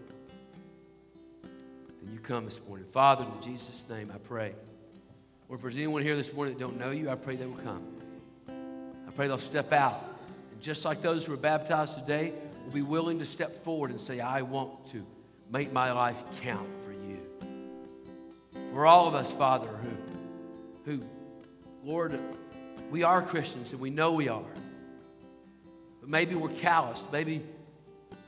Then 1.43 2.11
you 2.11 2.19
come 2.19 2.45
this 2.45 2.59
morning. 2.67 2.87
Father, 2.91 3.23
in 3.23 3.53
Jesus' 3.53 3.83
name, 3.87 4.11
I 4.13 4.17
pray. 4.17 4.53
Or 5.47 5.57
if 5.57 5.61
there's 5.61 5.75
anyone 5.75 6.01
here 6.01 6.15
this 6.15 6.33
morning 6.33 6.55
that 6.55 6.59
don't 6.59 6.79
know 6.79 6.89
you, 6.89 7.07
I 7.11 7.15
pray 7.15 7.35
they 7.35 7.45
will 7.45 7.53
come. 7.53 7.83
I 8.47 9.11
pray 9.11 9.27
they'll 9.27 9.37
step 9.37 9.71
out. 9.71 10.18
Just 10.62 10.86
like 10.86 11.01
those 11.01 11.26
who 11.26 11.32
were 11.32 11.38
baptized 11.38 11.95
today, 11.95 12.34
will 12.66 12.74
be 12.74 12.82
willing 12.82 13.20
to 13.20 13.26
step 13.26 13.64
forward 13.64 13.91
and 13.91 13.99
say, 13.99 14.20
I 14.20 14.41
want 14.41 14.88
to 14.88 15.05
make 15.51 15.72
my 15.72 15.91
life 15.91 16.22
count 16.41 16.70
for 16.86 16.91
you. 16.91 17.20
For 18.74 18.86
all 18.86 19.07
of 19.07 19.16
us, 19.16 19.32
Father, 19.32 19.70
who, 20.86 20.91
who, 20.91 21.03
Lord, 21.84 22.20
we 22.91 23.03
are 23.03 23.22
Christians 23.22 23.72
and 23.72 23.80
we 23.80 23.89
know 23.89 24.12
we 24.12 24.28
are. 24.28 24.43
But 26.01 26.10
maybe 26.10 26.36
we're 26.36 26.49
calloused. 26.49 27.05
Maybe 27.12 27.41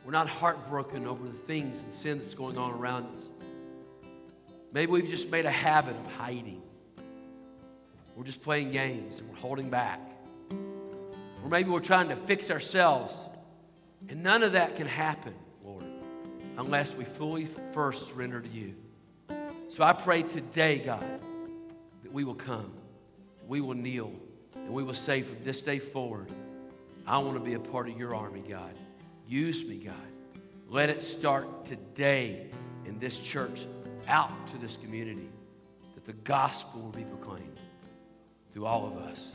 we're 0.05 0.11
not 0.11 0.27
heartbroken 0.27 1.05
over 1.05 1.27
the 1.27 1.37
things 1.37 1.83
and 1.83 1.91
sin 1.91 2.19
that's 2.19 2.33
going 2.33 2.57
on 2.57 2.71
around 2.71 3.05
us. 3.05 3.23
Maybe 4.73 4.91
we've 4.91 5.09
just 5.09 5.29
made 5.29 5.45
a 5.45 5.51
habit 5.51 5.95
of 5.95 6.13
hiding. 6.13 6.61
We're 8.15 8.23
just 8.23 8.41
playing 8.41 8.71
games 8.71 9.17
and 9.19 9.29
we're 9.29 9.35
holding 9.35 9.69
back. 9.69 9.99
Or 11.43 11.49
maybe 11.49 11.69
we're 11.69 11.79
trying 11.79 12.09
to 12.09 12.15
fix 12.15 12.51
ourselves 12.51 13.13
and 14.09 14.23
none 14.23 14.43
of 14.43 14.53
that 14.53 14.75
can 14.75 14.87
happen, 14.87 15.33
Lord, 15.63 15.85
unless 16.57 16.95
we 16.95 17.05
fully 17.05 17.47
first 17.71 18.09
surrender 18.09 18.41
to 18.41 18.49
you. 18.49 18.75
So 19.69 19.83
I 19.83 19.93
pray 19.93 20.23
today, 20.23 20.79
God, 20.79 21.05
that 22.03 22.11
we 22.11 22.23
will 22.23 22.35
come, 22.35 22.73
we 23.47 23.61
will 23.61 23.75
kneel, 23.75 24.11
and 24.55 24.69
we 24.69 24.83
will 24.83 24.93
say 24.93 25.21
from 25.21 25.37
this 25.43 25.61
day 25.61 25.79
forward, 25.79 26.29
I 27.07 27.17
want 27.19 27.35
to 27.35 27.43
be 27.43 27.53
a 27.53 27.59
part 27.59 27.89
of 27.89 27.97
your 27.97 28.15
army, 28.15 28.43
God. 28.47 28.73
Use 29.27 29.63
me, 29.63 29.77
God. 29.77 29.95
Let 30.67 30.89
it 30.89 31.03
start 31.03 31.65
today 31.65 32.49
in 32.85 32.99
this 32.99 33.17
church, 33.17 33.67
out 34.07 34.47
to 34.47 34.57
this 34.57 34.77
community, 34.77 35.29
that 35.95 36.05
the 36.05 36.13
gospel 36.13 36.81
will 36.81 36.89
be 36.89 37.03
proclaimed 37.03 37.59
through 38.53 38.65
all 38.65 38.87
of 38.87 38.97
us. 38.97 39.29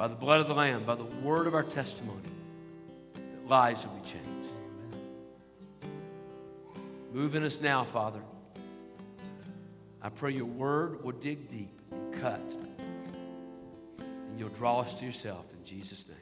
By 0.00 0.08
the 0.08 0.14
blood 0.14 0.40
of 0.40 0.48
the 0.48 0.54
Lamb, 0.54 0.84
by 0.84 0.94
the 0.94 1.04
word 1.04 1.46
of 1.46 1.52
our 1.54 1.62
testimony 1.62 2.22
lives 3.46 3.84
will 3.84 3.92
be 3.92 4.08
changed. 4.08 4.30
Move 7.12 7.34
in 7.34 7.44
us 7.44 7.60
now, 7.60 7.84
Father. 7.84 8.22
I 10.00 10.08
pray 10.08 10.32
your 10.32 10.46
word 10.46 11.04
will 11.04 11.12
dig 11.12 11.48
deep 11.48 11.78
and 11.90 12.14
cut, 12.18 12.40
and 13.98 14.38
you'll 14.38 14.48
draw 14.48 14.80
us 14.80 14.94
to 14.94 15.04
yourself 15.04 15.44
in 15.52 15.62
Jesus' 15.66 16.06
name. 16.08 16.16